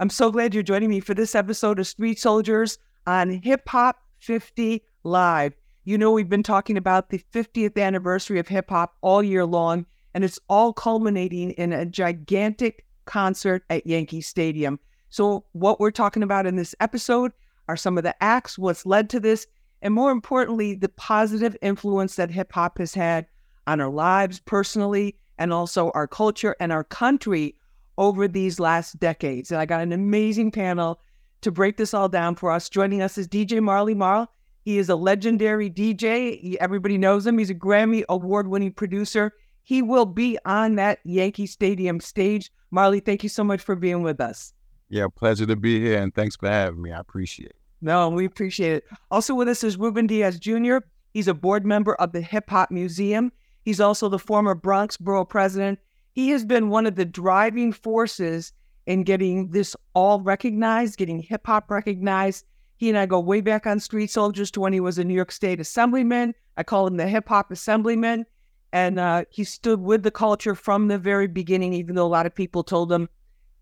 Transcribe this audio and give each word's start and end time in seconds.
I'm 0.00 0.10
so 0.10 0.30
glad 0.30 0.54
you're 0.54 0.62
joining 0.62 0.90
me 0.90 1.00
for 1.00 1.12
this 1.12 1.34
episode 1.34 1.80
of 1.80 1.86
Street 1.88 2.20
Soldiers 2.20 2.78
on 3.08 3.30
Hip 3.42 3.68
Hop 3.68 4.00
50 4.20 4.80
Live. 5.02 5.56
You 5.82 5.98
know, 5.98 6.12
we've 6.12 6.28
been 6.28 6.44
talking 6.44 6.76
about 6.76 7.10
the 7.10 7.20
50th 7.32 7.76
anniversary 7.76 8.38
of 8.38 8.46
hip 8.46 8.70
hop 8.70 8.94
all 9.00 9.24
year 9.24 9.44
long, 9.44 9.86
and 10.14 10.22
it's 10.22 10.38
all 10.48 10.72
culminating 10.72 11.50
in 11.52 11.72
a 11.72 11.84
gigantic 11.84 12.86
concert 13.06 13.64
at 13.70 13.88
Yankee 13.88 14.20
Stadium. 14.20 14.78
So, 15.08 15.44
what 15.50 15.80
we're 15.80 15.90
talking 15.90 16.22
about 16.22 16.46
in 16.46 16.54
this 16.54 16.76
episode 16.78 17.32
are 17.66 17.76
some 17.76 17.98
of 17.98 18.04
the 18.04 18.14
acts, 18.22 18.56
what's 18.56 18.86
led 18.86 19.10
to 19.10 19.18
this, 19.18 19.48
and 19.82 19.92
more 19.92 20.12
importantly, 20.12 20.76
the 20.76 20.90
positive 20.90 21.56
influence 21.60 22.14
that 22.14 22.30
hip 22.30 22.52
hop 22.52 22.78
has 22.78 22.94
had 22.94 23.26
on 23.66 23.80
our 23.80 23.90
lives 23.90 24.38
personally 24.38 25.16
and 25.38 25.52
also 25.52 25.90
our 25.96 26.06
culture 26.06 26.54
and 26.60 26.70
our 26.70 26.84
country 26.84 27.56
over 27.98 28.28
these 28.28 28.58
last 28.58 28.98
decades. 28.98 29.50
And 29.50 29.60
I 29.60 29.66
got 29.66 29.82
an 29.82 29.92
amazing 29.92 30.52
panel 30.52 31.00
to 31.42 31.50
break 31.50 31.76
this 31.76 31.92
all 31.92 32.08
down 32.08 32.36
for 32.36 32.50
us. 32.50 32.68
Joining 32.68 33.02
us 33.02 33.18
is 33.18 33.28
DJ 33.28 33.60
Marley 33.60 33.94
Marl. 33.94 34.32
He 34.64 34.78
is 34.78 34.88
a 34.88 34.96
legendary 34.96 35.68
DJ. 35.68 36.40
He, 36.40 36.58
everybody 36.60 36.96
knows 36.96 37.26
him. 37.26 37.36
He's 37.36 37.50
a 37.50 37.54
Grammy 37.54 38.04
award 38.08 38.48
winning 38.48 38.72
producer. 38.72 39.32
He 39.64 39.82
will 39.82 40.06
be 40.06 40.38
on 40.46 40.76
that 40.76 41.00
Yankee 41.04 41.46
Stadium 41.46 42.00
stage. 42.00 42.50
Marley, 42.70 43.00
thank 43.00 43.22
you 43.22 43.28
so 43.28 43.44
much 43.44 43.60
for 43.60 43.76
being 43.76 44.02
with 44.02 44.20
us. 44.20 44.54
Yeah, 44.88 45.06
pleasure 45.14 45.44
to 45.44 45.56
be 45.56 45.80
here, 45.80 46.00
and 46.00 46.14
thanks 46.14 46.36
for 46.36 46.48
having 46.48 46.80
me. 46.80 46.92
I 46.92 47.00
appreciate 47.00 47.50
it. 47.50 47.56
No, 47.82 48.08
we 48.08 48.24
appreciate 48.24 48.72
it. 48.72 48.84
Also 49.10 49.34
with 49.34 49.48
us 49.48 49.62
is 49.62 49.76
Ruben 49.76 50.06
Diaz 50.06 50.38
Jr. 50.38 50.78
He's 51.12 51.28
a 51.28 51.34
board 51.34 51.66
member 51.66 51.94
of 51.96 52.12
the 52.12 52.20
Hip 52.20 52.48
Hop 52.50 52.70
Museum. 52.70 53.30
He's 53.64 53.80
also 53.80 54.08
the 54.08 54.18
former 54.18 54.54
Bronx 54.54 54.96
Borough 54.96 55.24
president 55.24 55.78
he 56.18 56.30
has 56.30 56.44
been 56.44 56.68
one 56.68 56.84
of 56.84 56.96
the 56.96 57.04
driving 57.04 57.72
forces 57.72 58.52
in 58.86 59.04
getting 59.04 59.52
this 59.52 59.76
all 59.94 60.20
recognized, 60.20 60.96
getting 60.96 61.20
hip 61.20 61.46
hop 61.46 61.70
recognized. 61.70 62.44
He 62.76 62.88
and 62.88 62.98
I 62.98 63.06
go 63.06 63.20
way 63.20 63.40
back 63.40 63.68
on 63.68 63.78
Street 63.78 64.10
Soldiers 64.10 64.50
to 64.50 64.60
when 64.60 64.72
he 64.72 64.80
was 64.80 64.98
a 64.98 65.04
New 65.04 65.14
York 65.14 65.30
State 65.30 65.60
Assemblyman. 65.60 66.34
I 66.56 66.64
call 66.64 66.88
him 66.88 66.96
the 66.96 67.06
hip 67.06 67.28
hop 67.28 67.52
Assemblyman. 67.52 68.26
And 68.72 68.98
uh, 68.98 69.26
he 69.30 69.44
stood 69.44 69.80
with 69.80 70.02
the 70.02 70.10
culture 70.10 70.56
from 70.56 70.88
the 70.88 70.98
very 70.98 71.28
beginning, 71.28 71.72
even 71.72 71.94
though 71.94 72.06
a 72.06 72.08
lot 72.08 72.26
of 72.26 72.34
people 72.34 72.64
told 72.64 72.90
him 72.90 73.08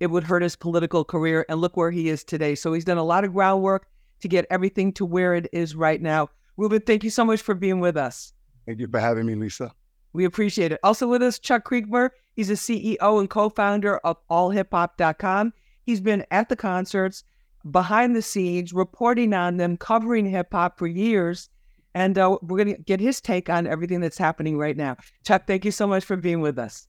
it 0.00 0.06
would 0.06 0.24
hurt 0.24 0.42
his 0.42 0.56
political 0.56 1.04
career. 1.04 1.44
And 1.50 1.60
look 1.60 1.76
where 1.76 1.90
he 1.90 2.08
is 2.08 2.24
today. 2.24 2.54
So 2.54 2.72
he's 2.72 2.86
done 2.86 2.96
a 2.96 3.04
lot 3.04 3.24
of 3.24 3.34
groundwork 3.34 3.86
to 4.20 4.28
get 4.28 4.46
everything 4.48 4.94
to 4.94 5.04
where 5.04 5.34
it 5.34 5.46
is 5.52 5.76
right 5.76 6.00
now. 6.00 6.30
Ruben, 6.56 6.80
thank 6.80 7.04
you 7.04 7.10
so 7.10 7.22
much 7.22 7.42
for 7.42 7.54
being 7.54 7.80
with 7.80 7.98
us. 7.98 8.32
Thank 8.64 8.80
you 8.80 8.88
for 8.88 8.98
having 8.98 9.26
me, 9.26 9.34
Lisa. 9.34 9.74
We 10.16 10.24
appreciate 10.24 10.72
it. 10.72 10.80
Also 10.82 11.06
with 11.06 11.22
us, 11.22 11.38
Chuck 11.38 11.68
Creekmur. 11.68 12.08
He's 12.34 12.48
a 12.48 12.54
CEO 12.54 13.20
and 13.20 13.28
co-founder 13.28 13.98
of 13.98 14.16
allhiphop.com. 14.30 15.52
He's 15.84 16.00
been 16.00 16.24
at 16.30 16.48
the 16.48 16.56
concerts, 16.56 17.22
behind 17.70 18.16
the 18.16 18.22
scenes, 18.22 18.72
reporting 18.72 19.34
on 19.34 19.58
them, 19.58 19.76
covering 19.76 20.24
hip 20.24 20.48
hop 20.52 20.78
for 20.78 20.86
years. 20.86 21.50
And 21.94 22.16
uh, 22.16 22.38
we're 22.40 22.64
going 22.64 22.74
to 22.76 22.82
get 22.82 22.98
his 22.98 23.20
take 23.20 23.50
on 23.50 23.66
everything 23.66 24.00
that's 24.00 24.16
happening 24.16 24.56
right 24.56 24.76
now. 24.76 24.96
Chuck, 25.26 25.46
thank 25.46 25.66
you 25.66 25.70
so 25.70 25.86
much 25.86 26.02
for 26.02 26.16
being 26.16 26.40
with 26.40 26.58
us. 26.58 26.88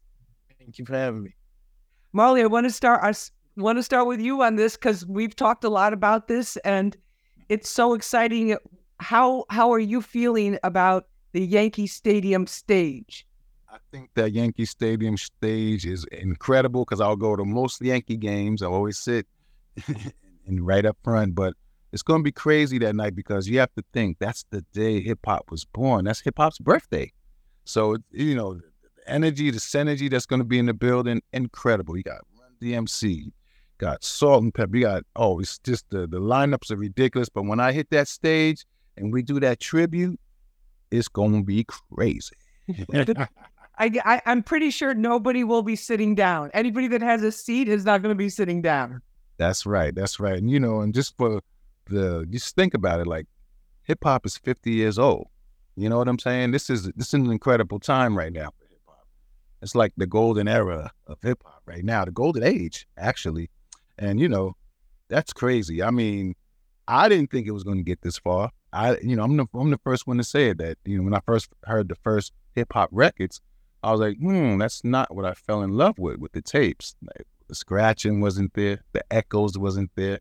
Thank 0.58 0.80
you 0.80 0.86
for 0.86 0.96
having 0.96 1.24
me. 1.24 1.36
Marley, 2.14 2.42
I 2.44 2.46
want 2.46 2.66
to 2.66 2.72
start. 2.72 3.02
I 3.04 3.14
want 3.62 3.78
to 3.78 3.84
start 3.84 4.08
with 4.08 4.22
you 4.22 4.42
on 4.42 4.56
this 4.56 4.78
because 4.78 5.06
we've 5.06 5.36
talked 5.36 5.66
a 5.66 5.70
lot 5.70 5.92
about 5.92 6.30
this, 6.30 6.56
and 6.58 6.96
it's 7.50 7.70
so 7.70 7.94
exciting. 7.94 8.58
How 9.02 9.44
how 9.50 9.72
are 9.74 9.80
you 9.80 10.02
feeling 10.02 10.58
about 10.64 11.08
the 11.38 11.46
Yankee 11.46 11.86
Stadium 11.86 12.48
stage? 12.48 13.28
I 13.70 13.78
think 13.92 14.10
that 14.16 14.32
Yankee 14.32 14.66
Stadium 14.66 15.18
stage 15.18 15.86
is 15.86 16.04
incredible 16.06 16.84
because 16.84 17.00
I'll 17.00 17.16
go 17.16 17.36
to 17.36 17.46
most 17.46 17.80
Yankee 17.80 18.18
games. 18.18 18.64
I 18.64 18.66
always 18.66 18.98
sit 18.98 19.28
and 20.48 20.66
right 20.66 20.84
up 20.84 20.98
front, 21.04 21.36
but 21.36 21.54
it's 21.92 22.02
going 22.02 22.22
to 22.22 22.24
be 22.24 22.32
crazy 22.32 22.80
that 22.80 22.96
night 22.96 23.16
because 23.16 23.48
you 23.48 23.60
have 23.60 23.72
to 23.76 23.84
think 23.94 24.18
that's 24.18 24.46
the 24.50 24.62
day 24.74 25.00
hip 25.00 25.20
hop 25.24 25.52
was 25.52 25.64
born. 25.64 26.06
That's 26.06 26.22
hip 26.22 26.34
hop's 26.38 26.58
birthday. 26.58 27.12
So, 27.66 27.98
you 28.12 28.34
know, 28.34 28.56
the 28.56 28.62
energy, 29.06 29.52
the 29.52 29.60
synergy 29.60 30.10
that's 30.10 30.26
going 30.26 30.40
to 30.40 30.48
be 30.48 30.58
in 30.58 30.66
the 30.66 30.74
building, 30.74 31.22
incredible. 31.34 31.96
You 31.98 32.02
got 32.04 32.22
Run 32.40 32.50
DMC, 32.60 33.32
got 33.78 34.04
Salt-N-Pepa, 34.04 34.74
you 34.74 34.82
got, 34.82 35.04
oh, 35.16 35.40
it's 35.40 35.60
just 35.60 35.88
the, 35.92 36.08
the 36.08 36.20
lineups 36.20 36.72
are 36.72 36.78
ridiculous. 36.78 37.30
But 37.30 37.44
when 37.44 37.60
I 37.60 37.74
hit 37.74 37.92
that 37.92 38.08
stage 38.08 38.66
and 38.98 39.14
we 39.14 39.22
do 39.22 39.40
that 39.42 39.60
tribute, 39.60 40.20
it's 40.92 41.08
gonna 41.08 41.44
be 41.44 41.66
crazy. 41.66 42.36
I, 43.80 43.92
I 44.06 44.22
am 44.26 44.42
pretty 44.42 44.72
sure 44.72 44.94
nobody 44.94 45.44
will 45.44 45.62
be 45.62 45.76
sitting 45.76 46.16
down. 46.16 46.50
Anybody 46.54 46.88
that 46.88 47.02
has 47.02 47.22
a 47.22 47.32
seat 47.32 47.68
is 47.68 47.86
not 47.86 48.02
going 48.02 48.12
to 48.12 48.18
be 48.18 48.30
sitting 48.30 48.62
down. 48.62 49.02
That's 49.38 49.66
right. 49.66 49.94
That's 49.94 50.20
right. 50.20 50.38
And 50.38 50.50
you 50.50 50.60
know, 50.60 50.82
and 50.82 50.94
just 50.94 51.16
for 51.18 51.42
the 51.86 52.26
just 52.30 52.56
think 52.56 52.74
about 52.74 53.00
it, 53.00 53.08
like 53.08 53.28
hip 53.84 54.00
hop 54.04 54.26
is 54.26 54.38
50 54.38 54.72
years 54.72 54.98
old. 54.98 55.28
You 55.76 55.90
know 55.90 55.98
what 55.98 56.08
I'm 56.08 56.18
saying? 56.18 56.52
This 56.52 56.70
is 56.70 56.86
this 56.96 57.08
is 57.10 57.14
an 57.14 57.32
incredible 57.32 57.80
time 57.80 58.18
right 58.18 58.34
now 58.34 58.50
for 58.58 58.68
hip 58.68 58.82
hop. 58.88 59.08
It's 59.62 59.76
like 59.76 59.94
the 59.96 60.08
golden 60.08 60.48
era 60.48 60.92
of 61.06 61.20
hip 61.22 61.44
hop 61.46 61.62
right 61.68 61.86
now, 61.86 62.04
the 62.04 62.12
golden 62.12 62.44
age 62.44 62.88
actually. 62.98 63.52
And 64.00 64.20
you 64.20 64.28
know, 64.28 64.56
that's 65.08 65.34
crazy. 65.34 65.84
I 65.84 65.92
mean, 65.92 66.34
I 66.88 67.10
didn't 67.10 67.30
think 67.30 67.46
it 67.46 67.52
was 67.52 67.64
going 67.64 67.78
to 67.78 67.84
get 67.84 68.02
this 68.02 68.18
far. 68.18 68.50
I, 68.74 68.98
you 69.02 69.16
know, 69.16 69.24
I'm 69.24 69.38
the 69.38 69.46
I'm 69.54 69.70
the 69.70 69.80
first 69.80 70.08
one 70.08 70.18
to 70.18 70.24
say 70.24 70.50
it. 70.50 70.58
That 70.58 70.78
you 70.86 70.98
know, 70.98 71.04
when 71.04 71.14
I 71.14 71.22
first 71.26 71.50
heard 71.64 71.90
the 71.90 71.96
first 71.96 72.34
hip 72.54 72.74
hop 72.74 72.90
records, 72.92 73.42
I 73.84 73.92
was 73.92 74.00
like, 74.00 74.18
hmm, 74.18 74.58
that's 74.58 74.84
not 74.84 75.14
what 75.16 75.26
I 75.26 75.34
fell 75.34 75.62
in 75.64 75.72
love 75.72 75.98
with 75.98 76.18
with 76.18 76.34
the 76.34 76.42
tapes. 76.42 76.96
Like, 77.02 77.28
the 77.48 77.56
scratching 77.56 78.20
wasn't 78.20 78.54
there, 78.54 78.84
the 78.92 79.04
echoes 79.12 79.58
wasn't 79.58 79.92
there, 79.96 80.20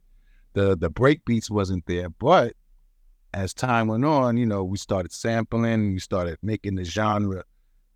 the 0.53 0.77
the 0.77 0.91
break 0.91 1.25
beats 1.25 1.51
wasn't 1.51 1.87
there. 1.87 2.09
But 2.09 2.55
as 3.35 3.53
time 3.53 3.89
went 3.89 4.05
on, 4.05 4.37
you 4.37 4.47
know, 4.47 4.65
we 4.65 4.79
started 4.79 5.13
sampling, 5.13 5.93
we 5.93 5.99
started 5.99 6.39
making 6.43 6.77
the 6.77 6.85
genre. 6.85 7.45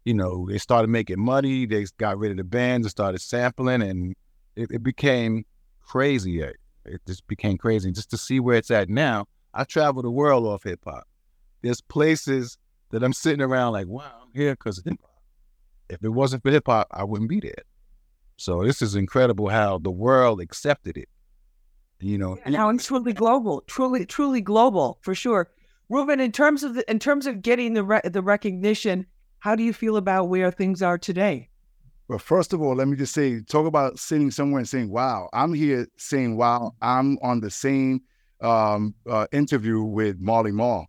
You 0.04 0.14
know, 0.14 0.46
they 0.48 0.58
started 0.58 0.88
making 0.88 1.20
money. 1.20 1.66
They 1.66 1.84
got 1.98 2.18
rid 2.18 2.30
of 2.30 2.38
the 2.38 2.44
bands 2.44 2.86
and 2.86 2.90
started 2.90 3.20
sampling, 3.20 3.82
and 3.82 4.16
it, 4.56 4.70
it 4.72 4.82
became 4.82 5.44
crazy. 5.82 6.40
It 6.40 7.00
just 7.06 7.26
became 7.26 7.58
crazy. 7.58 7.92
Just 7.92 8.10
to 8.10 8.16
see 8.16 8.40
where 8.40 8.56
it's 8.56 8.70
at 8.70 8.88
now 8.88 9.26
I 9.54 9.64
travel 9.64 10.02
the 10.02 10.10
world 10.10 10.46
off 10.46 10.64
hip 10.64 10.80
hop. 10.84 11.04
There's 11.62 11.80
places 11.80 12.58
that 12.90 13.02
I'm 13.02 13.12
sitting 13.12 13.42
around 13.42 13.72
like, 13.72 13.86
wow, 13.86 14.12
I'm 14.22 14.28
here 14.34 14.52
because 14.52 14.78
of 14.78 14.84
hip 14.84 15.00
hop. 15.00 15.10
If 15.88 16.02
it 16.04 16.08
wasn't 16.08 16.42
for 16.42 16.50
hip 16.50 16.64
hop, 16.66 16.88
I 16.90 17.04
wouldn't 17.04 17.28
be 17.28 17.40
there. 17.40 17.62
So 18.36 18.64
this 18.64 18.80
is 18.80 18.94
incredible 18.94 19.48
how 19.48 19.78
the 19.78 19.90
world 19.90 20.40
accepted 20.40 20.96
it. 20.96 21.08
You 22.00 22.16
know, 22.16 22.38
yeah, 22.38 22.50
now 22.50 22.70
it's 22.70 22.86
truly 22.86 23.12
global, 23.12 23.62
truly, 23.66 24.06
truly 24.06 24.40
global 24.40 24.98
for 25.02 25.14
sure. 25.14 25.50
Ruben, 25.90 26.20
in 26.20 26.32
terms 26.32 26.62
of 26.62 26.74
the, 26.74 26.90
in 26.90 26.98
terms 26.98 27.26
of 27.26 27.42
getting 27.42 27.74
the 27.74 27.84
re- 27.84 28.00
the 28.02 28.22
recognition, 28.22 29.04
how 29.40 29.54
do 29.54 29.62
you 29.62 29.74
feel 29.74 29.98
about 29.98 30.30
where 30.30 30.50
things 30.50 30.80
are 30.80 30.96
today? 30.96 31.50
Well, 32.08 32.18
first 32.18 32.54
of 32.54 32.62
all, 32.62 32.74
let 32.74 32.88
me 32.88 32.96
just 32.96 33.12
say, 33.12 33.42
talk 33.42 33.66
about 33.66 33.98
sitting 33.98 34.30
somewhere 34.30 34.60
and 34.60 34.68
saying, 34.68 34.90
"Wow, 34.90 35.28
I'm 35.34 35.52
here," 35.52 35.86
saying, 35.98 36.38
"Wow, 36.38 36.72
I'm 36.80 37.18
on 37.18 37.40
the 37.40 37.50
same 37.50 38.00
um, 38.40 38.94
uh, 39.08 39.26
interview 39.32 39.82
with 39.82 40.20
Marley 40.20 40.52
Marl. 40.52 40.86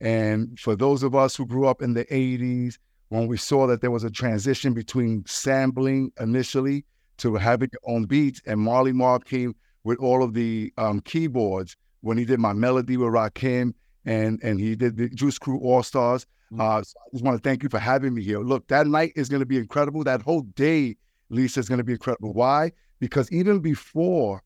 And 0.00 0.58
for 0.58 0.76
those 0.76 1.02
of 1.02 1.14
us 1.14 1.36
who 1.36 1.46
grew 1.46 1.66
up 1.66 1.82
in 1.82 1.94
the 1.94 2.04
80s, 2.06 2.78
when 3.08 3.26
we 3.26 3.36
saw 3.36 3.66
that 3.66 3.80
there 3.80 3.90
was 3.90 4.04
a 4.04 4.10
transition 4.10 4.74
between 4.74 5.24
sampling 5.26 6.12
initially 6.20 6.84
to 7.18 7.36
having 7.36 7.70
your 7.72 7.94
own 7.94 8.04
beats, 8.04 8.42
and 8.46 8.60
Marley 8.60 8.92
Marl 8.92 9.20
came 9.20 9.54
with 9.84 9.98
all 10.00 10.22
of 10.22 10.34
the 10.34 10.72
um, 10.76 11.00
keyboards 11.00 11.76
when 12.00 12.18
he 12.18 12.24
did 12.24 12.40
my 12.40 12.52
melody 12.52 12.96
with 12.96 13.08
Rakim 13.08 13.72
and 14.04 14.40
and 14.42 14.60
he 14.60 14.76
did 14.76 14.96
the 14.96 15.08
Juice 15.08 15.38
Crew 15.38 15.58
All 15.60 15.82
Stars. 15.82 16.26
Mm-hmm. 16.52 16.60
Uh, 16.60 16.82
so 16.82 16.94
I 16.98 17.08
just 17.12 17.24
want 17.24 17.42
to 17.42 17.48
thank 17.48 17.62
you 17.62 17.68
for 17.68 17.78
having 17.78 18.14
me 18.14 18.22
here. 18.22 18.40
Look, 18.40 18.68
that 18.68 18.86
night 18.86 19.12
is 19.16 19.28
going 19.28 19.40
to 19.40 19.46
be 19.46 19.58
incredible. 19.58 20.04
That 20.04 20.22
whole 20.22 20.42
day, 20.42 20.96
Lisa, 21.28 21.60
is 21.60 21.68
going 21.68 21.78
to 21.78 21.84
be 21.84 21.92
incredible. 21.92 22.32
Why? 22.32 22.72
Because 23.00 23.30
even 23.32 23.60
before 23.60 24.42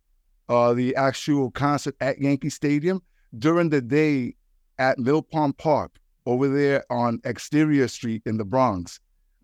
uh, 0.51 0.75
the 0.75 0.95
actual 0.97 1.51
concert 1.53 1.95
at 2.01 2.21
Yankee 2.21 2.51
Stadium 2.51 3.01
during 3.39 3.71
the 3.71 3.81
day 3.81 4.35
at 4.79 4.99
Mill 4.99 5.23
Pond 5.23 5.57
Park 5.57 6.01
over 6.27 6.49
there 6.49 6.85
on 6.91 7.21
Exterior 7.25 7.87
Street 7.87 8.23
in 8.27 8.37
the 8.37 8.45
Bronx. 8.45 8.99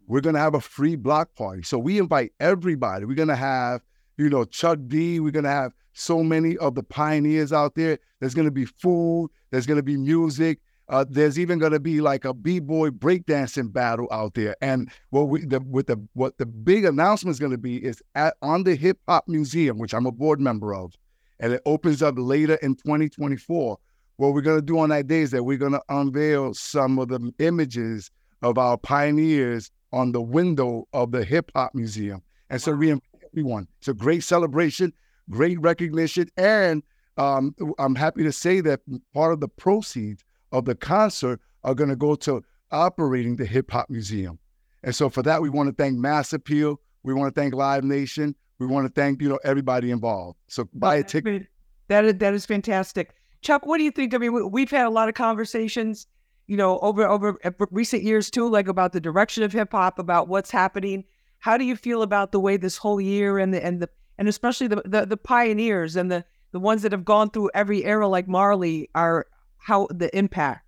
We're 0.09 0.21
gonna 0.21 0.41
have 0.41 0.55
a 0.55 0.61
free 0.61 0.97
block 0.97 1.35
party. 1.37 1.63
So 1.63 1.79
we 1.79 1.99
invite 1.99 2.33
everybody. 2.41 3.05
We're 3.05 3.15
gonna 3.15 3.37
have, 3.37 3.83
you 4.19 4.29
know, 4.29 4.45
Chuck 4.45 4.79
D. 4.89 5.21
We're 5.21 5.31
gonna 5.31 5.49
have 5.49 5.73
so 5.93 6.25
many 6.25 6.57
of 6.59 6.75
the 6.75 6.83
pioneers 6.83 7.53
out 7.53 7.77
there. 7.77 7.99
There's 8.21 8.35
gonna 8.35 8.51
be 8.51 8.65
food. 8.65 9.31
There's 9.51 9.67
gonna 9.67 9.83
be 9.83 9.97
music. 9.97 10.59
Uh, 10.89 11.05
there's 11.09 11.39
even 11.39 11.59
going 11.59 11.73
to 11.73 11.81
be 11.81 12.01
like 12.01 12.25
a 12.25 12.33
b-boy 12.33 12.91
breakdancing 12.91 13.73
battle 13.73 14.07
out 14.13 14.35
there. 14.35 14.57
And 14.61 14.91
what 15.11 15.29
we 15.29 15.45
the 15.45 15.61
with 15.61 15.89
the 15.89 16.01
what 16.15 16.39
the 16.39 16.47
big 16.47 16.85
announcement 16.85 17.35
is 17.35 17.41
going 17.41 17.53
to 17.53 17.59
be 17.59 17.85
is 17.85 18.03
at 18.15 18.37
on 18.43 18.65
the 18.65 18.77
Hip 18.77 18.99
Hop 19.09 19.27
Museum, 19.27 19.79
which 19.79 19.95
I'm 19.95 20.07
a 20.07 20.13
board 20.13 20.41
member 20.41 20.75
of, 20.75 20.95
and 21.41 21.53
it 21.53 21.63
opens 21.67 22.03
up 22.03 22.15
later 22.19 22.55
in 22.57 22.77
2024. 22.77 23.79
What 24.19 24.33
we're 24.33 24.41
going 24.41 24.59
to 24.59 24.65
do 24.65 24.79
on 24.79 24.89
that 24.91 25.09
day 25.09 25.21
is 25.21 25.31
that 25.33 25.45
we're 25.45 25.59
going 25.59 25.73
to 25.73 25.83
unveil 25.89 26.55
some 26.55 26.99
of 26.99 27.09
the 27.09 27.35
images 27.39 28.11
of 28.43 28.57
our 28.57 28.79
pioneers 28.79 29.71
on 29.93 30.13
the 30.13 30.23
window 30.23 30.87
of 30.93 31.11
the 31.11 31.25
Hip 31.25 31.51
Hop 31.55 31.75
Museum. 31.75 32.23
And 32.49 32.63
so 32.63 32.73
we 32.73 32.91
invite 32.91 33.23
everyone. 33.33 33.69
It's 33.79 33.89
a 33.89 33.95
great 33.95 34.23
celebration. 34.23 34.93
great 35.31 35.61
recognition. 35.61 36.29
And 36.37 36.83
um, 37.17 37.55
I'm 37.79 37.95
happy 37.95 38.23
to 38.23 38.33
say 38.33 38.61
that 38.63 38.81
part 39.15 39.33
of 39.33 39.41
the 39.41 39.49
proceeds 39.49 40.25
of 40.53 40.65
the 40.65 40.75
concert 40.75 41.41
are 41.65 41.75
going 41.75 41.91
to 41.91 41.97
go 41.97 42.15
to 42.15 42.43
operating 42.71 43.37
the 43.37 43.47
Hip 43.47 43.71
Hop 43.71 43.91
Museum. 43.91 44.39
And 44.83 44.95
so 44.95 45.09
for 45.09 45.23
that, 45.23 45.43
we 45.43 45.51
want 45.51 45.69
to 45.69 45.75
thank 45.75 45.99
Mass 45.99 46.33
Appeal. 46.33 46.81
We 47.03 47.15
want 47.15 47.35
to 47.35 47.41
thank 47.41 47.55
Live 47.55 47.85
Nation. 47.85 48.35
We 48.59 48.67
want 48.67 48.87
to 48.87 49.01
thank 49.01 49.21
you 49.21 49.29
know 49.29 49.39
everybody 49.45 49.91
involved. 49.91 50.39
So 50.49 50.69
buy 50.73 50.97
a 50.97 51.03
ticket. 51.03 51.47
That 51.89 52.05
is 52.05 52.15
that 52.15 52.35
is 52.35 52.47
fantastic, 52.47 53.15
Chuck. 53.43 53.67
What 53.67 53.79
do 53.79 53.85
you 53.85 53.91
think? 53.91 54.15
I 54.15 54.19
mean, 54.19 54.51
we've 54.51 54.71
had 54.71 54.87
a 54.87 54.91
lot 54.91 55.09
of 55.09 55.15
conversations, 55.15 56.07
you 56.47 56.57
know, 56.57 56.79
over 56.81 57.07
over 57.07 57.37
uh, 57.45 57.51
recent 57.71 58.03
years 58.03 58.31
too, 58.31 58.49
like 58.49 58.67
about 58.69 58.93
the 58.93 59.01
direction 59.01 59.43
of 59.43 59.53
hip 59.53 59.73
hop, 59.73 59.99
about 59.99 60.29
what's 60.29 60.51
happening. 60.51 61.05
How 61.39 61.57
do 61.57 61.65
you 61.65 61.77
feel 61.77 62.03
about 62.03 62.33
the 62.33 62.41
way 62.41 62.57
this 62.57 62.77
whole 62.77 63.01
year 63.01 63.39
and 63.39 63.53
the 63.53 63.65
and 63.65 63.81
the 63.81 63.89
and 64.19 64.27
especially 64.27 64.69
the 64.69 64.83
the, 64.85 65.07
the 65.07 65.17
pioneers 65.17 65.97
and 65.97 66.11
the 66.11 66.25
the 66.53 66.61
ones 66.61 66.83
that 66.83 66.93
have 66.93 67.05
gone 67.05 67.31
through 67.31 67.51
every 67.55 67.85
era, 67.85 68.09
like 68.09 68.27
Marley, 68.27 68.89
are 68.95 69.27
how 69.67 69.89
the 69.91 70.17
impact? 70.17 70.65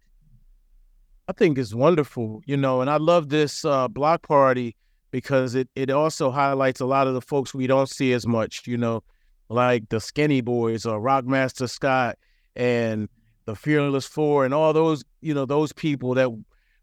I 1.28 1.32
think 1.32 1.56
it's 1.56 1.72
wonderful, 1.72 2.42
you 2.46 2.56
know, 2.56 2.80
and 2.80 2.90
I 2.90 2.96
love 2.96 3.28
this 3.28 3.64
uh, 3.64 3.86
block 3.86 4.26
party 4.26 4.74
because 5.12 5.54
it, 5.54 5.68
it 5.76 5.88
also 5.88 6.32
highlights 6.32 6.80
a 6.80 6.84
lot 6.84 7.06
of 7.06 7.14
the 7.14 7.20
folks 7.20 7.54
we 7.54 7.68
don't 7.68 7.88
see 7.88 8.12
as 8.12 8.26
much, 8.26 8.66
you 8.66 8.76
know, 8.76 9.04
like 9.50 9.88
the 9.90 10.00
Skinny 10.00 10.40
Boys 10.40 10.84
or 10.84 11.00
Rockmaster 11.00 11.70
Scott 11.70 12.18
and 12.56 13.08
the 13.44 13.54
Fearless 13.54 14.04
Four 14.04 14.44
and 14.44 14.52
all 14.52 14.72
those, 14.72 15.04
you 15.20 15.32
know, 15.32 15.46
those 15.46 15.72
people 15.72 16.14
that 16.14 16.30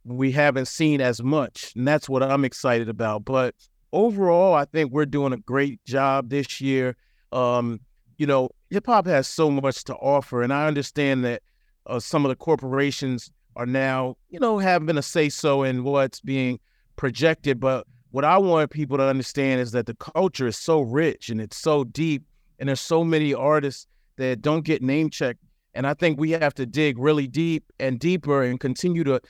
we 0.06 0.31
haven't 0.31 0.69
seen 0.69 1.01
as 1.01 1.21
much. 1.21 1.73
And 1.75 1.85
that's 1.85 2.07
what 2.07 2.23
I'm 2.23 2.45
excited 2.45 2.88
about. 2.88 3.25
But 3.25 3.56
overall, 3.91 4.53
I 4.53 4.63
think 4.63 4.94
we're 4.94 5.06
doing 5.06 5.33
a 5.33 5.38
great 5.38 5.83
job 5.83 6.29
this 6.29 6.62
year. 6.62 6.95
Um, 7.33 7.81
you 8.17 8.25
know, 8.25 8.51
hip 8.69 8.85
hop 8.85 9.06
has 9.06 9.27
so 9.27 9.51
much 9.51 9.83
to 9.83 9.95
offer, 9.95 10.44
and 10.44 10.53
I 10.53 10.65
understand 10.65 11.25
that 11.25 11.41
uh, 11.88 12.00
some 12.00 12.26
of 12.26 12.30
the 12.30 12.36
corporations 12.36 13.32
are 13.56 13.66
now, 13.66 14.18
you 14.30 14.40
know, 14.40 14.58
having 14.58 14.98
a 14.98 15.02
say 15.02 15.30
so 15.30 15.64
in 15.64 15.84
what's 15.84 16.20
being 16.20 16.60
projected. 16.96 17.60
But 17.60 17.88
what 18.12 18.26
I 18.26 18.38
want 18.38 18.72
people 18.72 18.98
to 18.98 19.04
understand 19.04 19.62
is 19.62 19.72
that 19.72 19.86
the 19.86 19.96
culture 19.96 20.48
is 20.48 20.58
so 20.58 20.82
rich 20.82 21.30
and 21.30 21.40
it's 21.40 21.58
so 21.58 21.84
deep, 21.84 22.24
and 22.60 22.70
there's 22.70 22.82
so 22.82 23.04
many 23.04 23.34
artists 23.34 23.88
that 24.18 24.42
don't 24.42 24.66
get 24.66 24.82
name 24.82 25.10
checked. 25.10 25.42
And 25.74 25.86
I 25.86 25.94
think 25.94 26.20
we 26.20 26.32
have 26.32 26.54
to 26.56 26.66
dig 26.66 26.98
really 26.98 27.28
deep 27.28 27.66
and 27.80 28.00
deeper 28.00 28.44
and 28.44 28.60
continue 28.60 29.04
to 29.04 29.22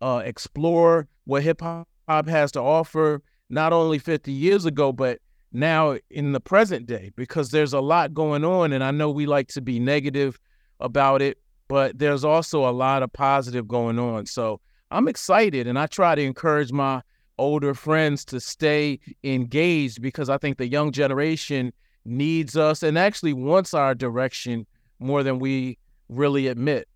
uh, 0.00 0.22
explore 0.24 1.08
what 1.24 1.42
hip 1.42 1.60
hop 1.60 1.88
has 2.08 2.52
to 2.52 2.60
offer, 2.60 3.20
not 3.50 3.72
only 3.72 3.98
50 3.98 4.30
years 4.32 4.64
ago, 4.64 4.92
but 4.92 5.18
now 5.52 5.98
in 6.10 6.32
the 6.32 6.40
present 6.40 6.86
day, 6.86 7.10
because 7.16 7.50
there's 7.50 7.72
a 7.72 7.80
lot 7.80 8.14
going 8.14 8.44
on. 8.44 8.72
And 8.72 8.84
I 8.84 8.92
know 8.92 9.10
we 9.10 9.26
like 9.26 9.48
to 9.48 9.60
be 9.60 9.80
negative 9.80 10.38
about 10.78 11.20
it, 11.20 11.38
but 11.68 11.98
there's 11.98 12.24
also 12.24 12.68
a 12.68 12.72
lot 12.72 13.02
of 13.02 13.12
positive 13.12 13.68
going 13.68 13.98
on. 13.98 14.26
So 14.26 14.60
I'm 14.90 15.06
excited 15.06 15.66
and 15.66 15.78
I 15.78 15.86
try 15.86 16.14
to 16.14 16.22
encourage 16.22 16.72
my 16.72 17.02
older 17.38 17.74
friends 17.74 18.24
to 18.26 18.40
stay 18.40 18.98
engaged 19.22 20.02
because 20.02 20.28
I 20.28 20.38
think 20.38 20.58
the 20.58 20.66
young 20.66 20.90
generation 20.90 21.72
needs 22.04 22.56
us 22.56 22.82
and 22.82 22.98
actually 22.98 23.34
wants 23.34 23.74
our 23.74 23.94
direction 23.94 24.66
more 24.98 25.22
than 25.22 25.38
we 25.38 25.78
really 26.08 26.48
admit. 26.48 26.88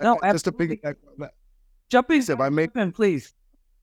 No, 0.00 0.18
just 0.22 0.44
to 0.44 0.52
piggyback 0.52 0.96
on 1.08 1.14
that. 1.18 1.34
Jump 1.88 2.10
in, 2.10 2.18
if 2.18 2.40
I 2.40 2.48
may, 2.48 2.68
in, 2.74 2.92
please. 2.92 3.34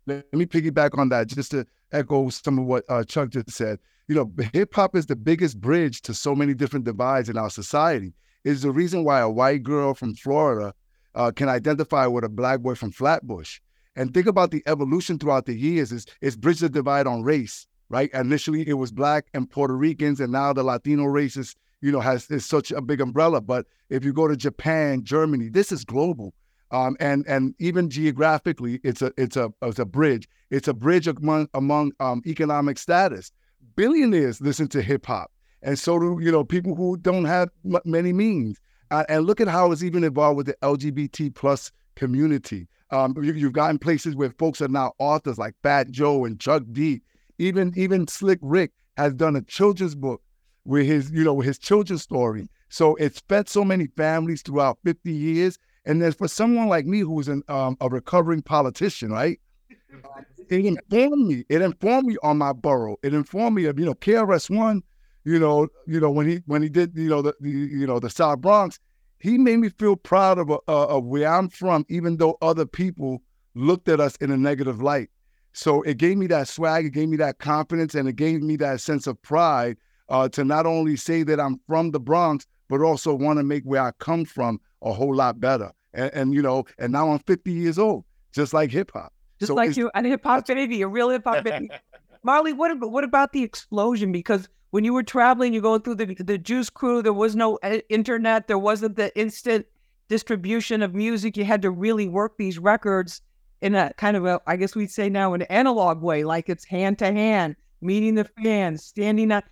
Let 0.05 0.33
me 0.33 0.45
piggyback 0.45 0.97
on 0.97 1.09
that 1.09 1.27
just 1.27 1.51
to 1.51 1.65
echo 1.91 2.29
some 2.29 2.59
of 2.59 2.65
what 2.65 2.83
uh, 2.89 3.03
Chuck 3.03 3.29
just 3.29 3.51
said. 3.51 3.79
You 4.07 4.15
know, 4.15 4.31
hip 4.51 4.73
hop 4.73 4.95
is 4.95 5.05
the 5.05 5.15
biggest 5.15 5.61
bridge 5.61 6.01
to 6.03 6.13
so 6.13 6.35
many 6.35 6.53
different 6.53 6.85
divides 6.85 7.29
in 7.29 7.37
our 7.37 7.49
society. 7.49 8.13
Is 8.43 8.61
the 8.61 8.71
reason 8.71 9.03
why 9.03 9.21
a 9.21 9.29
white 9.29 9.63
girl 9.63 9.93
from 9.93 10.15
Florida 10.15 10.73
uh, 11.15 11.31
can 11.31 11.49
identify 11.49 12.07
with 12.07 12.23
a 12.23 12.29
black 12.29 12.59
boy 12.59 12.75
from 12.75 12.91
Flatbush 12.91 13.59
and 13.95 14.13
think 14.13 14.27
about 14.27 14.51
the 14.51 14.63
evolution 14.65 15.19
throughout 15.19 15.45
the 15.45 15.53
years 15.53 15.91
is 15.91 16.05
it's 16.21 16.35
bridged 16.35 16.61
the 16.61 16.69
divide 16.69 17.05
on 17.05 17.23
race, 17.23 17.67
right? 17.89 18.11
Initially 18.13 18.67
it 18.67 18.73
was 18.73 18.91
black 18.91 19.27
and 19.33 19.49
Puerto 19.49 19.75
Ricans, 19.75 20.19
and 20.19 20.31
now 20.31 20.53
the 20.53 20.63
Latino 20.63 21.03
races, 21.05 21.55
you 21.81 21.91
know, 21.91 21.99
has 21.99 22.29
is 22.31 22.45
such 22.45 22.71
a 22.71 22.81
big 22.81 23.01
umbrella. 23.01 23.41
But 23.41 23.67
if 23.89 24.03
you 24.03 24.13
go 24.13 24.27
to 24.27 24.35
Japan, 24.35 25.03
Germany, 25.03 25.49
this 25.49 25.71
is 25.71 25.85
global. 25.85 26.33
Um, 26.71 26.97
and 26.99 27.23
and 27.27 27.53
even 27.59 27.89
geographically, 27.89 28.79
it's 28.83 29.03
a 29.03 29.11
it's 29.15 29.37
a 29.37 29.53
it's 29.61 29.79
a 29.79 29.85
bridge. 29.85 30.27
It's 30.49 30.67
a 30.67 30.73
bridge 30.73 31.07
among 31.07 31.49
among 31.53 31.91
um, 31.99 32.23
economic 32.25 32.79
status. 32.79 33.31
Billionaires 33.75 34.41
listen 34.41 34.67
to 34.69 34.81
hip 34.81 35.05
hop, 35.05 35.31
and 35.63 35.80
so 35.80 35.98
do 35.98 36.19
you 36.21 36.31
know 36.31 36.44
people 36.44 36.75
who 36.75 36.98
don't 36.98 37.25
have 37.25 37.50
m- 37.65 37.81
many 37.86 38.13
means. 38.13 38.60
Uh, 38.92 39.04
and 39.10 39.25
look 39.25 39.42
at 39.42 39.48
how 39.48 39.71
it's 39.71 39.81
even 39.81 40.04
involved 40.04 40.38
with 40.38 40.45
the 40.45 40.56
LGBT 40.62 41.33
plus 41.33 41.71
community. 41.95 42.68
Um, 42.92 43.15
you, 43.24 43.33
have 43.33 43.54
gotten 43.54 43.80
places 43.80 44.15
where 44.15 44.30
folks 44.38 44.62
are 44.62 44.68
now 44.68 44.94
authors 45.00 45.39
like 45.39 45.56
Fat 45.63 45.89
Joe 45.89 46.25
and 46.25 46.39
Chuck 46.39 46.62
D. 46.71 47.01
Even 47.39 47.74
even 47.75 48.07
Slick 48.07 48.38
Rick 48.44 48.71
has 48.98 49.13
done 49.15 49.36
a 49.36 49.42
children's 49.42 49.95
book 49.95 50.21
with 50.65 50.86
his 50.86 51.10
you 51.10 51.24
know 51.24 51.33
with 51.33 51.48
his 51.48 51.57
children's 51.57 52.04
story. 52.04 52.48
So 52.69 52.95
it's 52.95 53.21
fed 53.30 53.50
so 53.50 53.63
many 53.63 53.88
families 53.98 54.42
throughout 54.42 54.77
50 54.83 55.12
years. 55.12 55.57
And 55.86 56.01
then 56.01 56.12
for 56.12 56.27
someone 56.27 56.68
like 56.68 56.86
me 56.86 57.00
who's 57.00 57.27
an, 57.27 57.44
um, 57.48 57.77
a 57.81 57.89
recovering 57.89 58.42
politician, 58.42 59.12
right? 59.12 59.39
it 60.50 60.65
informed 60.65 61.27
me. 61.27 61.45
It 61.50 61.62
informed 61.62 62.07
me 62.07 62.18
on 62.24 62.38
my 62.38 62.54
borough. 62.54 62.98
It 63.04 63.13
informed 63.13 63.56
me 63.56 63.65
of 63.65 63.80
you 63.80 63.86
know 63.86 63.95
KRS 63.95 64.56
One. 64.56 64.83
You 65.25 65.39
know, 65.39 65.67
you 65.87 65.99
know 65.99 66.11
when 66.11 66.27
he 66.27 66.41
when 66.45 66.61
he 66.61 66.69
did 66.69 66.91
you 66.95 67.09
know 67.09 67.21
the, 67.21 67.33
the 67.39 67.49
you 67.49 67.87
know 67.87 67.99
the 67.99 68.09
South 68.09 68.41
Bronx 68.41 68.79
he 69.23 69.37
made 69.37 69.55
me 69.55 69.69
feel 69.69 69.95
proud 69.95 70.37
of, 70.37 70.51
uh, 70.51 70.57
of 70.67 71.05
where 71.05 71.33
I'm 71.33 71.47
from, 71.47 71.85
even 71.87 72.17
though 72.17 72.37
other 72.41 72.65
people 72.65 73.21
looked 73.55 73.87
at 73.87 74.01
us 74.01 74.17
in 74.17 74.31
a 74.31 74.37
negative 74.37 74.81
light. 74.81 75.09
So 75.53 75.81
it 75.83 75.97
gave 75.97 76.17
me 76.17 76.27
that 76.27 76.49
swag, 76.49 76.87
it 76.87 76.89
gave 76.89 77.07
me 77.07 77.15
that 77.17 77.39
confidence, 77.39 77.95
and 77.95 78.09
it 78.09 78.17
gave 78.17 78.41
me 78.41 78.57
that 78.57 78.81
sense 78.81 79.07
of 79.07 79.21
pride 79.21 79.77
uh, 80.09 80.27
to 80.27 80.43
not 80.43 80.65
only 80.65 80.97
say 80.97 81.23
that 81.23 81.39
I'm 81.39 81.57
from 81.67 81.91
the 81.91 82.01
Bronx, 82.01 82.45
but 82.67 82.81
also 82.81 83.13
want 83.13 83.39
to 83.39 83.43
make 83.43 83.63
where 83.63 83.81
I 83.81 83.91
come 83.99 84.25
from 84.25 84.59
a 84.81 84.91
whole 84.91 85.15
lot 85.15 85.39
better. 85.39 85.71
And, 85.93 86.13
and 86.13 86.33
you 86.33 86.41
know, 86.41 86.65
and 86.77 86.91
now 86.91 87.09
I'm 87.09 87.19
50 87.19 87.49
years 87.49 87.79
old, 87.79 88.03
just 88.33 88.53
like 88.53 88.71
hip 88.71 88.91
hop. 88.93 89.13
Just 89.39 89.47
so 89.47 89.55
like 89.55 89.77
you, 89.77 89.89
a 89.95 90.03
hip 90.03 90.25
hop 90.25 90.45
baby, 90.47 90.81
a 90.81 90.87
real 90.89 91.09
hip 91.09 91.23
hop 91.23 91.45
baby. 91.45 91.69
Marley, 92.23 92.51
what 92.51 92.77
what 92.77 93.05
about 93.05 93.31
the 93.31 93.43
explosion? 93.43 94.11
Because 94.11 94.49
when 94.73 94.83
you 94.83 94.91
were 94.91 95.03
traveling, 95.03 95.53
you 95.53 95.61
going 95.61 95.83
through 95.83 95.93
the 95.93 96.15
the 96.15 96.39
Juice 96.39 96.71
Crew. 96.71 97.03
There 97.03 97.13
was 97.13 97.35
no 97.35 97.59
uh, 97.61 97.77
internet. 97.89 98.47
There 98.47 98.57
wasn't 98.57 98.95
the 98.95 99.15
instant 99.15 99.67
distribution 100.09 100.81
of 100.81 100.95
music. 100.95 101.38
You 101.38 101.45
had 101.45 101.62
to 101.62 101.69
really 101.69 102.07
work 102.07 102.38
these 102.39 102.57
records 102.57 103.21
in 103.62 103.75
a 103.75 103.93
kind 103.98 104.17
of 104.17 104.25
a, 104.25 104.41
I 104.48 104.55
guess 104.55 104.74
we'd 104.74 104.89
say 104.89 105.09
now, 105.09 105.36
an 105.36 105.43
analog 105.43 106.01
way, 106.01 106.24
like 106.24 106.50
it's 106.50 106.65
hand 106.65 106.98
to 107.00 107.12
hand, 107.12 107.55
meeting 107.81 108.15
the 108.15 108.27
fans, 108.41 108.83
standing 108.83 109.31
up, 109.31 109.43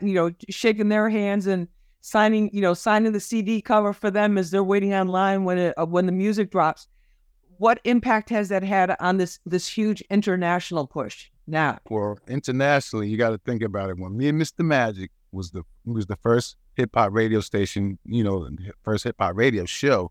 you 0.00 0.14
know, 0.14 0.30
shaking 0.48 0.88
their 0.88 1.10
hands 1.10 1.46
and 1.46 1.68
signing, 2.00 2.48
you 2.50 2.62
know, 2.62 2.72
signing 2.72 3.12
the 3.12 3.20
CD 3.20 3.60
cover 3.60 3.92
for 3.92 4.10
them 4.10 4.38
as 4.38 4.50
they're 4.50 4.64
waiting 4.64 4.94
online 4.94 5.44
when 5.44 5.58
it, 5.58 5.74
uh, 5.76 5.84
when 5.84 6.06
the 6.06 6.12
music 6.12 6.50
drops. 6.50 6.88
What 7.58 7.80
impact 7.84 8.30
has 8.30 8.48
that 8.48 8.62
had 8.62 8.96
on 8.98 9.18
this 9.18 9.40
this 9.44 9.68
huge 9.68 10.02
international 10.08 10.86
push? 10.86 11.28
Now. 11.50 11.78
Well, 11.88 12.18
internationally, 12.28 13.08
you 13.08 13.16
got 13.16 13.30
to 13.30 13.38
think 13.38 13.62
about 13.62 13.90
it. 13.90 13.98
When 13.98 14.16
me 14.16 14.28
and 14.28 14.40
Mr. 14.40 14.64
Magic 14.64 15.10
was 15.32 15.50
the 15.50 15.62
was 15.84 16.06
the 16.06 16.16
first 16.16 16.56
hip 16.76 16.90
hop 16.94 17.12
radio 17.12 17.40
station, 17.40 17.98
you 18.04 18.24
know, 18.24 18.48
first 18.82 19.04
hip 19.04 19.16
hop 19.18 19.36
radio 19.36 19.64
show 19.64 20.10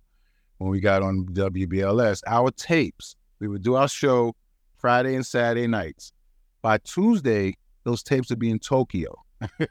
when 0.58 0.69
we 0.69 0.79
got 0.79 1.01
on 1.01 1.25
WBLS. 1.27 2.22
Our 2.27 2.51
tapes, 2.51 3.15
we 3.39 3.48
would 3.48 3.63
do 3.63 3.75
our 3.75 3.88
show 3.88 4.36
Friday 4.77 5.15
and 5.15 5.25
Saturday 5.25 5.67
nights. 5.67 6.13
By 6.62 6.77
Tuesday, 6.79 7.58
those 7.84 8.03
tapes 8.03 8.29
would 8.29 8.39
be 8.39 8.50
in 8.50 8.60
Tokyo. 8.60 9.15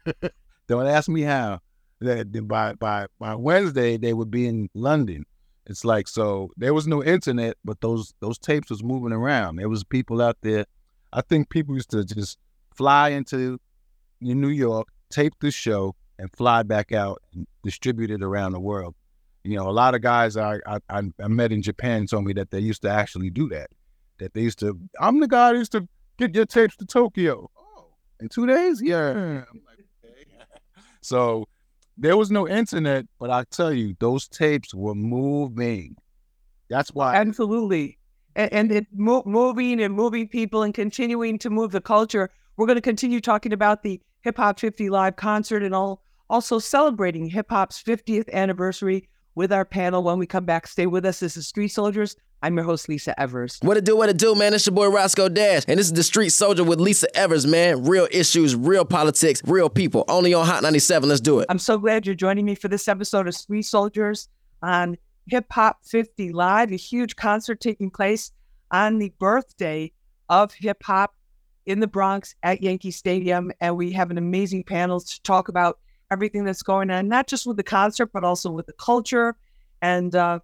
Don't 0.68 0.86
ask 0.86 1.08
me 1.08 1.22
how. 1.22 1.60
That 2.00 2.46
by 2.46 2.74
by 2.74 3.06
by 3.18 3.34
Wednesday 3.34 3.96
they 3.96 4.12
would 4.12 4.30
be 4.30 4.46
in 4.46 4.68
London. 4.72 5.26
It's 5.66 5.84
like 5.84 6.06
so 6.06 6.50
there 6.56 6.72
was 6.72 6.86
no 6.86 7.02
internet, 7.02 7.56
but 7.64 7.80
those 7.80 8.14
those 8.20 8.38
tapes 8.38 8.70
was 8.70 8.84
moving 8.84 9.12
around. 9.12 9.56
There 9.56 9.68
was 9.68 9.82
people 9.82 10.22
out 10.22 10.36
there 10.40 10.64
I 11.12 11.22
think 11.22 11.50
people 11.50 11.74
used 11.74 11.90
to 11.90 12.04
just 12.04 12.38
fly 12.74 13.10
into 13.10 13.58
New 14.20 14.48
York, 14.48 14.88
tape 15.10 15.34
the 15.40 15.50
show, 15.50 15.94
and 16.18 16.30
fly 16.36 16.62
back 16.62 16.92
out 16.92 17.22
and 17.32 17.46
distribute 17.62 18.10
it 18.10 18.22
around 18.22 18.52
the 18.52 18.60
world. 18.60 18.94
You 19.44 19.56
know, 19.56 19.68
a 19.68 19.72
lot 19.72 19.94
of 19.94 20.02
guys 20.02 20.36
I, 20.36 20.58
I 20.66 20.80
I 20.88 21.28
met 21.28 21.52
in 21.52 21.62
Japan 21.62 22.06
told 22.06 22.24
me 22.24 22.32
that 22.34 22.50
they 22.50 22.58
used 22.58 22.82
to 22.82 22.90
actually 22.90 23.30
do 23.30 23.48
that. 23.48 23.70
That 24.18 24.34
they 24.34 24.42
used 24.42 24.58
to. 24.58 24.78
I'm 25.00 25.20
the 25.20 25.28
guy 25.28 25.52
who 25.52 25.58
used 25.58 25.72
to 25.72 25.88
get 26.18 26.34
your 26.34 26.44
tapes 26.44 26.76
to 26.76 26.84
Tokyo. 26.84 27.50
Oh, 27.56 27.86
in 28.20 28.28
two 28.28 28.46
days? 28.46 28.82
Yeah. 28.82 29.12
Like, 29.12 29.86
okay. 30.04 30.24
so 31.00 31.46
there 31.96 32.16
was 32.16 32.30
no 32.30 32.48
internet, 32.48 33.06
but 33.18 33.30
I 33.30 33.44
tell 33.44 33.72
you, 33.72 33.96
those 34.00 34.28
tapes 34.28 34.74
were 34.74 34.94
moving. 34.94 35.96
That's 36.68 36.90
why. 36.90 37.14
Absolutely 37.14 37.98
and, 38.38 38.52
and 38.52 38.72
it 38.72 38.86
mo- 38.94 39.24
moving 39.26 39.82
and 39.82 39.92
moving 39.92 40.28
people 40.28 40.62
and 40.62 40.72
continuing 40.72 41.38
to 41.40 41.50
move 41.50 41.72
the 41.72 41.80
culture. 41.82 42.30
We're 42.56 42.66
going 42.66 42.76
to 42.76 42.82
continue 42.82 43.20
talking 43.20 43.52
about 43.52 43.82
the 43.82 44.00
Hip 44.22 44.38
Hop 44.38 44.58
50 44.58 44.88
live 44.88 45.16
concert 45.16 45.62
and 45.62 45.74
all 45.74 46.02
also 46.30 46.58
celebrating 46.58 47.26
hip 47.30 47.46
hop's 47.48 47.82
50th 47.82 48.30
anniversary 48.32 49.08
with 49.34 49.52
our 49.52 49.64
panel. 49.64 50.02
When 50.02 50.18
we 50.18 50.26
come 50.26 50.44
back, 50.44 50.66
stay 50.66 50.86
with 50.86 51.06
us. 51.06 51.20
This 51.20 51.36
is 51.36 51.46
Street 51.46 51.68
Soldiers. 51.68 52.16
I'm 52.42 52.54
your 52.54 52.64
host, 52.64 52.88
Lisa 52.88 53.18
Evers. 53.18 53.58
What 53.62 53.76
it 53.76 53.84
do, 53.84 53.96
what 53.96 54.08
it 54.08 54.16
do, 54.16 54.34
man? 54.34 54.54
It's 54.54 54.66
your 54.66 54.74
boy 54.74 54.88
Roscoe 54.88 55.28
Dash, 55.28 55.64
and 55.66 55.78
this 55.78 55.86
is 55.86 55.92
the 55.92 56.04
Street 56.04 56.28
Soldier 56.28 56.62
with 56.62 56.80
Lisa 56.80 57.08
Evers, 57.16 57.46
man. 57.46 57.84
Real 57.84 58.06
issues, 58.12 58.54
real 58.54 58.84
politics, 58.84 59.42
real 59.44 59.68
people. 59.68 60.04
Only 60.08 60.34
on 60.34 60.46
Hot 60.46 60.62
97. 60.62 61.08
Let's 61.08 61.20
do 61.20 61.40
it. 61.40 61.46
I'm 61.48 61.58
so 61.58 61.78
glad 61.78 62.06
you're 62.06 62.14
joining 62.14 62.44
me 62.44 62.54
for 62.54 62.68
this 62.68 62.86
episode 62.86 63.26
of 63.26 63.34
Street 63.34 63.62
Soldiers 63.62 64.28
on 64.62 64.98
Hip 65.28 65.46
Hop 65.52 65.78
50 65.84 66.32
Live, 66.32 66.72
a 66.72 66.76
huge 66.76 67.16
concert 67.16 67.60
taking 67.60 67.90
place 67.90 68.32
on 68.70 68.98
the 68.98 69.12
birthday 69.18 69.92
of 70.28 70.52
hip 70.52 70.82
hop 70.82 71.14
in 71.66 71.80
the 71.80 71.86
Bronx 71.86 72.34
at 72.42 72.62
Yankee 72.62 72.90
Stadium. 72.90 73.52
And 73.60 73.76
we 73.76 73.92
have 73.92 74.10
an 74.10 74.18
amazing 74.18 74.64
panel 74.64 75.00
to 75.00 75.22
talk 75.22 75.48
about 75.48 75.78
everything 76.10 76.44
that's 76.44 76.62
going 76.62 76.90
on, 76.90 77.08
not 77.08 77.26
just 77.26 77.46
with 77.46 77.56
the 77.56 77.62
concert, 77.62 78.10
but 78.12 78.24
also 78.24 78.50
with 78.50 78.66
the 78.66 78.72
culture 78.74 79.36
and 79.82 80.14
uh, 80.14 80.40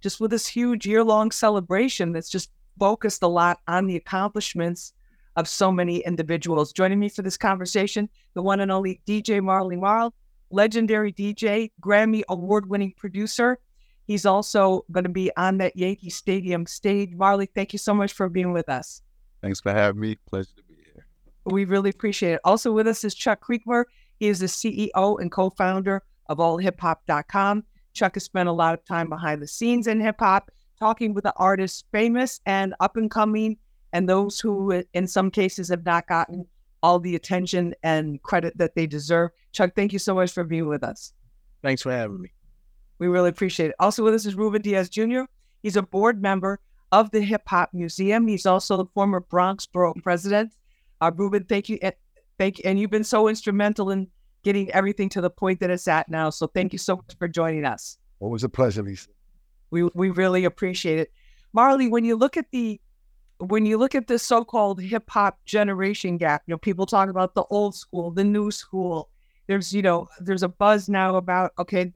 just 0.00 0.20
with 0.20 0.30
this 0.30 0.46
huge 0.46 0.86
year 0.86 1.02
long 1.02 1.30
celebration 1.30 2.12
that's 2.12 2.28
just 2.28 2.50
focused 2.78 3.22
a 3.22 3.28
lot 3.28 3.60
on 3.66 3.86
the 3.86 3.96
accomplishments 3.96 4.92
of 5.36 5.48
so 5.48 5.70
many 5.70 5.98
individuals. 5.98 6.72
Joining 6.72 6.98
me 6.98 7.08
for 7.08 7.22
this 7.22 7.36
conversation, 7.36 8.08
the 8.34 8.42
one 8.42 8.60
and 8.60 8.70
only 8.70 9.00
DJ 9.06 9.42
Marley 9.42 9.76
Marl, 9.76 10.14
legendary 10.50 11.12
DJ, 11.12 11.70
Grammy 11.80 12.22
award 12.28 12.68
winning 12.68 12.92
producer. 12.96 13.58
He's 14.06 14.24
also 14.24 14.84
going 14.92 15.04
to 15.04 15.10
be 15.10 15.30
on 15.36 15.58
that 15.58 15.76
Yankee 15.76 16.10
Stadium 16.10 16.66
stage. 16.66 17.10
Marley, 17.12 17.46
thank 17.46 17.72
you 17.72 17.78
so 17.78 17.92
much 17.92 18.12
for 18.12 18.28
being 18.28 18.52
with 18.52 18.68
us. 18.68 19.02
Thanks 19.42 19.60
for 19.60 19.72
having 19.72 20.00
me. 20.00 20.16
Pleasure 20.28 20.50
to 20.56 20.62
be 20.62 20.76
here. 20.94 21.06
We 21.44 21.64
really 21.64 21.90
appreciate 21.90 22.34
it. 22.34 22.40
Also 22.44 22.72
with 22.72 22.86
us 22.86 23.04
is 23.04 23.14
Chuck 23.14 23.44
Creekmur. 23.44 23.84
He 24.18 24.28
is 24.28 24.38
the 24.38 24.46
CEO 24.46 25.20
and 25.20 25.30
co 25.30 25.50
founder 25.50 26.02
of 26.28 26.38
allhiphop.com. 26.38 27.64
Chuck 27.92 28.14
has 28.14 28.24
spent 28.24 28.48
a 28.48 28.52
lot 28.52 28.74
of 28.74 28.84
time 28.84 29.08
behind 29.08 29.42
the 29.42 29.48
scenes 29.48 29.86
in 29.86 30.00
hip 30.00 30.16
hop, 30.20 30.50
talking 30.78 31.12
with 31.12 31.24
the 31.24 31.34
artists 31.36 31.84
famous 31.90 32.40
and 32.46 32.74
up 32.80 32.96
and 32.96 33.10
coming, 33.10 33.56
and 33.92 34.08
those 34.08 34.38
who, 34.38 34.82
in 34.92 35.06
some 35.06 35.30
cases, 35.30 35.68
have 35.68 35.84
not 35.84 36.06
gotten 36.06 36.46
all 36.82 37.00
the 37.00 37.16
attention 37.16 37.74
and 37.82 38.22
credit 38.22 38.56
that 38.58 38.74
they 38.74 38.86
deserve. 38.86 39.30
Chuck, 39.52 39.72
thank 39.74 39.92
you 39.92 39.98
so 39.98 40.14
much 40.14 40.30
for 40.30 40.44
being 40.44 40.68
with 40.68 40.84
us. 40.84 41.12
Thanks 41.62 41.82
for 41.82 41.90
having 41.90 42.20
me. 42.20 42.30
We 42.98 43.08
really 43.08 43.28
appreciate 43.28 43.70
it. 43.70 43.76
Also 43.78 44.02
with 44.04 44.14
us 44.14 44.26
is 44.26 44.34
Ruben 44.34 44.62
Diaz 44.62 44.88
Jr. 44.88 45.22
He's 45.62 45.76
a 45.76 45.82
board 45.82 46.20
member 46.22 46.60
of 46.92 47.10
the 47.10 47.20
Hip 47.20 47.42
Hop 47.48 47.70
Museum. 47.72 48.26
He's 48.26 48.46
also 48.46 48.76
the 48.76 48.86
former 48.94 49.20
Bronx 49.20 49.66
Borough 49.66 49.94
president. 50.02 50.52
Uh, 51.00 51.10
Ruben, 51.14 51.44
thank 51.44 51.68
you, 51.68 51.78
and 51.82 51.94
thank 52.38 52.58
you, 52.58 52.62
and 52.64 52.78
you've 52.78 52.90
been 52.90 53.04
so 53.04 53.28
instrumental 53.28 53.90
in 53.90 54.08
getting 54.44 54.70
everything 54.70 55.08
to 55.10 55.20
the 55.20 55.28
point 55.28 55.60
that 55.60 55.70
it's 55.70 55.88
at 55.88 56.08
now. 56.08 56.30
So 56.30 56.46
thank 56.46 56.72
you 56.72 56.78
so 56.78 56.96
much 56.96 57.16
for 57.18 57.28
joining 57.28 57.64
us. 57.64 57.98
Always 58.20 58.44
a 58.44 58.48
pleasure, 58.48 58.82
Lisa. 58.82 59.08
We 59.70 59.84
we 59.94 60.10
really 60.10 60.44
appreciate 60.44 60.98
it, 60.98 61.12
Marley. 61.52 61.88
When 61.88 62.04
you 62.04 62.16
look 62.16 62.36
at 62.36 62.50
the 62.50 62.80
when 63.38 63.66
you 63.66 63.76
look 63.76 63.94
at 63.94 64.06
the 64.06 64.18
so-called 64.18 64.80
hip 64.80 65.10
hop 65.10 65.38
generation 65.44 66.16
gap, 66.16 66.42
you 66.46 66.54
know, 66.54 66.58
people 66.58 66.86
talk 66.86 67.08
about 67.08 67.34
the 67.34 67.44
old 67.50 67.74
school, 67.74 68.10
the 68.10 68.24
new 68.24 68.50
school. 68.50 69.10
There's, 69.46 69.74
you 69.74 69.82
know, 69.82 70.08
there's 70.20 70.42
a 70.42 70.48
buzz 70.48 70.88
now 70.88 71.16
about 71.16 71.52
okay, 71.58 71.92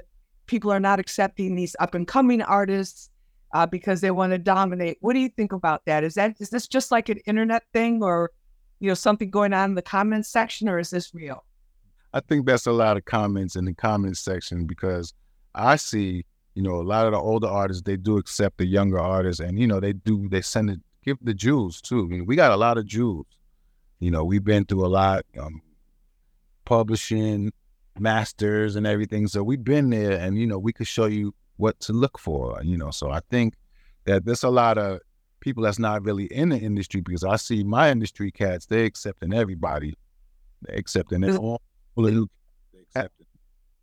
people 0.51 0.73
are 0.73 0.81
not 0.81 0.99
accepting 0.99 1.55
these 1.55 1.77
up 1.79 1.95
and 1.95 2.09
coming 2.09 2.43
artists 2.43 3.09
uh, 3.55 3.65
because 3.65 4.01
they 4.01 4.11
want 4.11 4.33
to 4.33 4.39
dominate. 4.39 4.99
What 5.01 5.15
do 5.15 5.21
you 5.21 5.29
think 5.29 5.53
about 5.53 5.85
that? 5.87 6.03
Is 6.03 6.15
that 6.15 6.35
is 6.41 6.51
this 6.51 6.67
just 6.67 6.91
like 6.91 7.09
an 7.09 7.19
internet 7.19 7.63
thing, 7.73 8.03
or 8.03 8.33
you 8.81 8.89
know, 8.89 8.95
something 8.95 9.31
going 9.31 9.53
on 9.53 9.71
in 9.71 9.75
the 9.77 9.83
comments 9.83 10.29
section, 10.29 10.69
or 10.69 10.79
is 10.79 10.91
this 10.91 11.15
real? 11.15 11.45
I 12.13 12.21
think 12.21 12.47
that's 12.47 12.67
a 12.67 12.73
lot 12.73 12.97
of 12.97 13.05
comments 13.05 13.55
in 13.55 13.65
the 13.65 13.75
comments 13.75 14.19
section 14.19 14.67
because 14.67 15.15
I 15.55 15.77
see, 15.77 16.25
you 16.55 16.63
know, 16.63 16.75
a 16.75 16.83
lot 16.83 17.07
of 17.07 17.13
the 17.13 17.19
older 17.19 17.47
artists 17.47 17.83
they 17.85 17.97
do 17.97 18.19
accept 18.19 18.59
the 18.59 18.67
younger 18.67 18.99
artists, 18.99 19.41
and 19.41 19.59
you 19.59 19.69
know 19.69 19.79
they 19.79 19.93
do 19.93 20.29
they 20.29 20.43
send 20.43 20.71
it 20.71 20.81
give 21.05 21.19
the 21.23 21.33
jewels 21.33 21.81
too. 21.81 22.01
I 22.01 22.09
mean, 22.09 22.27
we 22.27 22.35
got 22.35 22.51
a 22.51 22.57
lot 22.57 22.77
of 22.77 22.87
jewels. 22.87 23.27
You 24.01 24.11
know, 24.11 24.25
we've 24.25 24.45
been 24.45 24.65
through 24.65 24.85
a 24.85 24.89
lot, 24.89 25.25
um, 25.39 25.63
publishing, 26.65 27.53
masters, 27.99 28.77
and 28.77 28.87
everything. 28.87 29.27
So 29.27 29.43
we've 29.43 29.63
been 29.63 29.91
there, 29.91 30.13
and 30.13 30.39
you 30.39 30.47
know, 30.47 30.59
we 30.59 30.73
could 30.73 30.89
show 30.89 31.07
you 31.07 31.35
what 31.57 31.79
to 31.81 31.93
look 31.93 32.19
for. 32.19 32.61
You 32.63 32.77
know, 32.77 32.91
so 32.91 33.11
I 33.11 33.21
think 33.31 33.55
that 34.05 34.25
there's 34.25 34.43
a 34.43 34.51
lot 34.51 34.79
of 34.79 35.01
people 35.41 35.63
that's 35.63 35.79
not 35.79 36.05
really 36.05 36.27
in 36.27 36.51
the 36.51 36.59
industry 36.59 37.01
because 37.01 37.25
I 37.25 37.37
see 37.37 37.65
my 37.65 37.91
industry 37.91 38.31
cats 38.31 38.67
they 38.67 38.85
accepting 38.85 39.33
everybody, 39.33 39.95
they 40.63 40.75
accepting 40.75 41.25
it 41.25 41.37
all. 41.37 41.61
They 41.97 42.17
accepting 42.95 43.27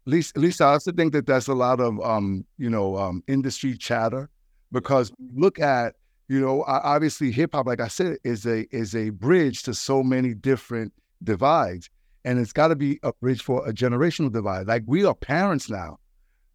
least, 0.08 0.36
at 0.36 0.42
least 0.42 0.62
I 0.62 0.72
also 0.72 0.92
think 0.92 1.14
that 1.14 1.28
that's 1.28 1.48
a 1.48 1.54
lot 1.54 1.80
of 1.80 2.00
um, 2.02 2.46
you 2.58 2.70
know 2.70 2.98
um, 2.98 3.24
industry 3.28 3.78
chatter 3.78 4.30
because 4.72 5.12
look 5.36 5.60
at 5.60 5.96
you 6.30 6.40
know 6.40 6.64
obviously 6.66 7.32
hip 7.32 7.54
hop, 7.54 7.68
like 7.68 7.82
I 7.82 7.88
said, 7.88 8.18
is 8.24 8.46
a 8.46 8.66
is 8.76 8.96
a 8.96 9.10
bridge 9.12 9.64
to 9.64 9.74
so 9.74 10.02
many 10.02 10.34
different 10.34 10.94
divides, 11.24 11.90
and 12.28 12.40
it's 12.40 12.52
got 12.52 12.68
to 12.68 12.76
be 12.76 13.00
a 13.04 13.14
bridge 13.14 13.42
for 13.42 13.66
a 13.66 13.72
generational 13.72 14.32
divide. 14.32 14.68
Like 14.68 14.84
we 14.86 15.06
are 15.06 15.16
parents 15.16 15.70
now. 15.70 15.98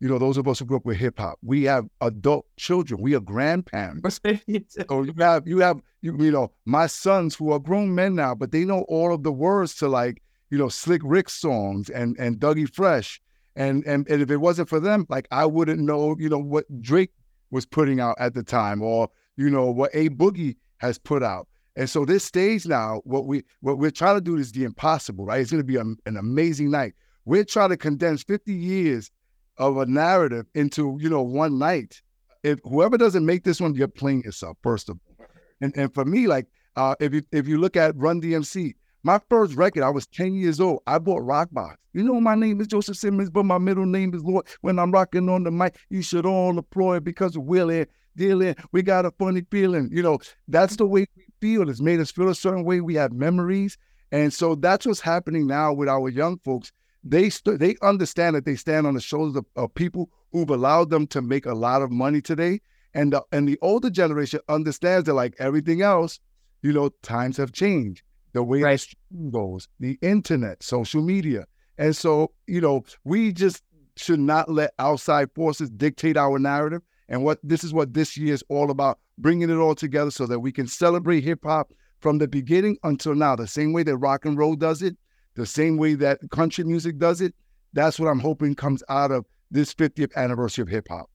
You 0.01 0.09
know, 0.09 0.19
those 0.19 0.37
of 0.37 0.47
us 0.47 0.59
who 0.59 0.67
grew 0.67 0.77
up 0.77 0.85
with 0.85 0.99
hip 0.99 1.19
hop, 1.19 1.39
we 1.43 1.63
have 1.65 1.87
adult 2.03 2.45
children. 2.59 3.01
We 3.01 3.15
are 3.15 3.21
grandparents. 3.21 4.21
so 4.69 5.03
you 5.03 5.15
have 5.19 5.49
you 5.49 5.61
have 5.61 5.81
you, 6.03 6.15
you 6.19 6.31
know 6.31 6.51
my 6.67 6.87
sons 6.87 7.35
who 7.35 7.53
are 7.53 7.59
grown 7.59 7.95
men 7.95 8.15
now, 8.15 8.35
but 8.35 8.53
they 8.53 8.65
know 8.67 8.83
all 8.83 9.15
of 9.15 9.23
the 9.23 9.33
words 9.33 9.75
to 9.77 9.89
like 9.89 10.23
you 10.51 10.59
know 10.59 10.69
Slick 10.69 11.01
Rick 11.05 11.31
songs 11.31 11.89
and 11.89 12.17
and 12.19 12.39
Dougie 12.39 12.69
Fresh 12.69 13.23
and, 13.57 13.83
and 13.87 14.07
and 14.09 14.21
if 14.21 14.31
it 14.31 14.39
wasn't 14.39 14.69
for 14.69 14.81
them, 14.81 15.07
like 15.09 15.27
I 15.31 15.47
wouldn't 15.47 15.81
know, 15.81 16.17
you 16.19 16.29
know, 16.29 16.39
what 16.39 16.67
Drake 16.83 17.13
was 17.51 17.65
putting 17.65 17.99
out 17.99 18.17
at 18.19 18.35
the 18.35 18.43
time, 18.43 18.83
or 18.83 19.09
you 19.37 19.49
know 19.49 19.71
what 19.71 19.91
A 19.95 20.11
Boogie 20.11 20.57
has 20.79 20.99
put 20.99 21.23
out. 21.23 21.49
And 21.77 21.89
so 21.89 22.05
this 22.05 22.25
stage 22.25 22.67
now, 22.67 23.01
what 23.05 23.27
we 23.27 23.45
what 23.61 23.79
we're 23.79 23.91
trying 23.91 24.17
to 24.17 24.21
do 24.21 24.37
is 24.37 24.53
the 24.53 24.65
impossible, 24.65 25.25
right? 25.25 25.41
It's 25.41 25.51
going 25.51 25.63
to 25.63 25.67
be 25.67 25.77
a, 25.77 25.81
an 25.81 26.17
amazing 26.19 26.71
night. 26.71 26.95
We're 27.25 27.45
trying 27.45 27.71
to 27.71 27.77
condense 27.77 28.23
50 28.25 28.53
years 28.53 29.11
of 29.57 29.77
a 29.79 29.87
narrative 29.87 30.47
into 30.55 30.99
you 31.01 31.09
know 31.09 31.23
one 31.23 31.59
night. 31.59 32.03
If 32.43 32.59
whoever 32.65 32.99
doesn't 32.99 33.25
make 33.25 33.45
this 33.45 33.61
one, 33.61 33.75
you're 33.75 33.89
playing 33.89 34.25
yourself 34.25 34.59
first 34.63 34.89
of 34.89 34.99
all. 35.07 35.27
And 35.61 35.73
and 35.77 35.95
for 35.95 36.05
me, 36.05 36.27
like 36.27 36.47
uh, 36.77 36.95
if 37.01 37.15
you 37.15 37.23
if 37.33 37.49
you 37.49 37.59
look 37.59 37.77
at 37.77 37.97
Run 37.97 38.21
DMC, 38.21 38.75
my 39.03 39.21
first 39.31 39.55
record, 39.55 39.83
I 39.83 39.91
was 39.91 40.07
10 40.09 40.35
years 40.35 40.61
old. 40.61 40.81
I 40.87 40.99
bought 40.99 41.23
Rockbox. 41.23 41.77
You 41.93 42.05
know, 42.05 42.21
my 42.21 42.35
name 42.35 42.61
is 42.61 42.69
Joseph 42.69 42.97
Simmons, 42.97 43.31
but 43.31 43.45
my 43.45 43.59
middle 43.59 43.85
name 43.85 44.15
is 44.15 44.23
Lord. 44.23 44.47
When 44.61 44.79
I'm 44.79 44.93
rocking 44.93 45.29
on 45.29 45.43
the 45.43 45.51
mic, 45.51 45.77
you 45.91 46.03
should 46.03 46.25
all 46.25 46.57
applaud 46.57 47.05
because 47.05 47.37
we're 47.37 47.71
in, 47.71 47.87
dealing. 48.17 48.55
We 48.71 48.83
got 48.83 49.05
a 49.05 49.11
funny 49.11 49.43
feeling. 49.51 49.91
You 49.93 50.03
know, 50.03 50.19
that's 50.49 50.77
the 50.77 50.87
way 50.87 51.07
feel. 51.43 51.69
It's 51.69 51.81
made 51.81 52.01
us 52.01 52.13
feel 52.13 52.29
a 52.29 52.35
certain 52.35 52.65
way. 52.65 52.81
We 52.81 52.95
have 52.95 53.13
memories. 53.13 53.77
And 54.13 54.33
so 54.33 54.55
that's 54.55 54.87
what's 54.87 55.01
happening 55.01 55.47
now 55.47 55.73
with 55.73 55.89
our 55.89 56.09
young 56.09 56.39
folks. 56.39 56.71
They 57.03 57.31
st- 57.31 57.59
they 57.59 57.75
understand 57.83 58.37
that 58.37 58.45
they 58.45 58.55
stand 58.55 58.87
on 58.87 58.95
the 58.95 59.01
shoulders 59.01 59.37
of, 59.37 59.45
of 59.57 59.75
people 59.75 60.09
who've 60.31 60.49
allowed 60.49 60.91
them 60.91 61.07
to 61.09 61.21
make 61.21 61.47
a 61.47 61.55
lot 61.55 61.83
of 61.83 61.91
money 61.91 62.21
today. 62.21 62.61
And 62.95 63.13
the, 63.13 63.23
and 63.33 63.49
the 63.49 63.59
older 63.61 63.91
generation 63.91 64.41
understands 64.49 65.07
that, 65.07 65.15
like 65.15 65.35
everything 65.39 65.83
else, 65.83 66.21
you 66.63 66.73
know, 66.73 66.91
times 67.03 67.37
have 67.39 67.53
changed 67.53 68.03
the 68.35 68.43
way 68.43 68.63
right. 68.63 68.87
the 69.11 69.31
goes, 69.31 69.69
the 69.81 69.99
internet, 70.01 70.63
social 70.63 71.03
media. 71.03 71.47
And 71.77 71.97
so, 71.97 72.33
you 72.47 72.61
know, 72.61 72.85
we 73.03 73.33
just 73.33 73.63
should 73.97 74.21
not 74.21 74.51
let 74.51 74.73
outside 74.79 75.31
forces 75.35 75.71
dictate 75.71 76.17
our 76.17 76.39
narrative. 76.39 76.83
And 77.09 77.25
what 77.25 77.39
this 77.43 77.65
is 77.65 77.75
what 77.75 77.93
this 77.95 78.17
year 78.17 78.33
is 78.33 78.45
all 78.49 78.71
about, 78.71 78.99
bringing 79.23 79.49
it 79.49 79.57
all 79.57 79.75
together 79.75 80.11
so 80.11 80.27
that 80.27 80.41
we 80.41 80.53
can 80.53 80.67
celebrate 80.67 81.23
hip 81.23 81.41
hop 81.45 81.73
from 82.01 82.19
the 82.19 82.29
beginning 82.29 82.77
until 82.83 83.15
now, 83.15 83.37
the 83.37 83.47
same 83.47 83.73
way 83.73 83.85
that 83.85 83.97
rock 83.97 84.25
and 84.25 84.37
roll 84.37 84.57
does 84.57 84.83
it, 84.83 84.97
the 85.35 85.47
same 85.47 85.77
way 85.77 85.95
that 85.95 86.19
country 86.31 86.65
music 86.65 86.99
does 86.99 87.21
it. 87.21 87.35
That's 87.73 87.99
what 87.99 88.09
I'm 88.09 88.19
hoping 88.19 88.55
comes 88.55 88.83
out 88.89 89.13
of 89.13 89.25
this 89.51 89.73
50th 89.73 90.15
anniversary 90.17 90.63
of 90.63 90.69
hip 90.69 90.89
hop. 90.91 91.09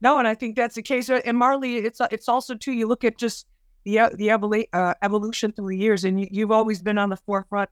No, 0.00 0.18
and 0.18 0.26
I 0.26 0.34
think 0.34 0.56
that's 0.56 0.74
the 0.74 0.82
case. 0.82 1.08
Uh, 1.08 1.20
and 1.24 1.38
Marley, 1.38 1.76
it's 1.76 2.00
uh, 2.00 2.08
it's 2.10 2.28
also 2.28 2.56
too. 2.56 2.72
You 2.72 2.88
look 2.88 3.04
at 3.04 3.16
just 3.18 3.46
the 3.84 4.00
uh, 4.00 4.10
the 4.14 4.28
evolu- 4.28 4.66
uh, 4.72 4.94
evolution 5.00 5.52
through 5.52 5.68
the 5.68 5.76
years, 5.76 6.04
and 6.04 6.20
you, 6.20 6.44
have 6.44 6.50
always 6.50 6.82
been 6.82 6.98
on 6.98 7.08
the 7.08 7.16
forefront 7.16 7.70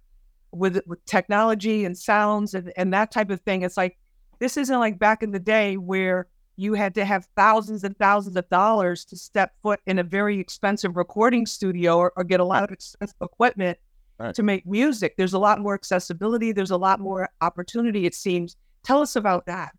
with 0.53 0.81
with 0.87 1.05
technology 1.07 1.85
and 1.85 1.99
sounds 1.99 2.55
and, 2.55 2.73
and 2.77 2.95
that 2.95 3.11
type 3.11 3.31
of 3.31 3.41
thing. 3.41 3.63
It's 3.63 3.77
like 3.77 3.99
this 4.39 4.57
isn't 4.57 4.79
like 4.79 4.97
back 4.97 5.25
in 5.25 5.33
the 5.33 5.41
day 5.41 5.77
where 5.77 6.29
you 6.61 6.75
had 6.75 6.95
to 6.95 7.07
have 7.07 7.26
thousands 7.37 7.85
and 7.85 7.97
thousands 7.97 8.37
of 8.37 8.47
dollars 8.50 9.07
to 9.07 9.17
step 9.17 9.55
foot 9.62 9.81
in 9.87 9.99
a 9.99 10.02
very 10.02 10.38
expensive 10.38 10.95
recording 10.95 11.47
studio 11.47 11.97
or, 11.97 12.12
or 12.17 12.23
get 12.23 12.38
a 12.38 12.45
lot 12.45 12.62
of 12.62 12.71
expensive 12.71 13.17
equipment 13.23 13.79
right. 14.19 14.35
to 14.35 14.43
make 14.43 14.67
music. 14.67 15.14
There's 15.17 15.33
a 15.33 15.38
lot 15.38 15.59
more 15.59 15.73
accessibility. 15.73 16.52
There's 16.52 16.71
a 16.71 16.76
lot 16.76 17.00
more 17.00 17.31
opportunity. 17.40 18.05
It 18.05 18.14
seems. 18.14 18.57
Tell 18.85 19.00
us 19.00 19.17
about 19.17 19.47
that. 19.47 19.73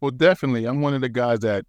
Well, 0.00 0.12
definitely. 0.12 0.66
I'm 0.66 0.80
one 0.80 0.94
of 0.94 1.00
the 1.00 1.08
guys 1.08 1.40
that 1.40 1.66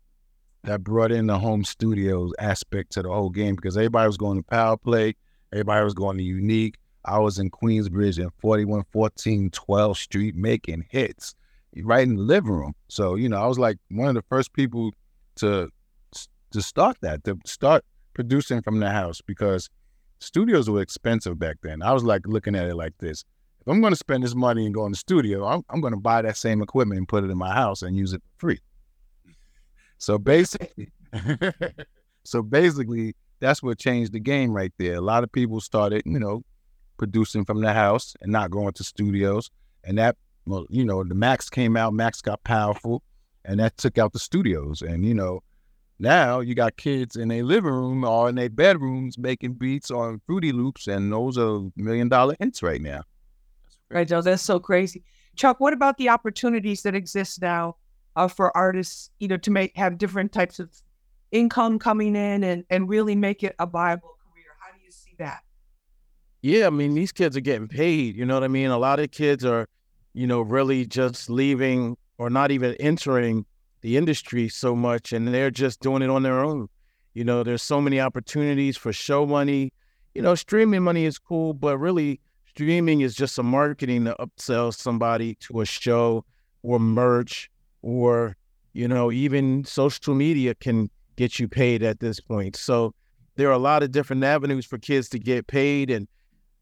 that 0.63 0.83
brought 0.83 1.11
in 1.11 1.25
the 1.25 1.39
home 1.39 1.63
studios 1.63 2.31
aspect 2.37 2.91
to 2.91 3.01
the 3.01 3.09
whole 3.09 3.29
game 3.29 3.55
because 3.55 3.75
everybody 3.75 4.05
was 4.05 4.17
going 4.17 4.37
to 4.37 4.43
power 4.43 4.77
play, 4.77 5.15
everybody 5.51 5.83
was 5.83 5.95
going 5.95 6.17
to 6.17 6.23
unique. 6.23 6.77
I 7.05 7.17
was 7.17 7.39
in 7.39 7.49
Queensbridge 7.49 8.21
and 8.21 8.31
4114 8.39 9.49
12th 9.49 9.97
Street 9.97 10.35
making 10.35 10.85
hits 10.89 11.33
right 11.83 12.03
in 12.03 12.15
the 12.15 12.21
living 12.21 12.51
room. 12.51 12.73
So, 12.87 13.15
you 13.15 13.29
know, 13.29 13.37
I 13.41 13.47
was 13.47 13.59
like 13.59 13.77
one 13.89 14.09
of 14.09 14.15
the 14.15 14.23
first 14.29 14.53
people 14.53 14.91
to 15.37 15.69
to 16.51 16.61
start 16.61 16.97
that, 17.01 17.23
to 17.25 17.37
start 17.45 17.83
producing 18.13 18.61
from 18.61 18.79
the 18.79 18.89
house 18.89 19.21
because 19.21 19.69
studios 20.19 20.69
were 20.69 20.81
expensive 20.81 21.37
back 21.37 21.57
then. 21.61 21.81
I 21.81 21.93
was 21.93 22.03
like 22.03 22.25
looking 22.25 22.55
at 22.55 22.67
it 22.67 22.75
like 22.75 22.93
this. 22.99 23.23
If 23.61 23.67
I'm 23.67 23.81
going 23.81 23.91
to 23.91 23.97
spend 23.97 24.23
this 24.23 24.33
money 24.33 24.65
and 24.65 24.73
go 24.73 24.85
in 24.85 24.91
the 24.93 24.97
studio, 24.97 25.45
I'm, 25.45 25.61
I'm 25.69 25.81
going 25.81 25.93
to 25.93 25.99
buy 25.99 26.21
that 26.21 26.37
same 26.37 26.61
equipment 26.61 26.97
and 26.97 27.07
put 27.07 27.23
it 27.23 27.29
in 27.29 27.37
my 27.37 27.53
house 27.53 27.81
and 27.81 27.95
use 27.97 28.13
it 28.13 28.21
for 28.37 28.47
free. 28.47 28.59
So 29.97 30.17
basically, 30.17 30.89
so 32.23 32.41
basically, 32.41 33.15
that's 33.39 33.61
what 33.61 33.77
changed 33.77 34.13
the 34.13 34.19
game 34.19 34.51
right 34.51 34.73
there. 34.77 34.95
A 34.95 35.01
lot 35.01 35.23
of 35.23 35.31
people 35.31 35.59
started, 35.59 36.03
you 36.05 36.19
know, 36.19 36.43
producing 36.97 37.45
from 37.45 37.61
the 37.61 37.73
house 37.73 38.15
and 38.21 38.31
not 38.31 38.51
going 38.51 38.73
to 38.73 38.83
studios. 38.83 39.49
And 39.83 39.97
that, 39.97 40.15
well, 40.47 40.65
you 40.69 40.85
know, 40.85 41.03
the 41.03 41.15
Macs 41.15 41.49
came 41.49 41.75
out, 41.77 41.93
Macs 41.93 42.21
got 42.21 42.43
powerful, 42.43 43.03
and 43.45 43.59
that 43.59 43.77
took 43.77 43.97
out 43.97 44.13
the 44.13 44.19
studios. 44.19 44.81
And, 44.81 45.05
you 45.05 45.13
know, 45.13 45.43
now 45.99 46.39
you 46.39 46.55
got 46.55 46.77
kids 46.77 47.15
in 47.15 47.27
their 47.27 47.43
living 47.43 47.71
room 47.71 48.03
or 48.03 48.29
in 48.29 48.35
their 48.35 48.49
bedrooms 48.49 49.17
making 49.17 49.53
beats 49.53 49.91
on 49.91 50.21
Fruity 50.25 50.51
Loops, 50.51 50.87
and 50.87 51.11
those 51.11 51.37
are 51.37 51.61
million 51.75 52.07
dollar 52.07 52.35
hits 52.39 52.61
right 52.63 52.81
now. 52.81 53.01
Right, 53.89 54.07
Joe, 54.07 54.21
that's 54.21 54.43
so 54.43 54.59
crazy. 54.59 55.03
Chuck, 55.35 55.59
what 55.59 55.73
about 55.73 55.97
the 55.97 56.09
opportunities 56.09 56.81
that 56.83 56.95
exist 56.95 57.41
now 57.41 57.77
uh, 58.15 58.27
for 58.27 58.55
artists, 58.55 59.11
you 59.19 59.27
know, 59.27 59.37
to 59.37 59.51
make 59.51 59.75
have 59.75 59.97
different 59.97 60.31
types 60.31 60.59
of 60.59 60.69
income 61.31 61.79
coming 61.79 62.15
in 62.15 62.43
and, 62.43 62.63
and 62.69 62.89
really 62.89 63.15
make 63.15 63.43
it 63.43 63.55
a 63.59 63.65
viable 63.65 64.17
career? 64.31 64.51
How 64.59 64.71
do 64.71 64.83
you 64.83 64.91
see 64.91 65.15
that? 65.19 65.41
Yeah, 66.41 66.67
I 66.67 66.69
mean, 66.69 66.93
these 66.93 67.11
kids 67.11 67.35
are 67.37 67.41
getting 67.41 67.67
paid. 67.67 68.15
You 68.15 68.25
know 68.25 68.33
what 68.33 68.43
I 68.43 68.47
mean? 68.47 68.69
A 68.69 68.77
lot 68.77 68.99
of 68.99 69.11
kids 69.11 69.45
are, 69.45 69.67
you 70.17 70.25
know, 70.25 70.41
really 70.41 70.83
just 70.83 71.29
leaving 71.29 71.95
or 72.17 72.27
not 72.27 72.49
even 72.49 72.73
entering 72.79 73.45
the 73.81 73.97
industry 73.97 74.49
so 74.49 74.75
much 74.75 75.13
and 75.13 75.27
they're 75.27 75.51
just 75.51 75.79
doing 75.79 76.01
it 76.01 76.09
on 76.09 76.23
their 76.23 76.43
own. 76.43 76.67
You 77.13 77.23
know, 77.23 77.43
there's 77.43 77.61
so 77.61 77.79
many 77.79 78.01
opportunities 78.01 78.75
for 78.75 78.91
show 78.91 79.27
money. 79.27 79.71
You 80.15 80.23
know, 80.23 80.33
streaming 80.33 80.81
money 80.81 81.05
is 81.05 81.19
cool, 81.19 81.53
but 81.53 81.77
really 81.77 82.19
streaming 82.47 83.01
is 83.01 83.13
just 83.13 83.37
a 83.37 83.43
marketing 83.43 84.05
to 84.05 84.15
upsell 84.19 84.73
somebody 84.73 85.35
to 85.41 85.61
a 85.61 85.65
show 85.67 86.25
or 86.63 86.79
merch 86.79 87.51
or, 87.83 88.35
you 88.73 88.87
know, 88.87 89.11
even 89.11 89.65
social 89.65 90.15
media 90.15 90.55
can 90.55 90.89
get 91.15 91.37
you 91.37 91.47
paid 91.47 91.83
at 91.83 91.99
this 91.99 92.19
point. 92.19 92.55
So 92.55 92.91
there 93.35 93.49
are 93.49 93.53
a 93.53 93.59
lot 93.59 93.83
of 93.83 93.91
different 93.91 94.23
avenues 94.23 94.65
for 94.65 94.79
kids 94.79 95.09
to 95.09 95.19
get 95.19 95.45
paid 95.45 95.91
and 95.91 96.07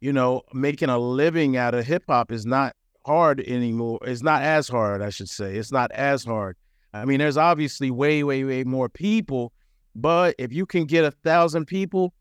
you 0.01 0.11
know, 0.11 0.41
making 0.53 0.89
a 0.89 0.99
living 0.99 1.55
out 1.55 1.73
of 1.73 1.85
hip 1.85 2.03
hop 2.09 2.33
is 2.33 2.45
not 2.45 2.75
hard 3.05 3.41
anymore. 3.41 3.99
It's 4.03 4.23
not 4.23 4.41
as 4.41 4.67
hard, 4.67 5.01
I 5.01 5.09
should 5.09 5.29
say. 5.29 5.55
It's 5.55 5.71
not 5.71 5.91
as 5.91 6.25
hard. 6.25 6.57
I 6.93 7.05
mean, 7.05 7.19
there's 7.19 7.37
obviously 7.37 7.91
way, 7.91 8.23
way, 8.23 8.43
way 8.43 8.63
more 8.63 8.89
people, 8.89 9.51
but 9.95 10.35
if 10.39 10.51
you 10.51 10.65
can 10.65 10.85
get 10.85 11.05
a 11.05 11.11
thousand 11.11 11.65
people, 11.65 12.13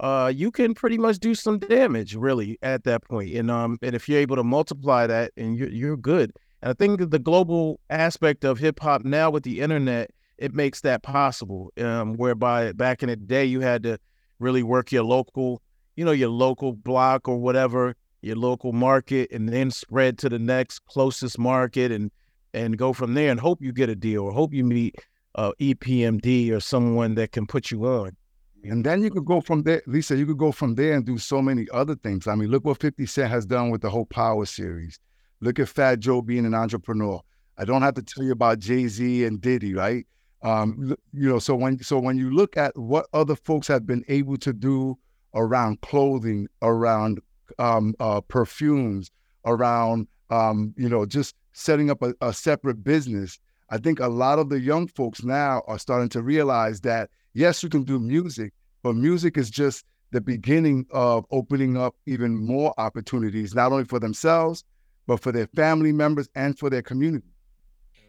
uh, 0.00 0.32
you 0.34 0.50
can 0.50 0.74
pretty 0.74 0.98
much 0.98 1.18
do 1.18 1.34
some 1.34 1.58
damage, 1.58 2.14
really, 2.14 2.58
at 2.62 2.84
that 2.84 3.02
point. 3.04 3.34
And 3.34 3.50
um, 3.50 3.78
and 3.82 3.94
if 3.94 4.08
you're 4.08 4.20
able 4.20 4.36
to 4.36 4.44
multiply 4.44 5.06
that, 5.06 5.32
and 5.36 5.58
you're 5.58 5.70
you're 5.70 5.96
good. 5.96 6.32
And 6.62 6.70
I 6.70 6.72
think 6.74 7.00
that 7.00 7.10
the 7.10 7.18
global 7.18 7.80
aspect 7.90 8.44
of 8.44 8.58
hip 8.58 8.80
hop 8.80 9.04
now 9.04 9.30
with 9.30 9.42
the 9.42 9.60
internet, 9.60 10.10
it 10.38 10.54
makes 10.54 10.82
that 10.82 11.02
possible. 11.02 11.72
Um, 11.78 12.14
whereby 12.14 12.72
back 12.72 13.02
in 13.02 13.08
the 13.08 13.16
day, 13.16 13.44
you 13.44 13.60
had 13.60 13.82
to 13.84 13.98
really 14.38 14.62
work 14.62 14.92
your 14.92 15.04
local, 15.04 15.62
you 15.96 16.04
know, 16.04 16.12
your 16.12 16.28
local 16.28 16.74
block 16.74 17.28
or 17.28 17.38
whatever, 17.38 17.96
your 18.22 18.36
local 18.36 18.72
market, 18.72 19.30
and 19.30 19.48
then 19.48 19.70
spread 19.70 20.18
to 20.18 20.28
the 20.28 20.38
next 20.38 20.84
closest 20.86 21.38
market, 21.38 21.92
and 21.92 22.10
and 22.54 22.78
go 22.78 22.92
from 22.92 23.14
there 23.14 23.30
and 23.30 23.40
hope 23.40 23.60
you 23.60 23.72
get 23.72 23.88
a 23.88 23.94
deal 23.94 24.24
or 24.24 24.32
hope 24.32 24.52
you 24.52 24.64
meet 24.64 24.96
uh, 25.34 25.52
EPMD 25.60 26.50
or 26.50 26.60
someone 26.60 27.14
that 27.14 27.32
can 27.32 27.46
put 27.46 27.70
you 27.70 27.84
on. 27.84 28.16
And 28.64 28.84
then 28.84 29.02
you 29.02 29.10
could 29.10 29.24
go 29.24 29.40
from 29.40 29.62
there, 29.62 29.82
Lisa, 29.86 30.16
you 30.16 30.26
could 30.26 30.38
go 30.38 30.50
from 30.50 30.74
there 30.74 30.94
and 30.94 31.04
do 31.04 31.16
so 31.16 31.40
many 31.40 31.66
other 31.72 31.94
things. 31.94 32.26
I 32.26 32.34
mean, 32.34 32.50
look 32.50 32.64
what 32.64 32.80
50 32.80 33.06
Cent 33.06 33.30
has 33.30 33.46
done 33.46 33.70
with 33.70 33.82
the 33.82 33.90
whole 33.90 34.06
Power 34.06 34.46
series. 34.46 34.98
Look 35.40 35.60
at 35.60 35.68
Fat 35.68 36.00
Joe 36.00 36.22
being 36.22 36.44
an 36.44 36.54
entrepreneur. 36.54 37.20
I 37.56 37.64
don't 37.64 37.82
have 37.82 37.94
to 37.94 38.02
tell 38.02 38.24
you 38.24 38.32
about 38.32 38.58
Jay-Z 38.58 39.24
and 39.24 39.40
Diddy, 39.40 39.74
right? 39.74 40.06
Um, 40.42 40.96
you 41.12 41.28
know, 41.28 41.38
so 41.38 41.54
when 41.56 41.82
so 41.82 41.98
when 41.98 42.16
you 42.16 42.30
look 42.30 42.56
at 42.56 42.76
what 42.78 43.06
other 43.12 43.34
folks 43.34 43.66
have 43.68 43.86
been 43.86 44.04
able 44.08 44.36
to 44.38 44.52
do 44.52 44.96
around 45.34 45.80
clothing, 45.80 46.46
around 46.62 47.20
um, 47.58 47.94
uh, 48.00 48.20
perfumes, 48.22 49.10
around 49.44 50.06
um, 50.30 50.74
you 50.76 50.88
know, 50.88 51.06
just 51.06 51.34
setting 51.52 51.90
up 51.90 52.02
a, 52.02 52.14
a 52.20 52.32
separate 52.32 52.84
business, 52.84 53.38
I 53.70 53.78
think 53.78 54.00
a 54.00 54.08
lot 54.08 54.38
of 54.38 54.48
the 54.48 54.60
young 54.60 54.86
folks 54.88 55.22
now 55.22 55.62
are 55.66 55.78
starting 55.78 56.08
to 56.10 56.22
realize 56.22 56.80
that 56.82 57.10
yes, 57.34 57.62
you 57.62 57.68
can 57.68 57.84
do 57.84 57.98
music, 57.98 58.52
but 58.82 58.94
music 58.94 59.36
is 59.36 59.50
just 59.50 59.84
the 60.10 60.20
beginning 60.20 60.86
of 60.90 61.26
opening 61.30 61.76
up 61.76 61.94
even 62.06 62.36
more 62.36 62.72
opportunities, 62.78 63.54
not 63.54 63.72
only 63.72 63.84
for 63.84 63.98
themselves, 63.98 64.64
but 65.06 65.20
for 65.20 65.32
their 65.32 65.46
family 65.48 65.92
members 65.92 66.28
and 66.34 66.58
for 66.58 66.70
their 66.70 66.82
community. 66.82 67.28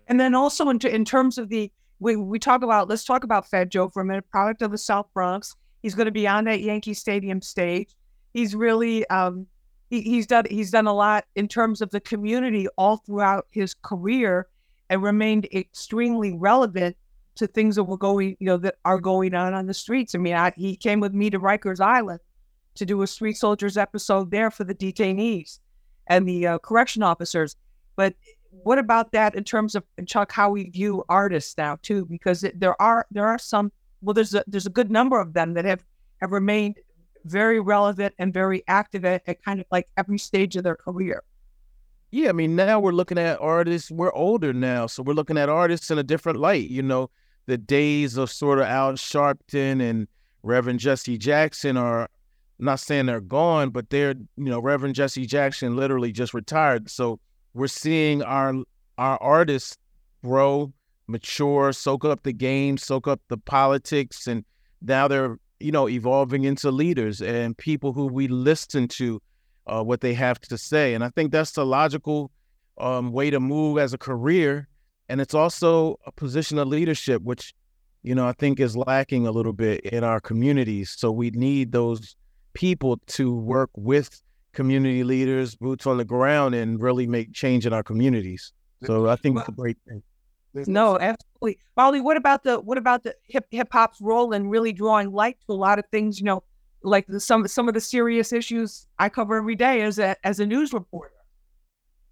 And 0.08 0.19
then 0.19 0.34
also 0.34 0.69
in, 0.69 0.80
in 0.88 1.06
terms 1.06 1.38
of 1.38 1.49
the, 1.49 1.71
we, 1.99 2.15
we 2.15 2.39
talk 2.39 2.63
about, 2.63 2.88
let's 2.88 3.04
talk 3.04 3.23
about 3.23 3.47
Fat 3.47 3.69
Joe 3.69 3.89
for 3.89 4.02
a 4.02 4.06
minute, 4.06 4.30
product 4.30 4.62
of 4.62 4.71
the 4.71 4.78
South 4.78 5.08
Bronx. 5.13 5.56
He's 5.82 5.95
going 5.95 6.06
to 6.06 6.12
be 6.12 6.28
on 6.28 6.45
that 6.45 6.62
Yankee 6.62 6.93
Stadium 6.93 7.41
stage. 7.41 7.95
He's 8.33 8.55
really 8.55 9.07
um, 9.09 9.47
he, 9.89 10.01
he's 10.01 10.27
done 10.27 10.45
he's 10.49 10.71
done 10.71 10.87
a 10.87 10.93
lot 10.93 11.25
in 11.35 11.47
terms 11.47 11.81
of 11.81 11.89
the 11.91 11.99
community 11.99 12.67
all 12.77 12.97
throughout 12.97 13.47
his 13.51 13.73
career 13.73 14.47
and 14.89 15.03
remained 15.03 15.45
extremely 15.53 16.33
relevant 16.37 16.95
to 17.35 17.47
things 17.47 17.75
that 17.75 17.83
were 17.83 17.97
going 17.97 18.35
you 18.39 18.45
know 18.45 18.57
that 18.57 18.75
are 18.85 18.99
going 18.99 19.33
on 19.33 19.53
on 19.53 19.65
the 19.65 19.73
streets. 19.73 20.15
I 20.15 20.17
mean, 20.17 20.35
I, 20.35 20.51
he 20.55 20.75
came 20.75 20.99
with 20.99 21.13
me 21.13 21.29
to 21.29 21.39
Rikers 21.39 21.79
Island 21.79 22.19
to 22.75 22.85
do 22.85 23.01
a 23.01 23.07
Street 23.07 23.37
Soldiers 23.37 23.77
episode 23.77 24.31
there 24.31 24.51
for 24.51 24.63
the 24.63 24.75
detainees 24.75 25.59
and 26.07 26.27
the 26.27 26.47
uh, 26.47 26.57
correction 26.59 27.03
officers. 27.03 27.55
But 27.95 28.15
what 28.63 28.79
about 28.79 29.11
that 29.11 29.35
in 29.35 29.43
terms 29.43 29.75
of 29.75 29.83
Chuck 30.05 30.31
how 30.31 30.49
we 30.49 30.69
view 30.69 31.03
artists 31.09 31.57
now 31.57 31.77
too? 31.81 32.05
Because 32.05 32.43
it, 32.43 32.59
there 32.59 32.79
are 32.81 33.05
there 33.11 33.27
are 33.27 33.39
some 33.39 33.71
well 34.01 34.13
there's 34.13 34.33
a 34.33 34.43
there's 34.47 34.65
a 34.65 34.71
good 34.71 34.91
number 34.91 35.19
of 35.19 35.33
them 35.33 35.53
that 35.53 35.65
have 35.65 35.83
have 36.21 36.31
remained 36.31 36.77
very 37.25 37.60
relevant 37.60 38.13
and 38.17 38.34
very 38.34 38.63
active 38.67 39.05
at, 39.05 39.23
at 39.27 39.43
kind 39.43 39.60
of 39.60 39.65
like 39.71 39.88
every 39.97 40.17
stage 40.17 40.55
of 40.55 40.63
their 40.63 40.75
career. 40.75 41.23
Yeah, 42.12 42.29
I 42.29 42.32
mean, 42.32 42.55
now 42.55 42.79
we're 42.79 42.91
looking 42.91 43.19
at 43.19 43.39
artists, 43.39 43.91
we're 43.91 44.13
older 44.13 44.51
now, 44.51 44.88
so 44.88 45.03
we're 45.03 45.13
looking 45.13 45.38
at 45.38 45.47
artists 45.47 45.91
in 45.91 45.99
a 45.99 46.03
different 46.03 46.39
light. 46.39 46.69
You 46.69 46.82
know, 46.82 47.12
the 47.45 47.58
days 47.58 48.17
of 48.17 48.32
sort 48.32 48.60
of 48.60 48.65
Al 48.65 48.93
Sharpton 48.93 49.82
and 49.82 50.08
Reverend 50.41 50.79
Jesse 50.79 51.17
Jackson 51.17 51.77
are 51.77 52.10
I'm 52.60 52.65
not 52.65 52.79
saying 52.79 53.05
they're 53.05 53.21
gone, 53.21 53.69
but 53.69 53.89
they're, 53.89 54.15
you 54.36 54.45
know, 54.45 54.60
Reverend 54.60 54.95
Jesse 54.95 55.25
Jackson 55.25 55.77
literally 55.77 56.12
just 56.12 56.34
retired. 56.34 56.89
So 56.89 57.19
we're 57.53 57.67
seeing 57.67 58.21
our 58.21 58.53
our 58.97 59.17
artists 59.21 59.77
grow, 60.23 60.73
mature, 61.08 61.71
soak 61.71 62.03
up 62.03 62.23
the 62.23 62.34
game, 62.34 62.77
soak 62.77 63.08
up 63.08 63.21
the 63.29 63.38
politics, 63.38 64.27
and 64.27 64.43
now 64.82 65.08
they're 65.08 65.38
you 65.59 65.71
know, 65.71 65.89
evolving 65.89 66.43
into 66.43 66.71
leaders 66.71 67.21
and 67.21 67.57
people 67.57 67.93
who 67.93 68.07
we 68.07 68.27
listen 68.27 68.87
to 68.87 69.21
uh, 69.67 69.83
what 69.83 70.01
they 70.01 70.13
have 70.13 70.39
to 70.39 70.57
say. 70.57 70.93
And 70.93 71.03
I 71.03 71.09
think 71.09 71.31
that's 71.31 71.51
the 71.51 71.65
logical 71.65 72.31
um, 72.77 73.11
way 73.11 73.29
to 73.29 73.39
move 73.39 73.77
as 73.77 73.93
a 73.93 73.97
career. 73.97 74.67
And 75.09 75.19
it's 75.21 75.33
also 75.33 75.99
a 76.05 76.11
position 76.11 76.57
of 76.59 76.67
leadership, 76.67 77.21
which, 77.23 77.53
you 78.03 78.15
know, 78.15 78.27
I 78.27 78.33
think 78.33 78.59
is 78.59 78.77
lacking 78.77 79.27
a 79.27 79.31
little 79.31 79.53
bit 79.53 79.81
in 79.81 80.03
our 80.03 80.19
communities. 80.19 80.95
So 80.97 81.11
we 81.11 81.31
need 81.31 81.71
those 81.71 82.15
people 82.53 82.99
to 83.07 83.33
work 83.35 83.69
with 83.75 84.21
community 84.53 85.03
leaders, 85.03 85.55
boots 85.55 85.85
on 85.85 85.97
the 85.97 86.05
ground, 86.05 86.55
and 86.55 86.81
really 86.81 87.07
make 87.07 87.33
change 87.33 87.65
in 87.65 87.73
our 87.73 87.83
communities. 87.83 88.53
So 88.85 89.09
I 89.09 89.15
think 89.17 89.37
it's 89.37 89.49
a 89.49 89.51
great 89.51 89.77
thing. 89.87 90.01
No, 90.53 90.99
absolutely. 90.99 91.59
Marley, 91.77 92.01
what 92.01 92.17
about 92.17 92.43
the 92.43 92.59
what 92.59 92.77
about 92.77 93.03
the 93.03 93.15
hip 93.23 93.45
hip 93.51 93.69
hop's 93.71 94.01
role 94.01 94.33
in 94.33 94.49
really 94.49 94.73
drawing 94.73 95.12
light 95.12 95.38
to 95.45 95.53
a 95.53 95.55
lot 95.55 95.79
of 95.79 95.85
things? 95.91 96.19
You 96.19 96.25
know, 96.25 96.43
like 96.83 97.05
the, 97.07 97.19
some 97.19 97.47
some 97.47 97.67
of 97.67 97.73
the 97.73 97.81
serious 97.81 98.33
issues 98.33 98.88
I 98.97 99.09
cover 99.09 99.38
every 99.38 99.55
day 99.55 99.81
as 99.81 99.99
a 99.99 100.15
as 100.25 100.39
a 100.39 100.45
news 100.45 100.73
reporter. 100.73 101.13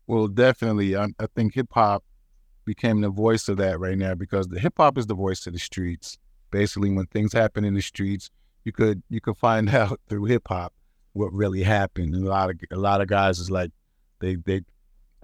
Well, 0.05 0.27
definitely, 0.27 0.95
I, 0.95 1.07
I 1.19 1.27
think 1.35 1.55
hip 1.55 1.67
hop 1.71 2.03
became 2.65 3.01
the 3.01 3.09
voice 3.09 3.47
of 3.47 3.57
that 3.57 3.79
right 3.79 3.97
now 3.97 4.13
because 4.13 4.47
the 4.47 4.59
hip 4.59 4.73
hop 4.77 4.97
is 4.97 5.07
the 5.07 5.15
voice 5.15 5.47
of 5.47 5.53
the 5.53 5.59
streets. 5.59 6.17
Basically, 6.51 6.91
when 6.91 7.07
things 7.07 7.33
happen 7.33 7.65
in 7.65 7.73
the 7.73 7.81
streets, 7.81 8.29
you 8.63 8.71
could 8.71 9.01
you 9.09 9.19
could 9.19 9.37
find 9.37 9.69
out 9.73 9.99
through 10.07 10.25
hip 10.25 10.47
hop 10.47 10.73
what 11.13 11.33
really 11.33 11.63
happened. 11.63 12.13
And 12.13 12.25
a 12.25 12.29
lot 12.29 12.49
of 12.49 12.59
a 12.71 12.77
lot 12.77 13.01
of 13.01 13.07
guys 13.07 13.39
is 13.39 13.49
like 13.49 13.71
they 14.19 14.35
they 14.35 14.61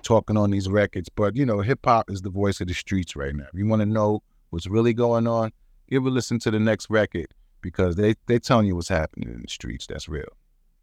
talking 0.04 0.38
on 0.38 0.52
these 0.52 0.70
records. 0.70 1.10
But 1.10 1.36
you 1.36 1.46
know, 1.46 1.62
hip 1.62 1.80
hop 1.86 2.10
is 2.12 2.22
the 2.22 2.30
voice 2.30 2.62
of 2.62 2.68
the 2.68 2.74
streets 2.74 3.16
right 3.16 3.34
now. 3.36 3.46
If 3.52 3.58
you 3.60 3.66
want 3.68 3.82
to 3.82 3.86
know 3.86 4.22
what's 4.52 4.68
really 4.68 4.94
going 4.94 5.28
on, 5.28 5.52
give 5.90 6.06
a 6.06 6.10
listen 6.10 6.40
to 6.40 6.52
the 6.52 6.60
next 6.60 6.90
record 6.90 7.28
because 7.62 7.96
they 7.96 8.16
they 8.28 8.40
telling 8.40 8.68
you 8.68 8.76
what's 8.76 8.90
happening 8.90 9.30
in 9.30 9.42
the 9.42 9.48
streets. 9.50 9.88
That's 9.88 10.08
real. 10.08 10.26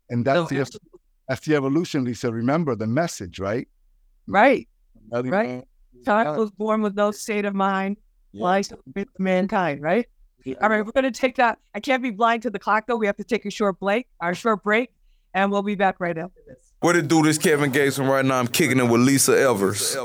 And 0.08 0.24
that's 0.24 0.50
the 0.50 0.78
That's 1.28 1.46
the 1.46 1.54
evolution, 1.54 2.04
Lisa. 2.04 2.32
Remember 2.32 2.74
the 2.74 2.88
message, 2.88 3.38
right? 3.38 3.68
Right, 4.26 4.68
right. 5.12 5.64
Child 6.04 6.38
was 6.38 6.50
born 6.50 6.82
with 6.82 6.94
no 6.96 7.10
state 7.12 7.44
of 7.44 7.54
mind, 7.54 7.96
Yeah. 8.32 8.44
lies 8.44 8.72
with 8.94 9.08
mankind, 9.18 9.82
right? 9.82 10.06
All 10.62 10.68
right, 10.70 10.84
we're 10.84 10.92
going 10.92 11.04
to 11.04 11.10
take 11.10 11.36
that. 11.36 11.58
I 11.74 11.80
can't 11.80 12.02
be 12.02 12.10
blind 12.10 12.42
to 12.42 12.50
the 12.50 12.58
clock, 12.58 12.86
though. 12.86 12.96
We 12.96 13.06
have 13.06 13.16
to 13.18 13.24
take 13.24 13.44
a 13.44 13.50
short 13.50 13.78
break, 13.78 14.08
our 14.20 14.34
short 14.34 14.62
break, 14.64 14.90
and 15.34 15.52
we'll 15.52 15.62
be 15.62 15.74
back 15.74 16.00
right 16.00 16.16
after 16.16 16.40
this. 16.48 16.69
What 16.80 16.96
it 16.96 17.08
do? 17.08 17.22
This 17.22 17.36
Kevin 17.36 17.70
Gates, 17.72 17.98
and 17.98 18.08
right 18.08 18.24
now 18.24 18.38
I'm 18.38 18.48
kicking 18.48 18.78
it 18.78 18.84
with 18.88 19.02
Lisa 19.02 19.38
Evers. 19.38 19.98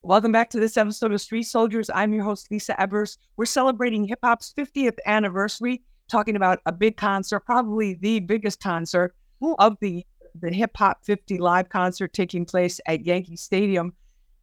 Welcome 0.00 0.30
back 0.30 0.48
to 0.50 0.60
this 0.60 0.76
episode 0.76 1.12
of 1.12 1.20
Street 1.20 1.42
Soldiers. 1.42 1.90
I'm 1.92 2.14
your 2.14 2.22
host, 2.22 2.52
Lisa 2.52 2.80
Evers. 2.80 3.18
We're 3.36 3.46
celebrating 3.46 4.04
hip 4.04 4.20
hop's 4.22 4.54
50th 4.56 4.98
anniversary, 5.06 5.82
talking 6.08 6.36
about 6.36 6.60
a 6.66 6.72
big 6.72 6.96
concert, 6.96 7.40
probably 7.40 7.94
the 7.94 8.20
biggest 8.20 8.60
concert 8.60 9.16
of 9.58 9.76
the 9.80 10.06
the 10.40 10.52
Hip 10.52 10.76
Hop 10.76 11.04
50 11.04 11.38
live 11.38 11.68
concert 11.68 12.12
taking 12.12 12.44
place 12.44 12.78
at 12.86 13.04
Yankee 13.04 13.34
Stadium, 13.34 13.92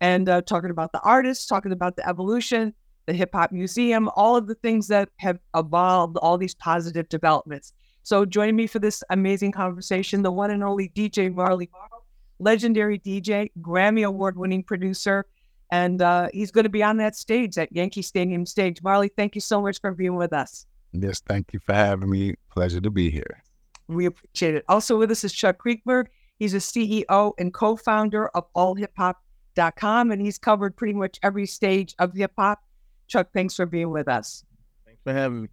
and 0.02 0.28
uh, 0.28 0.42
talking 0.42 0.72
about 0.72 0.92
the 0.92 1.00
artists, 1.00 1.46
talking 1.46 1.72
about 1.72 1.96
the 1.96 2.06
evolution, 2.06 2.74
the 3.06 3.14
Hip 3.14 3.30
Hop 3.34 3.54
Museum, 3.54 4.10
all 4.18 4.36
of 4.36 4.48
the 4.48 4.56
things 4.56 4.90
that 4.90 5.08
have 5.20 5.40
evolved, 5.56 6.18
all 6.18 6.38
these 6.38 6.56
positive 6.56 7.08
developments. 7.08 7.72
So, 8.08 8.24
joining 8.24 8.56
me 8.56 8.68
for 8.68 8.80
this 8.80 9.04
amazing 9.10 9.52
conversation, 9.52 10.22
the 10.22 10.32
one 10.32 10.50
and 10.50 10.64
only 10.64 10.88
DJ 10.88 11.36
Marley 11.36 11.70
Marl, 11.74 12.06
legendary 12.40 12.98
DJ, 13.00 13.52
Grammy 13.60 14.06
Award 14.06 14.38
winning 14.38 14.64
producer, 14.64 15.26
and 15.74 16.02
uh, 16.02 16.30
he's 16.32 16.50
going 16.50 16.64
to 16.64 16.70
be 16.70 16.82
on 16.82 16.96
that 17.00 17.18
stage 17.18 17.58
at 17.58 17.70
Yankee 17.76 18.02
Stadium 18.02 18.46
stage. 18.46 18.82
Marley, 18.82 19.10
thank 19.10 19.36
you 19.36 19.42
so 19.42 19.62
much 19.62 19.82
for 19.82 19.92
being 19.92 20.16
with 20.16 20.32
us. 20.32 20.66
Yes, 20.94 21.20
thank 21.28 21.52
you 21.52 21.60
for 21.60 21.74
having 21.74 22.10
me. 22.10 22.36
Pleasure 22.50 22.80
to 22.80 22.90
be 22.90 23.10
here. 23.10 23.44
We 23.90 24.06
appreciate 24.06 24.56
it. 24.56 24.64
Also 24.70 24.98
with 24.98 25.12
us 25.12 25.26
is 25.26 25.34
Chuck 25.34 25.58
Creekmur. 25.62 26.06
He's 26.40 26.54
a 26.54 26.60
CEO 26.60 27.34
and 27.38 27.54
co-founder 27.54 28.30
of 28.30 28.46
allhiphop.com, 28.54 30.12
and 30.12 30.22
he's 30.22 30.38
covered 30.38 30.78
pretty 30.78 30.94
much 30.94 31.20
every 31.24 31.46
stage 31.46 31.94
of 32.00 32.14
hip 32.14 32.32
hop. 32.40 32.64
Chuck, 33.08 33.28
thanks 33.34 33.54
for 33.54 33.66
being 33.66 33.90
with 33.90 34.08
us. 34.08 34.46
Thanks 34.86 35.02
for 35.04 35.12
having 35.12 35.42
me. 35.42 35.48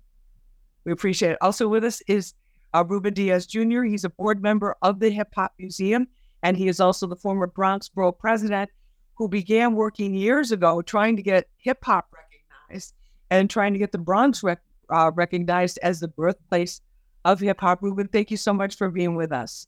We 0.85 0.93
appreciate 0.93 1.33
it. 1.33 1.39
Also 1.41 1.67
with 1.67 1.83
us 1.83 2.01
is 2.07 2.35
uh, 2.75 2.85
Ruben 2.87 3.15
Diaz 3.15 3.47
Jr. 3.47 3.85
He's 3.85 4.05
a 4.05 4.11
board 4.11 4.43
member 4.43 4.77
of 4.83 4.99
the 4.99 5.11
Hip 5.11 5.29
Hop 5.37 5.53
Museum, 5.59 6.09
and 6.43 6.57
he 6.57 6.69
is 6.69 6.81
also 6.81 7.07
the 7.07 7.17
former 7.17 7.47
Bronx 7.47 7.89
Borough 7.89 8.13
president 8.13 8.71
who 9.15 9.29
began 9.29 9.75
working 9.75 10.13
years 10.13 10.51
ago 10.53 10.83
trying 10.83 11.17
to 11.17 11.23
get 11.23 11.49
hip 11.57 11.79
hop 11.85 12.13
recognized 12.13 12.95
and 13.31 13.49
trying 13.49 13.73
to 13.73 13.79
get 13.79 13.93
the 13.93 13.99
Bronx 13.99 14.43
rec- 14.43 14.61
uh, 14.91 15.13
recognized 15.15 15.79
as 15.83 16.01
the 16.01 16.09
birthplace 16.09 16.81
of 17.25 17.41
hip 17.41 17.61
hop. 17.61 17.81
Ruben, 17.81 18.09
thank 18.09 18.31
you 18.31 18.37
so 18.37 18.53
much 18.53 18.77
for 18.77 18.91
being 18.91 19.15
with 19.15 19.33
us. 19.33 19.67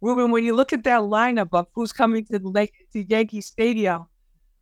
Ruben, 0.00 0.30
when 0.30 0.44
you 0.44 0.54
look 0.54 0.72
at 0.72 0.84
that 0.84 1.00
lineup 1.00 1.48
of 1.52 1.66
who's 1.74 1.92
coming 1.92 2.24
to 2.26 2.38
the 2.38 2.48
Lake 2.48 2.72
to 2.92 3.02
Yankee 3.02 3.40
Stadium, 3.40 4.06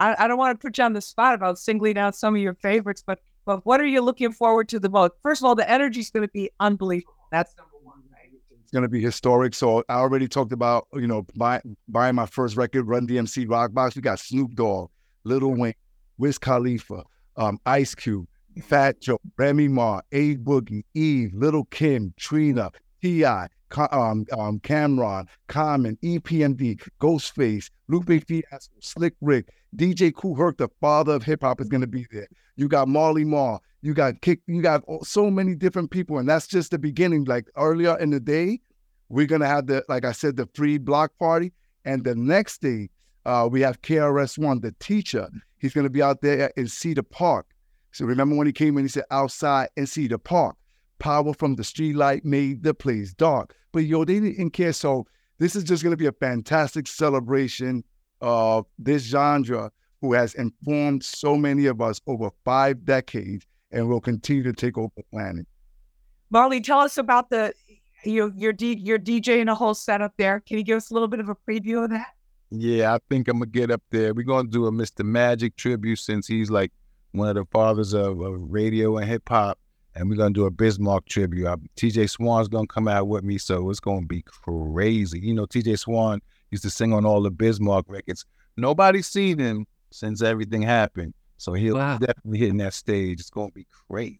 I, 0.00 0.16
I 0.18 0.28
don't 0.28 0.38
want 0.38 0.58
to 0.58 0.64
put 0.64 0.78
you 0.78 0.84
on 0.84 0.92
the 0.92 1.00
spot 1.00 1.34
about 1.34 1.58
singling 1.58 1.98
out 1.98 2.16
some 2.16 2.34
of 2.34 2.40
your 2.40 2.54
favorites, 2.54 3.02
but 3.06 3.18
but 3.44 3.64
what 3.64 3.80
are 3.80 3.86
you 3.86 4.00
looking 4.00 4.32
forward 4.32 4.68
to 4.70 4.78
the 4.78 4.88
most? 4.88 5.12
First 5.22 5.42
of 5.42 5.46
all, 5.46 5.54
the 5.54 5.68
energy 5.70 6.00
is 6.00 6.10
going 6.10 6.26
to 6.26 6.32
be 6.32 6.50
unbelievable. 6.60 7.14
That's 7.30 7.54
number 7.56 7.72
one, 7.82 8.02
right? 8.12 8.30
It's 8.62 8.70
gonna 8.70 8.88
be 8.88 9.00
historic. 9.00 9.54
So 9.54 9.82
I 9.88 9.94
already 9.94 10.28
talked 10.28 10.52
about, 10.52 10.86
you 10.94 11.06
know, 11.06 11.26
buy, 11.34 11.60
buying 11.88 12.14
my 12.14 12.26
first 12.26 12.56
record, 12.56 12.86
Run 12.86 13.06
DMC 13.06 13.50
Rock 13.50 13.72
Box. 13.72 13.96
We 13.96 14.02
got 14.02 14.20
Snoop 14.20 14.54
Dogg, 14.54 14.90
Little 15.24 15.54
Wayne, 15.54 15.74
Wiz 16.18 16.38
Khalifa, 16.38 17.02
um, 17.36 17.58
Ice 17.66 17.94
Cube, 17.94 18.26
Fat 18.62 19.00
Joe, 19.00 19.18
Remy 19.36 19.68
Ma, 19.68 20.00
A 20.12 20.36
Boogie, 20.36 20.84
Eve, 20.94 21.32
Little 21.34 21.64
Kim, 21.66 22.14
Trina, 22.16 22.70
T.I., 23.04 23.48
um, 23.90 24.24
um, 24.32 24.60
Cam'ron, 24.60 25.26
Common, 25.48 25.98
EPMD, 26.02 26.80
Ghostface, 27.02 27.68
Lupe 27.88 28.26
Fiasco, 28.26 28.72
Slick 28.80 29.12
Rick, 29.20 29.50
DJ 29.76 30.14
Kool 30.14 30.34
Herc, 30.34 30.56
the 30.56 30.70
father 30.80 31.12
of 31.12 31.22
hip 31.22 31.42
hop, 31.42 31.60
is 31.60 31.68
going 31.68 31.82
to 31.82 31.86
be 31.86 32.06
there. 32.10 32.28
You 32.56 32.66
got 32.66 32.88
Marley 32.88 33.24
Marl, 33.24 33.62
you 33.82 33.92
got 33.92 34.22
Kick, 34.22 34.40
you 34.46 34.62
got 34.62 34.84
so 35.02 35.30
many 35.30 35.54
different 35.54 35.90
people, 35.90 36.16
and 36.16 36.26
that's 36.26 36.46
just 36.46 36.70
the 36.70 36.78
beginning. 36.78 37.24
Like 37.24 37.44
earlier 37.58 37.98
in 37.98 38.08
the 38.08 38.20
day, 38.20 38.60
we're 39.10 39.26
gonna 39.26 39.48
have 39.48 39.66
the, 39.66 39.84
like 39.86 40.06
I 40.06 40.12
said, 40.12 40.36
the 40.36 40.48
free 40.54 40.78
block 40.78 41.12
party, 41.18 41.52
and 41.84 42.04
the 42.04 42.14
next 42.14 42.62
day, 42.62 42.88
uh, 43.26 43.46
we 43.52 43.60
have 43.60 43.82
KRS 43.82 44.38
One, 44.38 44.60
the 44.60 44.72
teacher. 44.80 45.28
He's 45.58 45.74
gonna 45.74 45.90
be 45.90 46.00
out 46.00 46.22
there 46.22 46.50
in 46.56 46.68
Cedar 46.68 47.02
Park. 47.02 47.46
So 47.92 48.06
remember 48.06 48.34
when 48.36 48.46
he 48.46 48.52
came 48.54 48.78
in, 48.78 48.84
he 48.84 48.88
said 48.88 49.04
outside 49.10 49.68
in 49.76 49.86
Cedar 49.86 50.16
Park. 50.16 50.56
Power 50.98 51.34
from 51.34 51.56
the 51.56 51.64
street 51.64 51.96
light 51.96 52.24
made 52.24 52.62
the 52.62 52.74
place 52.74 53.12
dark. 53.14 53.54
But 53.72 53.84
yo, 53.84 54.04
they 54.04 54.20
didn't 54.20 54.50
care. 54.50 54.72
So 54.72 55.06
this 55.38 55.56
is 55.56 55.64
just 55.64 55.82
gonna 55.82 55.96
be 55.96 56.06
a 56.06 56.12
fantastic 56.12 56.86
celebration 56.86 57.84
of 58.20 58.66
this 58.78 59.02
genre 59.02 59.70
who 60.00 60.12
has 60.12 60.34
informed 60.34 61.02
so 61.02 61.36
many 61.36 61.66
of 61.66 61.80
us 61.80 62.00
over 62.06 62.30
five 62.44 62.84
decades 62.84 63.46
and 63.70 63.88
will 63.88 64.00
continue 64.00 64.42
to 64.42 64.52
take 64.52 64.78
over 64.78 64.92
the 64.96 65.02
planet. 65.10 65.46
Marley, 66.30 66.60
tell 66.60 66.80
us 66.80 66.96
about 66.98 67.30
the 67.30 67.52
your 68.04 68.32
your 68.36 68.52
D, 68.52 68.76
your 68.76 68.98
DJ 68.98 69.40
and 69.40 69.50
a 69.50 69.54
whole 69.54 69.74
setup 69.74 70.12
there. 70.16 70.40
Can 70.40 70.58
you 70.58 70.64
give 70.64 70.76
us 70.76 70.90
a 70.90 70.94
little 70.94 71.08
bit 71.08 71.20
of 71.20 71.28
a 71.28 71.34
preview 71.34 71.84
of 71.84 71.90
that? 71.90 72.08
Yeah, 72.50 72.94
I 72.94 72.98
think 73.08 73.28
I'm 73.28 73.38
gonna 73.38 73.50
get 73.50 73.70
up 73.70 73.82
there. 73.90 74.14
We're 74.14 74.24
gonna 74.24 74.48
do 74.48 74.66
a 74.66 74.72
Mr. 74.72 75.04
Magic 75.04 75.56
tribute 75.56 75.98
since 75.98 76.26
he's 76.26 76.50
like 76.50 76.72
one 77.12 77.28
of 77.28 77.34
the 77.36 77.44
fathers 77.50 77.94
of, 77.94 78.20
of 78.20 78.34
radio 78.38 78.96
and 78.98 79.08
hip 79.08 79.28
hop, 79.28 79.58
and 79.94 80.08
we're 80.08 80.16
gonna 80.16 80.32
do 80.34 80.46
a 80.46 80.50
Biz 80.50 80.78
Markie 80.78 81.08
tribute. 81.08 81.46
Uh, 81.46 81.56
TJ 81.76 82.08
Swan's 82.10 82.48
gonna 82.48 82.66
come 82.66 82.88
out 82.88 83.08
with 83.08 83.24
me, 83.24 83.38
so 83.38 83.70
it's 83.70 83.80
gonna 83.80 84.06
be 84.06 84.22
crazy. 84.22 85.20
You 85.20 85.34
know, 85.34 85.46
TJ 85.46 85.78
Swan 85.78 86.20
used 86.50 86.62
to 86.64 86.70
sing 86.70 86.92
on 86.92 87.04
all 87.04 87.22
the 87.22 87.30
Biz 87.30 87.60
Markie 87.60 87.92
records. 87.92 88.24
Nobody's 88.56 89.06
seen 89.06 89.38
him 89.38 89.66
since 89.90 90.22
everything 90.22 90.62
happened, 90.62 91.14
so 91.38 91.52
he'll 91.52 91.76
Wow. 91.76 91.98
definitely 91.98 92.38
hitting 92.38 92.58
that 92.58 92.74
stage. 92.74 93.20
It's 93.20 93.30
gonna 93.30 93.50
be 93.50 93.66
crazy. 93.88 94.18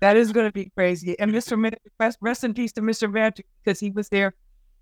That 0.00 0.18
is 0.18 0.30
going 0.30 0.46
to 0.46 0.52
be 0.52 0.70
crazy. 0.76 1.18
And 1.18 1.32
Mr. 1.32 1.58
Magic, 1.58 1.80
rest, 1.98 2.18
rest 2.20 2.44
in 2.44 2.52
peace 2.52 2.70
to 2.72 2.82
Mr. 2.82 3.10
Magic 3.10 3.46
because 3.64 3.80
he 3.80 3.90
was 3.90 4.10
there 4.10 4.34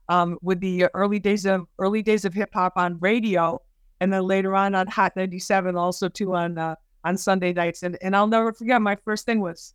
um, 0.09 0.37
with 0.43 0.59
the 0.59 0.87
early 0.93 1.21
days 1.21 1.47
of 1.47 1.69
early 1.79 2.03
days 2.03 2.25
of 2.25 2.35
hip 2.35 2.51
hop 2.53 2.73
on 2.75 2.99
radio, 2.99 3.63
and 4.01 4.13
then 4.13 4.25
later 4.25 4.57
on 4.57 4.75
on 4.75 4.89
Hot 4.89 5.15
97, 5.15 5.77
also 5.77 6.09
too 6.09 6.35
on 6.35 6.59
uh, 6.59 6.75
on 7.05 7.17
Sunday 7.17 7.53
nights. 7.53 7.85
And 7.85 7.97
and 8.03 8.17
I'll 8.17 8.27
never 8.27 8.53
forget. 8.53 8.83
My 8.83 8.97
first 9.05 9.25
thing 9.25 9.41
was, 9.41 9.75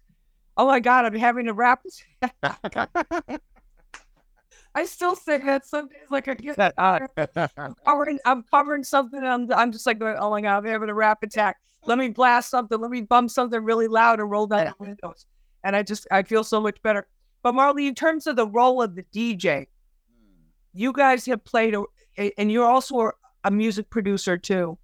oh 0.60 0.68
my 0.68 0.80
God, 0.82 1.06
I'm 1.06 1.16
having 1.16 1.48
a 1.48 1.54
rap. 1.54 1.84
I 4.76 4.86
still 4.86 5.16
sing 5.16 5.46
that 5.46 5.66
some 5.66 5.88
days 5.88 6.02
like 6.12 6.28
I 6.28 6.34
get 6.34 6.60
uh, 6.78 7.08
covering, 7.86 8.20
I'm 8.26 8.44
covering 8.44 8.84
something. 8.84 9.20
And 9.20 9.28
I'm, 9.28 9.52
I'm 9.54 9.72
just 9.72 9.86
like, 9.86 10.00
going, 10.00 10.18
oh 10.20 10.30
my 10.30 10.42
God, 10.42 10.58
I'm 10.58 10.66
having 10.66 10.90
a 10.90 10.94
rap 10.94 11.24
attack. 11.24 11.58
Let 11.86 11.98
me 11.98 12.10
blast 12.10 12.50
something. 12.50 12.78
Let 12.78 12.92
me 12.92 13.02
bump 13.02 13.32
something 13.32 13.64
really 13.64 13.88
loud 13.88 14.20
and 14.20 14.30
roll 14.30 14.48
down 14.48 14.66
the 14.66 14.74
windows. 14.78 15.26
And 15.64 15.78
I 15.78 15.84
just, 15.84 16.06
I 16.12 16.24
feel 16.24 16.44
so 16.44 16.60
much 16.60 16.82
better. 16.82 17.08
But 17.42 17.56
Marley, 17.56 17.88
in 17.88 17.96
terms 17.96 18.28
of 18.28 18.36
the 18.36 18.48
role 18.48 18.82
of 18.82 18.96
the 18.96 19.04
DJ, 19.16 19.68
you 20.74 20.92
guys 20.92 21.26
have 21.28 21.44
played, 21.46 21.74
a, 21.74 21.86
and 22.38 22.52
you're 22.52 22.68
also 22.68 23.00
a, 23.00 23.12
a 23.46 23.52
music 23.52 23.90
producer 23.90 24.38
too. 24.38 24.78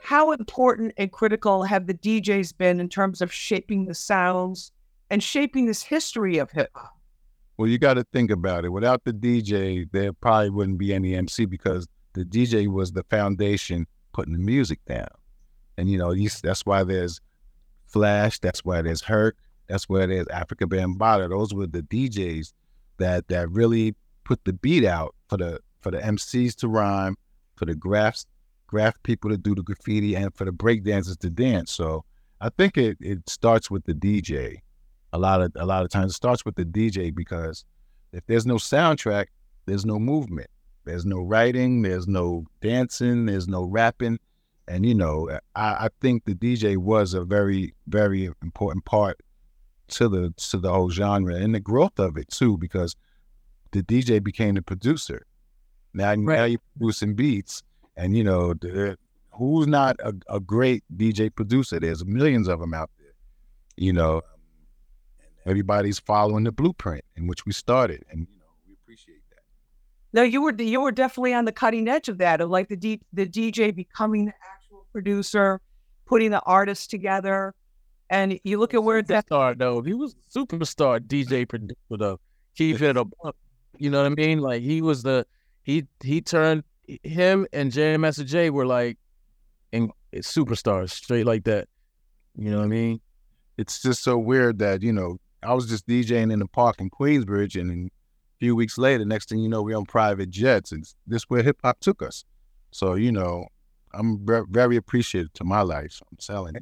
How 0.00 0.32
important 0.32 0.94
and 0.96 1.12
critical 1.12 1.64
have 1.64 1.86
the 1.86 1.92
DJs 1.92 2.56
been 2.56 2.80
in 2.80 2.88
terms 2.88 3.20
of 3.20 3.30
shaping 3.30 3.84
the 3.84 3.94
sounds 3.94 4.72
and 5.10 5.22
shaping 5.22 5.66
this 5.66 5.82
history 5.82 6.38
of 6.38 6.50
hip 6.50 6.70
hop? 6.74 6.94
Well, 7.56 7.68
you 7.68 7.78
got 7.78 7.94
to 7.94 8.04
think 8.12 8.30
about 8.30 8.64
it. 8.64 8.68
Without 8.68 9.04
the 9.04 9.12
DJ, 9.12 9.90
there 9.90 10.12
probably 10.12 10.50
wouldn't 10.50 10.78
be 10.78 10.94
any 10.94 11.14
MC 11.14 11.44
because 11.44 11.88
the 12.12 12.24
DJ 12.24 12.68
was 12.68 12.92
the 12.92 13.02
foundation 13.04 13.86
putting 14.12 14.32
the 14.32 14.38
music 14.38 14.78
down. 14.86 15.08
And 15.76 15.90
you 15.90 15.98
know, 15.98 16.14
that's 16.42 16.64
why 16.64 16.84
there's 16.84 17.20
Flash. 17.86 18.38
That's 18.38 18.64
why 18.64 18.82
there's 18.82 19.02
Herc. 19.02 19.36
That's 19.68 19.88
why 19.88 20.06
there's 20.06 20.26
Afrika 20.26 20.66
Bambaataa. 20.66 21.30
Those 21.30 21.54
were 21.54 21.66
the 21.66 21.82
DJs 21.82 22.52
that 22.98 23.28
that 23.28 23.50
really 23.50 23.94
put 24.24 24.44
the 24.44 24.52
beat 24.52 24.84
out 24.84 25.14
for 25.28 25.36
the 25.36 25.60
for 25.80 25.90
the 25.90 25.98
MCs 25.98 26.54
to 26.56 26.68
rhyme, 26.68 27.16
for 27.56 27.64
the 27.64 27.74
graphs 27.74 28.26
graph 28.68 29.02
people 29.02 29.30
to 29.30 29.36
do 29.36 29.54
the 29.54 29.62
graffiti, 29.62 30.14
and 30.14 30.32
for 30.34 30.44
the 30.44 30.52
breakdancers 30.52 31.18
to 31.18 31.30
dance. 31.30 31.72
So 31.72 32.04
I 32.40 32.50
think 32.50 32.76
it 32.76 32.98
it 33.00 33.28
starts 33.28 33.70
with 33.70 33.84
the 33.84 33.94
DJ 33.94 34.58
a 35.12 35.18
lot 35.18 35.40
of 35.40 35.52
a 35.56 35.66
lot 35.66 35.84
of 35.84 35.90
times 35.90 36.12
it 36.12 36.16
starts 36.16 36.44
with 36.44 36.56
the 36.56 36.64
DJ 36.64 37.14
because 37.14 37.64
if 38.12 38.24
there's 38.26 38.46
no 38.46 38.56
soundtrack, 38.56 39.26
there's 39.66 39.84
no 39.84 39.98
movement. 39.98 40.48
There's 40.84 41.04
no 41.04 41.20
writing, 41.20 41.82
there's 41.82 42.08
no 42.08 42.46
dancing, 42.62 43.26
there's 43.26 43.46
no 43.46 43.64
rapping. 43.64 44.18
And 44.66 44.86
you 44.86 44.94
know, 44.94 45.28
I, 45.54 45.86
I 45.86 45.88
think 46.00 46.24
the 46.24 46.34
DJ 46.34 46.76
was 46.76 47.14
a 47.14 47.24
very, 47.24 47.74
very 47.86 48.30
important 48.42 48.84
part 48.84 49.20
to 49.88 50.08
the 50.08 50.32
to 50.50 50.58
the 50.58 50.72
whole 50.72 50.90
genre 50.90 51.34
and 51.34 51.54
the 51.54 51.60
growth 51.60 51.98
of 51.98 52.16
it 52.16 52.28
too, 52.28 52.56
because 52.58 52.94
the 53.72 53.82
DJ 53.82 54.22
became 54.22 54.54
the 54.54 54.62
producer. 54.62 55.26
Now, 55.94 56.14
now 56.14 56.44
you're 56.44 56.60
producing 56.78 57.14
beats, 57.14 57.62
and 57.96 58.16
you 58.16 58.24
know, 58.24 58.54
the, 58.54 58.96
who's 59.32 59.66
not 59.66 59.96
a, 60.00 60.14
a 60.28 60.40
great 60.40 60.84
DJ 60.96 61.34
producer? 61.34 61.80
There's 61.80 62.04
millions 62.04 62.48
of 62.48 62.60
them 62.60 62.74
out 62.74 62.90
there. 62.98 63.12
You 63.76 63.92
know, 63.92 64.22
everybody's 65.46 65.98
following 65.98 66.44
the 66.44 66.52
blueprint 66.52 67.04
in 67.16 67.26
which 67.26 67.46
we 67.46 67.52
started, 67.52 68.04
and 68.10 68.20
you 68.20 68.38
know 68.38 68.46
we 68.66 68.74
appreciate 68.74 69.22
that. 69.30 69.42
No, 70.12 70.22
you 70.22 70.42
were 70.42 70.54
you 70.54 70.80
were 70.80 70.92
definitely 70.92 71.34
on 71.34 71.44
the 71.44 71.52
cutting 71.52 71.88
edge 71.88 72.08
of 72.08 72.18
that, 72.18 72.40
of 72.40 72.50
like 72.50 72.68
the 72.68 72.76
D, 72.76 73.00
the 73.12 73.26
DJ 73.26 73.74
becoming 73.74 74.26
the 74.26 74.34
actual 74.54 74.86
producer, 74.92 75.60
putting 76.06 76.30
the 76.30 76.40
artists 76.40 76.86
together, 76.86 77.54
and 78.10 78.38
you 78.44 78.58
look 78.58 78.74
at 78.74 78.82
where 78.82 79.02
that 79.02 79.26
star 79.26 79.54
though. 79.54 79.82
He 79.82 79.94
was 79.94 80.14
a 80.14 80.38
superstar 80.38 81.00
DJ 81.00 81.48
producer 81.48 81.74
though. 81.90 82.20
Keep 82.56 82.80
it 82.82 82.96
up. 82.96 83.08
You 83.76 83.90
know 83.90 84.02
what 84.02 84.12
I 84.12 84.14
mean? 84.14 84.40
Like 84.40 84.62
he 84.62 84.82
was 84.82 85.02
the 85.02 85.26
he 85.62 85.86
he 86.02 86.20
turned 86.20 86.64
him 87.02 87.46
and 87.52 87.70
Jam 87.70 88.00
Master 88.00 88.24
Jay 88.24 88.50
were 88.50 88.66
like 88.66 88.98
in 89.72 89.90
superstars 90.14 90.90
straight 90.90 91.26
like 91.26 91.44
that. 91.44 91.68
You 92.36 92.50
know 92.50 92.58
what 92.58 92.64
I 92.64 92.68
mean? 92.68 93.00
It's 93.58 93.82
just 93.82 94.02
so 94.02 94.16
weird 94.16 94.58
that 94.60 94.82
you 94.82 94.92
know 94.92 95.18
I 95.42 95.54
was 95.54 95.66
just 95.66 95.86
DJing 95.86 96.32
in 96.32 96.38
the 96.38 96.46
park 96.46 96.76
in 96.80 96.90
Queensbridge, 96.90 97.60
and 97.60 97.86
a 97.86 97.90
few 98.40 98.56
weeks 98.56 98.78
later, 98.78 99.04
next 99.04 99.28
thing 99.28 99.38
you 99.38 99.48
know, 99.48 99.62
we're 99.62 99.76
on 99.76 99.84
private 99.84 100.30
jets, 100.30 100.72
and 100.72 100.84
this 101.06 101.24
where 101.24 101.42
hip 101.42 101.58
hop 101.62 101.80
took 101.80 102.02
us. 102.02 102.24
So 102.70 102.94
you 102.94 103.12
know, 103.12 103.46
I'm 103.94 104.24
very 104.50 104.76
appreciative 104.76 105.32
to 105.34 105.44
my 105.44 105.62
life. 105.62 105.92
So 105.92 106.06
I'm 106.10 106.18
telling 106.18 106.54
you. 106.54 106.60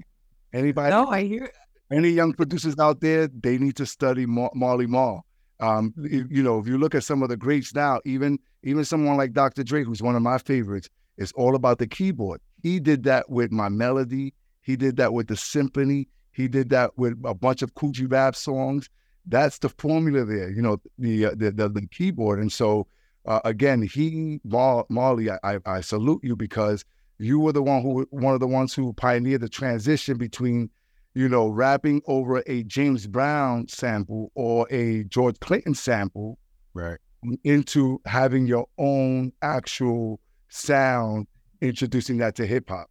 Anybody? 0.53 0.91
No, 0.91 1.07
I 1.09 1.25
hear. 1.25 1.51
Any 1.91 2.09
young 2.11 2.33
producers 2.33 2.79
out 2.79 3.01
there, 3.01 3.29
they 3.29 3.59
need 3.59 3.77
to 3.77 3.87
study 3.87 4.27
Mar- 4.27 4.51
Marley 4.55 4.87
Marl. 4.87 5.25
Um, 5.61 5.95
you 5.97 6.43
know, 6.43 6.59
if 6.59 6.67
you 6.67 6.79
look 6.79 6.95
at 6.95 7.05
some 7.05 7.23
of 7.23 7.29
the 7.29 7.37
greats 7.37 7.75
now, 7.75 8.01
even 8.05 8.39
even 8.63 8.85
someone 8.85 9.17
like 9.17 9.33
Dr. 9.33 9.63
Dre, 9.63 9.85
who's 9.85 10.03
one 10.03 10.17
of 10.17 10.23
my 10.23 10.39
favorites, 10.39 10.89
it's 11.17 11.33
all 11.33 11.55
about 11.55 11.79
the 11.79 11.87
keyboard. 11.87 12.41
He 12.63 12.81
did 12.81 13.05
that 13.05 13.31
with 13.31 13.53
my 13.53 13.69
melody. 13.69 14.35
He 14.63 14.77
did 14.77 14.97
that 14.97 15.13
with 15.13 15.29
the 15.29 15.37
symphony. 15.37 16.09
He 16.37 16.49
did 16.49 16.69
that 16.71 16.97
with 16.97 17.19
a 17.25 17.35
bunch 17.35 17.63
of 17.63 17.73
G 17.93 18.05
Rap 18.07 18.37
songs. 18.37 18.89
That's 19.27 19.59
the 19.59 19.71
formula 19.71 20.25
there, 20.25 20.51
you 20.51 20.63
know, 20.63 20.81
the 20.99 21.27
uh, 21.27 21.31
the, 21.31 21.51
the, 21.51 21.69
the, 21.69 21.87
keyboard. 21.89 22.39
And 22.39 22.53
so 22.53 22.87
uh, 23.25 23.41
again, 23.45 23.83
he 23.83 24.41
Mar- 24.45 24.87
Marley, 24.89 25.31
I, 25.31 25.39
I, 25.43 25.59
I 25.67 25.81
salute 25.81 26.21
you 26.23 26.37
because 26.37 26.85
you 27.19 27.41
were 27.41 27.53
the 27.53 27.63
one 27.63 27.83
who 27.83 28.07
one 28.11 28.35
of 28.35 28.41
the 28.41 28.47
ones 28.47 28.75
who 28.75 28.93
pioneered 28.93 29.41
the 29.41 29.49
transition 29.49 30.17
between 30.19 30.71
you 31.17 31.31
know, 31.31 31.49
rapping 31.49 32.03
over 32.07 32.43
a 32.47 32.63
James 32.65 33.07
Brown 33.07 33.67
sample 33.69 34.31
or 34.35 34.69
a 34.71 35.03
George 35.05 35.41
Clinton 35.41 35.73
sample, 35.73 36.39
right, 36.75 36.99
into 37.43 38.03
having 38.05 38.47
your 38.47 38.67
own 38.77 39.33
actual 39.41 40.21
sound, 40.51 41.27
introducing 41.63 42.19
that 42.19 42.35
to 42.35 42.47
hip 42.47 42.69
hop. 42.69 42.91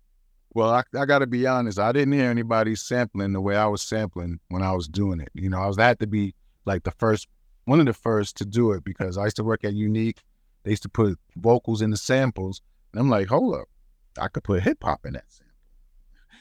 Well, 0.56 0.70
I, 0.70 0.84
I 0.98 1.06
got 1.06 1.20
to 1.20 1.28
be 1.28 1.46
honest. 1.46 1.78
I 1.78 1.92
didn't 1.92 2.14
hear 2.14 2.32
anybody 2.32 2.76
sampling 2.76 3.34
the 3.34 3.42
way 3.42 3.58
I 3.58 3.68
was 3.68 3.82
sampling 3.82 4.40
when 4.48 4.64
I 4.64 4.72
was 4.72 4.88
doing 4.88 5.20
it. 5.20 5.30
You 5.34 5.50
know, 5.50 5.60
I 5.60 5.68
was 5.68 5.78
I 5.78 5.86
had 5.86 6.00
to 6.00 6.08
be 6.08 6.34
like 6.66 6.84
the 6.84 6.92
first, 6.92 7.28
one 7.66 7.82
of 7.82 7.86
the 7.86 7.94
first 7.94 8.38
to 8.38 8.46
do 8.46 8.72
it 8.72 8.86
because 8.86 9.18
I 9.18 9.26
used 9.26 9.36
to 9.36 9.44
work 9.44 9.66
at 9.66 9.74
Unique. 9.74 10.24
They 10.64 10.72
used 10.72 10.84
to 10.84 10.90
put 10.90 11.20
vocals 11.36 11.82
in 11.82 11.92
the 11.92 11.98
samples, 11.98 12.62
and 12.94 13.02
I'm 13.02 13.10
like, 13.10 13.28
hold 13.28 13.54
up, 13.54 13.68
I 14.18 14.30
could 14.30 14.46
put 14.46 14.64
hip 14.64 14.78
hop 14.82 15.06
in 15.06 15.14
that 15.14 15.26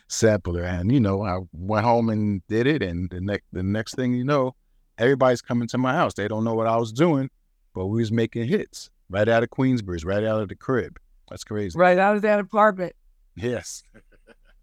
sampler. 0.06 0.62
And, 0.62 0.92
you 0.92 1.00
know, 1.00 1.24
I 1.24 1.40
went 1.52 1.84
home 1.84 2.08
and 2.08 2.46
did 2.46 2.68
it. 2.68 2.84
And 2.84 3.10
the 3.10 3.20
next 3.20 3.46
the 3.52 3.64
next 3.64 3.96
thing 3.96 4.14
you 4.14 4.24
know, 4.24 4.54
everybody's 4.96 5.42
coming 5.42 5.66
to 5.68 5.78
my 5.78 5.92
house. 5.92 6.14
They 6.14 6.28
don't 6.28 6.44
know 6.44 6.54
what 6.54 6.68
I 6.68 6.76
was 6.76 6.92
doing, 6.92 7.30
but 7.74 7.86
we 7.86 8.00
was 8.00 8.12
making 8.12 8.46
hits 8.46 8.90
right 9.10 9.28
out 9.28 9.42
of 9.42 9.50
Queensbridge, 9.50 10.06
right 10.06 10.22
out 10.22 10.40
of 10.40 10.48
the 10.48 10.56
crib. 10.56 11.00
That's 11.28 11.42
crazy. 11.42 11.76
Right 11.76 11.98
out 11.98 12.14
of 12.14 12.22
that 12.22 12.38
apartment. 12.38 12.94
Yes. 13.36 13.82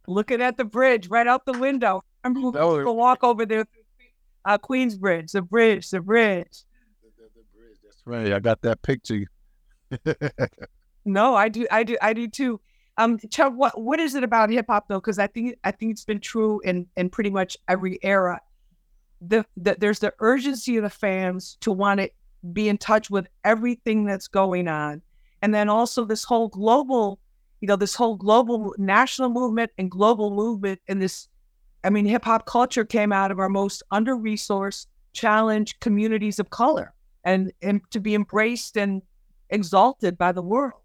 Looking 0.08 0.42
at 0.42 0.58
the 0.58 0.66
bridge 0.66 1.10
right 1.10 1.28
out 1.28 1.46
the 1.46 1.54
window. 1.54 2.04
I'm 2.24 2.34
going 2.34 2.54
to 2.54 2.92
walk 2.92 3.24
over 3.24 3.46
there, 3.46 3.66
uh, 4.46 4.58
Queensbridge, 4.58 5.32
the 5.32 5.42
bridge, 5.42 5.90
the 5.90 6.02
bridge. 6.02 6.64
The 7.02 7.38
bridge. 7.58 7.78
That's 7.84 8.02
right. 8.06 8.34
I 8.34 8.40
got 8.40 8.62
that 8.62 8.82
picture. 8.82 9.26
no, 11.06 11.36
I 11.36 11.50
do, 11.50 11.68
I 11.72 11.84
do, 11.84 11.98
I 12.02 12.14
do 12.14 12.28
too. 12.28 12.60
Um, 12.98 13.18
Chuck, 13.30 13.54
what 13.56 13.80
what 13.80 14.00
is 14.00 14.16
it 14.16 14.24
about 14.24 14.50
hip 14.50 14.66
hop 14.70 14.88
though? 14.88 15.00
Because 15.00 15.18
I 15.18 15.28
think 15.28 15.58
I 15.64 15.72
think 15.72 15.92
it's 15.92 16.06
been 16.06 16.20
true 16.20 16.60
in 16.62 16.88
in 16.98 17.10
pretty 17.10 17.30
much 17.30 17.58
every 17.68 17.98
era. 18.04 18.42
The, 19.22 19.46
the 19.56 19.78
there's 19.80 20.00
the 20.00 20.14
urgency 20.20 20.78
of 20.78 20.84
the 20.84 20.90
fans 20.90 21.58
to 21.62 21.72
want 21.72 22.00
to 22.00 22.10
be 22.54 22.68
in 22.68 22.78
touch 22.78 23.10
with 23.10 23.28
everything 23.44 24.06
that's 24.06 24.28
going 24.28 24.68
on, 24.68 25.02
and 25.42 25.54
then 25.54 25.70
also 25.70 26.06
this 26.06 26.24
whole 26.24 26.50
global, 26.50 27.20
you 27.62 27.67
know, 27.67 27.76
this 27.76 27.95
whole 27.95 28.15
global 28.15 28.76
national 28.78 29.30
movement 29.30 29.71
and 29.78 29.89
global 29.89 30.32
movement 30.32 30.82
in 30.88 31.00
this. 31.00 31.28
I 31.84 31.89
mean, 31.89 32.06
hip 32.06 32.26
hop 32.26 32.45
culture 32.45 32.84
came 32.84 33.12
out 33.12 33.32
of 33.32 33.39
our 33.39 33.50
most 33.50 33.82
under 33.91 34.15
resourced, 34.15 34.88
challenged 35.13 35.80
communities 35.80 36.39
of 36.39 36.50
color, 36.50 36.93
and 37.24 37.52
and 37.62 37.82
to 37.91 38.00
be 38.00 38.15
embraced 38.15 38.78
and 38.78 39.02
exalted 39.50 40.17
by 40.17 40.32
the 40.32 40.41
world. 40.41 40.82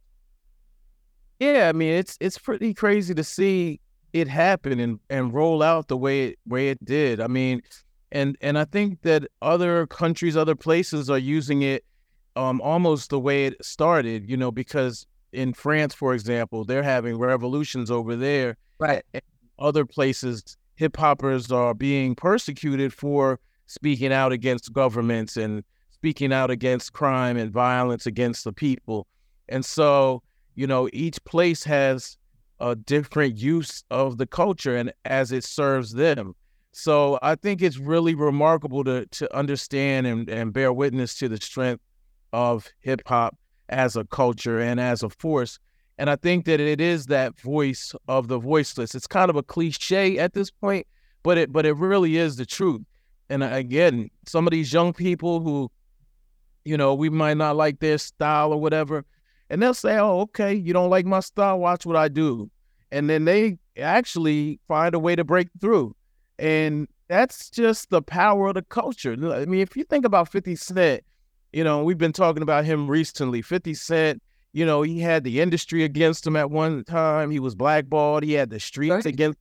Yeah, 1.40 1.68
I 1.68 1.72
mean 1.72 1.92
it's 1.92 2.16
it's 2.20 2.38
pretty 2.38 2.72
crazy 2.74 3.14
to 3.14 3.24
see 3.24 3.80
it 4.12 4.28
happen 4.28 4.80
and, 4.80 5.00
and 5.10 5.34
roll 5.34 5.62
out 5.62 5.88
the 5.88 5.96
way 5.96 6.28
it 6.28 6.38
way 6.46 6.68
it 6.68 6.82
did. 6.84 7.20
I 7.20 7.26
mean, 7.26 7.62
and 8.12 8.36
and 8.40 8.58
I 8.58 8.64
think 8.64 9.02
that 9.02 9.26
other 9.42 9.86
countries, 9.86 10.36
other 10.36 10.54
places 10.54 11.08
are 11.10 11.18
using 11.18 11.62
it 11.62 11.84
um 12.36 12.60
almost 12.60 13.10
the 13.10 13.20
way 13.20 13.46
it 13.46 13.64
started, 13.64 14.28
you 14.28 14.36
know, 14.36 14.50
because 14.50 15.06
in 15.32 15.52
France, 15.52 15.94
for 15.94 16.14
example, 16.14 16.64
they're 16.64 16.82
having 16.82 17.18
revolutions 17.18 17.90
over 17.90 18.16
there. 18.16 18.56
Right. 18.78 19.02
other 19.58 19.86
places, 19.86 20.56
hip 20.74 20.96
hoppers 20.96 21.50
are 21.50 21.72
being 21.72 22.14
persecuted 22.14 22.92
for 22.92 23.40
speaking 23.66 24.12
out 24.12 24.32
against 24.32 24.72
governments 24.72 25.36
and 25.36 25.64
speaking 25.92 26.32
out 26.32 26.50
against 26.50 26.92
crime 26.92 27.36
and 27.36 27.50
violence 27.50 28.06
against 28.06 28.44
the 28.44 28.52
people. 28.52 29.06
And 29.48 29.64
so 29.64 30.22
you 30.56 30.66
know, 30.66 30.88
each 30.92 31.22
place 31.24 31.62
has 31.64 32.16
a 32.58 32.74
different 32.74 33.36
use 33.36 33.84
of 33.90 34.18
the 34.18 34.26
culture 34.26 34.74
and 34.76 34.92
as 35.04 35.30
it 35.30 35.44
serves 35.44 35.92
them. 35.92 36.34
So 36.72 37.18
I 37.22 37.36
think 37.36 37.62
it's 37.62 37.78
really 37.78 38.14
remarkable 38.14 38.82
to 38.84 39.06
to 39.06 39.36
understand 39.36 40.06
and, 40.06 40.28
and 40.28 40.52
bear 40.52 40.72
witness 40.72 41.14
to 41.18 41.28
the 41.28 41.36
strength 41.36 41.82
of 42.32 42.66
hip 42.80 43.02
hop 43.06 43.36
as 43.68 43.96
a 43.96 44.04
culture 44.04 44.60
and 44.60 44.80
as 44.80 45.02
a 45.02 45.08
force. 45.08 45.58
And 45.98 46.10
I 46.10 46.16
think 46.16 46.44
that 46.44 46.60
it 46.60 46.80
is 46.80 47.06
that 47.06 47.38
voice 47.40 47.94
of 48.06 48.28
the 48.28 48.38
voiceless. 48.38 48.94
It's 48.94 49.06
kind 49.06 49.30
of 49.30 49.36
a 49.36 49.42
cliche 49.42 50.18
at 50.18 50.34
this 50.34 50.50
point, 50.50 50.86
but 51.22 51.38
it 51.38 51.52
but 51.52 51.64
it 51.64 51.76
really 51.76 52.16
is 52.16 52.36
the 52.36 52.46
truth. 52.46 52.82
And 53.30 53.42
again, 53.42 54.10
some 54.26 54.46
of 54.46 54.50
these 54.50 54.72
young 54.72 54.92
people 54.92 55.40
who, 55.40 55.70
you 56.64 56.76
know, 56.76 56.94
we 56.94 57.08
might 57.08 57.36
not 57.36 57.56
like 57.56 57.80
their 57.80 57.98
style 57.98 58.52
or 58.52 58.60
whatever, 58.60 59.04
and 59.48 59.62
they'll 59.62 59.74
say, 59.74 59.98
"Oh, 59.98 60.20
okay, 60.20 60.54
you 60.54 60.72
don't 60.72 60.90
like 60.90 61.06
my 61.06 61.20
style. 61.20 61.58
Watch 61.58 61.86
what 61.86 61.96
I 61.96 62.08
do," 62.08 62.50
and 62.92 63.08
then 63.08 63.24
they 63.24 63.58
actually 63.78 64.60
find 64.68 64.94
a 64.94 64.98
way 64.98 65.16
to 65.16 65.24
break 65.24 65.48
through, 65.60 65.96
and 66.38 66.88
that's 67.08 67.50
just 67.50 67.90
the 67.90 68.02
power 68.02 68.48
of 68.48 68.54
the 68.54 68.62
culture. 68.62 69.12
I 69.32 69.46
mean, 69.46 69.60
if 69.60 69.76
you 69.76 69.84
think 69.84 70.04
about 70.04 70.30
Fifty 70.30 70.56
Cent, 70.56 71.02
you 71.56 71.64
know, 71.64 71.82
we've 71.82 71.96
been 71.96 72.12
talking 72.12 72.42
about 72.42 72.66
him 72.66 72.86
recently. 72.86 73.40
Fifty 73.40 73.72
Cent, 73.72 74.22
you 74.52 74.66
know, 74.66 74.82
he 74.82 75.00
had 75.00 75.24
the 75.24 75.40
industry 75.40 75.84
against 75.84 76.26
him 76.26 76.36
at 76.36 76.50
one 76.50 76.84
time. 76.84 77.30
He 77.30 77.40
was 77.40 77.54
blackballed. 77.54 78.24
He 78.24 78.34
had 78.34 78.50
the 78.50 78.60
streets 78.60 78.90
right. 78.90 79.06
against 79.06 79.38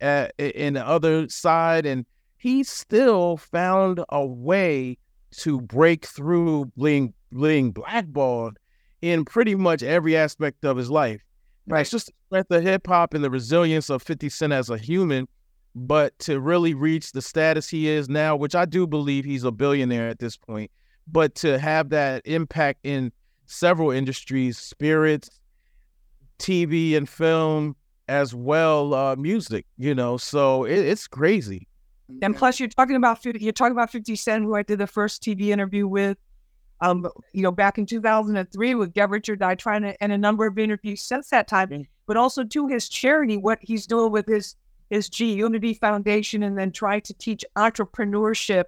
uh, 0.00 0.28
in 0.38 0.74
the 0.74 0.86
other 0.86 1.28
side, 1.28 1.86
and 1.86 2.06
he 2.38 2.62
still 2.62 3.36
found 3.36 4.00
a 4.10 4.24
way 4.24 4.96
to 5.38 5.60
break 5.60 6.06
through 6.06 6.70
being 6.80 7.12
being 7.36 7.72
blackballed 7.72 8.56
in 9.02 9.24
pretty 9.24 9.56
much 9.56 9.82
every 9.82 10.16
aspect 10.16 10.64
of 10.64 10.76
his 10.76 10.88
life. 10.88 11.20
Right. 11.66 11.80
It's 11.80 11.90
just 11.90 12.06
the 12.06 12.12
strength 12.28 12.50
of 12.52 12.62
hip 12.62 12.86
hop 12.86 13.12
and 13.12 13.24
the 13.24 13.30
resilience 13.30 13.90
of 13.90 14.04
50 14.04 14.28
Cent 14.28 14.52
as 14.52 14.70
a 14.70 14.78
human. 14.78 15.26
But 15.74 16.16
to 16.20 16.38
really 16.38 16.74
reach 16.74 17.10
the 17.10 17.22
status 17.22 17.68
he 17.68 17.88
is 17.88 18.08
now, 18.08 18.36
which 18.36 18.54
I 18.54 18.66
do 18.66 18.86
believe 18.86 19.24
he's 19.24 19.42
a 19.42 19.50
billionaire 19.50 20.08
at 20.08 20.20
this 20.20 20.36
point, 20.36 20.70
but 21.06 21.34
to 21.36 21.58
have 21.58 21.90
that 21.90 22.22
impact 22.26 22.80
in 22.84 23.12
several 23.46 23.90
industries, 23.90 24.58
spirits, 24.58 25.30
TV 26.38 26.96
and 26.96 27.08
film, 27.08 27.76
as 28.08 28.34
well, 28.34 28.92
uh, 28.94 29.14
music, 29.16 29.66
you 29.76 29.94
know, 29.94 30.16
so 30.16 30.64
it, 30.64 30.78
it's 30.78 31.06
crazy. 31.06 31.68
And 32.22 32.36
plus, 32.36 32.58
you're 32.58 32.68
talking 32.68 32.96
about 32.96 33.22
50, 33.22 33.38
you're 33.38 33.52
talking 33.52 33.72
about 33.72 33.90
50 33.90 34.16
Cent, 34.16 34.44
who 34.44 34.56
I 34.56 34.64
did 34.64 34.78
the 34.78 34.86
first 34.86 35.22
TV 35.22 35.48
interview 35.48 35.86
with 35.86 36.18
um, 36.80 37.06
you 37.32 37.42
know, 37.42 37.52
back 37.52 37.78
in 37.78 37.86
2003 37.86 38.74
with 38.74 38.94
Get 38.94 39.10
Rich 39.10 39.28
or 39.28 39.36
Die 39.36 39.54
trying 39.56 39.82
to, 39.82 40.02
and 40.02 40.12
a 40.12 40.18
number 40.18 40.46
of 40.46 40.58
interviews 40.58 41.02
since 41.02 41.28
that 41.30 41.46
time, 41.46 41.68
mm-hmm. 41.68 41.82
but 42.06 42.16
also 42.16 42.44
to 42.44 42.66
his 42.68 42.88
charity, 42.88 43.36
what 43.36 43.58
he's 43.60 43.86
doing 43.86 44.12
with 44.12 44.26
his 44.26 44.56
his 44.88 45.08
G 45.08 45.34
Unity 45.34 45.74
Foundation, 45.74 46.42
and 46.42 46.58
then 46.58 46.72
trying 46.72 47.02
to 47.02 47.14
teach 47.14 47.44
entrepreneurship 47.56 48.64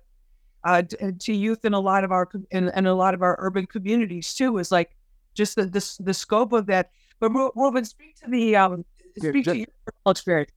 uh, 0.65 0.83
to, 0.83 1.13
to, 1.13 1.33
youth 1.35 1.65
in 1.65 1.75
a 1.75 1.81
lot 1.81 2.05
of 2.05 2.13
our 2.13 2.29
in, 2.51 2.69
in, 2.69 2.87
a 2.87 2.95
lot 2.95 3.15
of 3.15 3.23
our 3.23 3.37
urban 3.41 3.67
communities 3.67 4.35
too. 4.35 4.59
Is 4.59 4.71
like 4.71 4.97
just 5.35 5.57
the 5.57 5.67
the, 5.67 5.97
the 6.01 6.15
scope 6.15 6.53
of 6.53 6.67
that. 6.67 6.91
But 7.21 7.31
Ruben, 7.31 7.85
speak 7.85 8.17
to 8.17 8.31
the 8.31 8.57
um, 8.57 8.85
speak 9.19 9.47
yeah, 9.47 9.53
to 9.53 9.59
your 9.59 9.67
experience. 10.07 10.51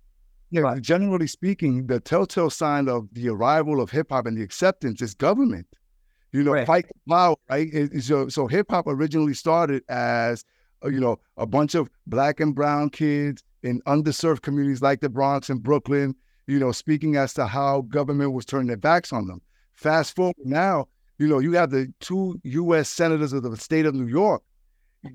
Yeah, 0.52 0.76
generally 0.80 1.28
speaking, 1.28 1.88
the 1.88 2.00
telltale 2.00 2.50
sign 2.50 2.88
of 2.88 3.08
the 3.14 3.30
arrival 3.30 3.82
of 3.82 3.92
hip 3.92 4.08
hop 4.12 4.26
and 4.26 4.38
the 4.38 4.44
acceptance 4.44 5.02
is 5.02 5.14
government 5.14 5.68
You 6.32 6.44
know, 6.44 6.52
Right. 6.52 6.68
fight 6.68 6.86
power, 7.10 7.36
right? 7.50 7.68
It- 7.74 7.94
it- 7.94 8.04
so 8.04 8.28
so 8.30 8.48
hip 8.48 8.68
hop 8.70 8.86
originally 8.88 9.34
started 9.34 9.84
as 9.90 10.44
uh, 10.84 10.90
you 10.90 11.00
know 11.00 11.18
a 11.38 11.46
bunch 11.46 11.76
of 11.76 11.90
black 12.08 12.40
and 12.42 12.54
brown 12.54 12.90
kids 12.90 13.42
in 13.64 13.82
underserved 13.88 14.42
communities 14.42 14.82
like 14.82 15.00
the 15.02 15.10
Bronx 15.10 15.50
and 15.50 15.64
Brooklyn. 15.64 16.14
You 16.48 16.60
know, 16.60 16.72
speaking 16.72 17.16
as 17.16 17.34
to 17.36 17.48
how 17.48 17.82
government 17.82 18.34
was 18.34 18.46
turning 18.46 18.68
their 18.68 18.78
backs 18.78 19.12
on 19.14 19.28
them. 19.28 19.42
Fast 19.76 20.16
forward 20.16 20.36
now, 20.44 20.88
you 21.18 21.28
know, 21.28 21.40
you 21.40 21.54
have 21.54 21.72
the 21.72 21.92
two 22.00 22.40
U.S. 22.44 22.90
senators 22.90 23.34
of 23.34 23.44
the 23.44 23.56
state 23.58 23.86
of 23.86 23.96
New 23.96 24.08
York 24.08 24.42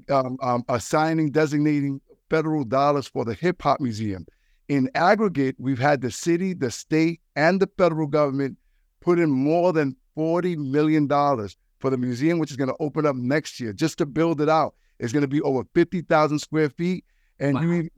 um, 0.09 0.37
um, 0.43 0.65
assigning, 0.69 1.31
designating 1.31 2.01
federal 2.29 2.65
dollars 2.65 3.09
for 3.09 3.25
the 3.25 3.35
Hip 3.35 3.61
Hop 3.63 3.81
Museum. 3.81 4.27
In 4.69 4.89
aggregate, 4.95 5.57
we've 5.59 5.79
had 5.79 6.01
the 6.01 6.11
city, 6.11 6.55
the 6.55 6.71
state, 6.71 7.21
and 7.35 7.61
the 7.61 7.69
federal 7.77 8.07
government 8.07 8.57
put 9.01 9.19
in 9.19 9.31
more 9.31 9.73
than 9.73 9.97
$40 10.17 10.57
million 10.57 11.09
for 11.09 11.91
the 11.91 11.99
museum, 11.99 12.39
which 12.39 12.51
is 12.51 12.57
going 12.57 12.69
to 12.69 12.77
open 12.79 13.05
up 13.05 13.17
next 13.17 13.59
year 13.59 13.73
just 13.73 13.99
to 13.99 14.07
build 14.07 14.41
it 14.41 14.49
out. 14.49 14.75
It's 14.99 15.13
going 15.13 15.23
to 15.23 15.29
be 15.29 15.41
over 15.43 15.65
50,000 15.75 16.39
square 16.39 16.69
feet. 16.71 17.05
And, 17.41 17.59
you, 17.61 17.91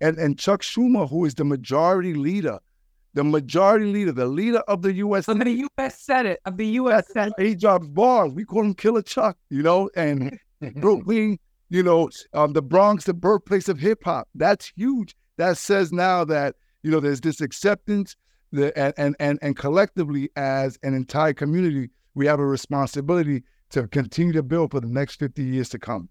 and, 0.00 0.18
and 0.18 0.38
Chuck 0.38 0.62
Schumer, 0.62 1.08
who 1.08 1.24
is 1.24 1.34
the 1.34 1.44
majority 1.44 2.14
leader, 2.14 2.58
the 3.14 3.24
majority 3.24 3.86
leader, 3.86 4.12
the 4.12 4.26
leader 4.26 4.58
of 4.68 4.82
the 4.82 4.92
U.S. 4.94 5.28
Of 5.28 5.38
the 5.40 5.50
U.S. 5.50 6.00
Senate, 6.00 6.40
of 6.44 6.56
the 6.56 6.66
U.S. 6.66 7.06
Senate. 7.12 7.34
He 7.38 7.54
drops 7.54 7.86
bars. 7.88 8.32
We 8.32 8.44
call 8.44 8.62
him 8.62 8.74
Killer 8.74 9.02
Chuck, 9.02 9.36
you 9.50 9.62
know, 9.62 9.90
and 9.96 10.38
Brooklyn, 10.76 11.38
you 11.70 11.82
know, 11.82 12.10
um, 12.34 12.52
the 12.52 12.62
Bronx, 12.62 13.04
the 13.04 13.14
birthplace 13.14 13.68
of 13.68 13.78
hip 13.78 14.04
hop. 14.04 14.28
That's 14.34 14.72
huge. 14.76 15.16
That 15.36 15.56
says 15.56 15.92
now 15.92 16.24
that 16.24 16.56
you 16.82 16.90
know 16.90 17.00
there's 17.00 17.20
this 17.20 17.40
acceptance, 17.40 18.16
the 18.52 18.76
and 18.78 18.94
and 18.96 19.16
and, 19.18 19.38
and 19.42 19.56
collectively 19.56 20.30
as 20.36 20.78
an 20.82 20.94
entire 20.94 21.32
community, 21.32 21.90
we 22.14 22.26
have 22.26 22.40
a 22.40 22.46
responsibility 22.46 23.42
to 23.70 23.86
continue 23.88 24.32
to 24.32 24.42
build 24.42 24.70
for 24.70 24.80
the 24.80 24.88
next 24.88 25.16
50 25.16 25.42
years 25.42 25.68
to 25.70 25.78
come. 25.78 26.08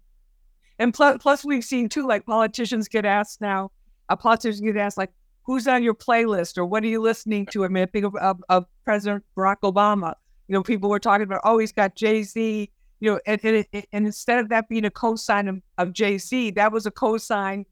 And 0.78 0.94
plus, 0.94 1.18
plus 1.20 1.44
we've 1.44 1.64
seen 1.64 1.88
too, 1.88 2.06
like 2.06 2.24
politicians 2.24 2.88
get 2.88 3.04
asked 3.04 3.40
now, 3.40 3.72
uh, 4.08 4.16
politicians 4.16 4.60
get 4.60 4.76
asked 4.76 4.96
like, 4.96 5.10
who's 5.48 5.66
on 5.66 5.82
your 5.82 5.94
playlist 5.94 6.58
or 6.58 6.66
what 6.66 6.84
are 6.84 6.88
you 6.88 7.00
listening 7.00 7.46
to? 7.46 7.64
I 7.64 7.68
mean, 7.68 7.82
I 7.82 7.86
think 7.86 8.04
of, 8.04 8.14
of, 8.16 8.44
of 8.50 8.66
President 8.84 9.24
Barack 9.34 9.56
Obama. 9.62 10.14
You 10.46 10.52
know, 10.52 10.62
people 10.62 10.90
were 10.90 11.00
talking 11.00 11.22
about, 11.22 11.40
oh, 11.42 11.56
he's 11.56 11.72
got 11.72 11.96
Jay 11.96 12.22
Z. 12.22 12.70
You 13.00 13.12
know, 13.12 13.20
and, 13.26 13.42
and, 13.42 13.66
and 13.72 14.06
instead 14.06 14.40
of 14.40 14.50
that 14.50 14.68
being 14.68 14.84
a 14.84 14.90
cosign 14.90 15.48
of, 15.48 15.62
of 15.78 15.94
Jay 15.94 16.18
Z, 16.18 16.50
that 16.50 16.70
was 16.70 16.84
a 16.84 16.90
cosign 16.90 17.64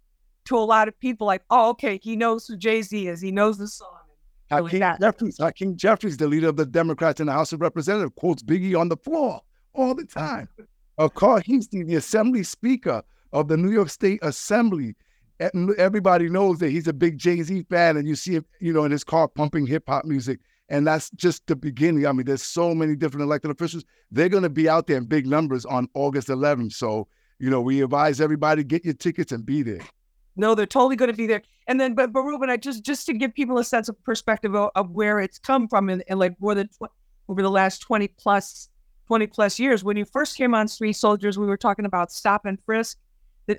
to 0.46 0.56
a 0.56 0.64
lot 0.64 0.88
of 0.88 0.98
people. 1.00 1.26
Like, 1.26 1.42
oh, 1.50 1.68
okay, 1.70 2.00
he 2.02 2.16
knows 2.16 2.46
who 2.46 2.56
Jay 2.56 2.80
Z 2.80 3.08
is. 3.08 3.20
He 3.20 3.30
knows 3.30 3.58
the 3.58 3.68
song. 3.68 3.90
Hakeem 4.50 4.80
that- 4.80 4.98
Jeffries, 4.98 5.36
Hakeem 5.38 5.76
Jeffries, 5.76 6.16
the 6.16 6.28
leader 6.28 6.48
of 6.48 6.56
the 6.56 6.64
Democrats 6.64 7.20
in 7.20 7.26
the 7.26 7.32
House 7.32 7.52
of 7.52 7.60
Representatives, 7.60 8.14
quotes 8.16 8.42
Biggie 8.42 8.78
on 8.78 8.88
the 8.88 8.96
floor 8.96 9.42
all 9.74 9.94
the 9.94 10.06
time. 10.06 10.48
Uh, 10.96 11.10
Carl 11.10 11.40
Hingston, 11.42 11.86
the 11.86 11.96
Assembly 11.96 12.42
Speaker 12.42 13.02
of 13.34 13.48
the 13.48 13.56
New 13.58 13.70
York 13.70 13.90
State 13.90 14.20
Assembly, 14.22 14.94
everybody 15.40 16.28
knows 16.28 16.58
that 16.58 16.70
he's 16.70 16.88
a 16.88 16.92
big 16.92 17.18
Jay 17.18 17.42
Z 17.42 17.66
fan, 17.68 17.96
and 17.96 18.08
you 18.08 18.16
see 18.16 18.34
him, 18.34 18.44
you 18.60 18.72
know, 18.72 18.84
in 18.84 18.92
his 18.92 19.04
car 19.04 19.28
pumping 19.28 19.66
hip 19.66 19.84
hop 19.88 20.04
music. 20.04 20.40
And 20.68 20.86
that's 20.86 21.10
just 21.10 21.46
the 21.46 21.54
beginning. 21.54 22.06
I 22.06 22.12
mean, 22.12 22.26
there's 22.26 22.42
so 22.42 22.74
many 22.74 22.96
different 22.96 23.22
elected 23.22 23.52
officials. 23.52 23.84
They're 24.10 24.28
going 24.28 24.42
to 24.42 24.50
be 24.50 24.68
out 24.68 24.88
there 24.88 24.96
in 24.96 25.04
big 25.04 25.26
numbers 25.26 25.64
on 25.64 25.88
August 25.94 26.26
11th. 26.26 26.72
So, 26.72 27.06
you 27.38 27.50
know, 27.50 27.60
we 27.60 27.82
advise 27.82 28.20
everybody 28.20 28.64
get 28.64 28.84
your 28.84 28.94
tickets 28.94 29.30
and 29.30 29.46
be 29.46 29.62
there. 29.62 29.80
No, 30.34 30.54
they're 30.54 30.66
totally 30.66 30.96
going 30.96 31.10
to 31.10 31.16
be 31.16 31.26
there. 31.26 31.42
And 31.66 31.80
then, 31.80 31.94
but, 31.94 32.12
but 32.12 32.22
Ruben, 32.22 32.50
I 32.50 32.56
just 32.56 32.84
just 32.84 33.06
to 33.06 33.14
give 33.14 33.34
people 33.34 33.58
a 33.58 33.64
sense 33.64 33.88
of 33.88 34.02
perspective 34.04 34.54
of, 34.54 34.70
of 34.74 34.90
where 34.90 35.18
it's 35.18 35.38
come 35.38 35.66
from, 35.68 35.88
and, 35.88 36.04
and 36.08 36.18
like 36.18 36.34
more 36.40 36.54
than 36.54 36.68
tw- 36.68 36.92
over 37.28 37.42
the 37.42 37.50
last 37.50 37.80
twenty 37.80 38.08
plus 38.08 38.68
twenty 39.06 39.26
plus 39.26 39.58
years. 39.58 39.82
When 39.82 39.96
you 39.96 40.04
first 40.04 40.36
came 40.36 40.54
on 40.54 40.68
Street 40.68 40.92
Soldiers, 40.92 41.38
we 41.38 41.46
were 41.46 41.56
talking 41.56 41.84
about 41.84 42.12
stop 42.12 42.44
and 42.44 42.58
frisk, 42.64 42.98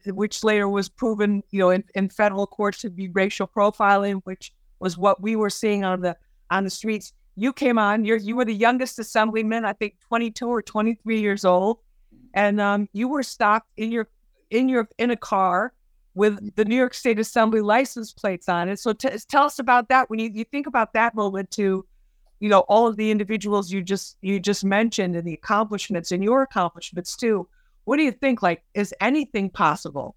which 0.07 0.43
later 0.43 0.67
was 0.67 0.89
proven, 0.89 1.43
you 1.51 1.59
know, 1.59 1.69
in, 1.69 1.83
in 1.95 2.09
federal 2.09 2.47
courts 2.47 2.79
to 2.79 2.89
be 2.89 3.09
racial 3.09 3.47
profiling, 3.47 4.21
which 4.25 4.53
was 4.79 4.97
what 4.97 5.21
we 5.21 5.35
were 5.35 5.49
seeing 5.49 5.83
on 5.83 6.01
the 6.01 6.15
on 6.49 6.63
the 6.63 6.69
streets. 6.69 7.13
You 7.35 7.53
came 7.53 7.77
on. 7.77 8.05
You're 8.05 8.17
you 8.17 8.35
were 8.35 8.45
the 8.45 8.53
youngest 8.53 8.99
assemblyman, 8.99 9.65
I 9.65 9.73
think, 9.73 9.95
twenty 9.99 10.31
two 10.31 10.47
or 10.47 10.61
twenty 10.61 10.95
three 10.95 11.21
years 11.21 11.45
old, 11.45 11.79
and 12.33 12.59
um, 12.59 12.89
you 12.93 13.07
were 13.07 13.23
stopped 13.23 13.69
in 13.77 13.91
your 13.91 14.07
in 14.49 14.69
your 14.69 14.87
in 14.97 15.11
a 15.11 15.17
car 15.17 15.73
with 16.15 16.55
the 16.55 16.65
New 16.65 16.75
York 16.75 16.95
State 16.95 17.19
Assembly 17.19 17.61
license 17.61 18.11
plates 18.11 18.49
on 18.49 18.69
it. 18.69 18.79
So 18.79 18.91
t- 18.91 19.09
tell 19.29 19.43
us 19.43 19.59
about 19.59 19.87
that. 19.89 20.09
When 20.09 20.17
you, 20.19 20.31
you 20.33 20.43
think 20.45 20.65
about 20.65 20.93
that 20.93 21.13
moment 21.13 21.51
to, 21.51 21.85
you 22.39 22.49
know, 22.49 22.61
all 22.61 22.87
of 22.87 22.97
the 22.97 23.11
individuals 23.11 23.71
you 23.71 23.83
just 23.83 24.17
you 24.21 24.39
just 24.39 24.65
mentioned 24.65 25.15
and 25.15 25.27
the 25.27 25.35
accomplishments 25.35 26.11
and 26.11 26.23
your 26.23 26.41
accomplishments 26.41 27.15
too. 27.15 27.47
What 27.87 27.97
do 27.97 28.03
you 28.03 28.11
think? 28.11 28.43
Like, 28.43 28.63
is 28.73 28.93
anything 28.99 29.49
possible? 29.49 30.15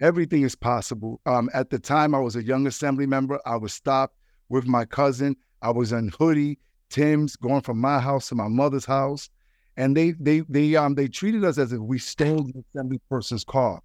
everything 0.00 0.42
is 0.42 0.54
possible. 0.54 1.20
Um, 1.26 1.50
at 1.52 1.70
the 1.70 1.78
time, 1.78 2.14
I 2.14 2.20
was 2.20 2.36
a 2.36 2.42
young 2.42 2.66
assembly 2.66 3.06
member. 3.06 3.40
I 3.46 3.56
was 3.56 3.74
stopped 3.74 4.16
with 4.48 4.66
my 4.66 4.84
cousin. 4.84 5.36
I 5.62 5.70
was 5.70 5.92
in 5.92 6.08
hoodie, 6.18 6.58
Tim's, 6.88 7.36
going 7.36 7.60
from 7.60 7.80
my 7.80 7.98
house 7.98 8.28
to 8.28 8.34
my 8.34 8.48
mother's 8.48 8.84
house, 8.84 9.28
and 9.76 9.96
they 9.96 10.12
they 10.12 10.40
they 10.48 10.76
um 10.76 10.94
they 10.94 11.08
treated 11.08 11.44
us 11.44 11.58
as 11.58 11.72
if 11.72 11.80
we 11.80 11.98
stole 11.98 12.44
the 12.44 12.64
assembly 12.74 13.00
person's 13.10 13.44
car, 13.44 13.80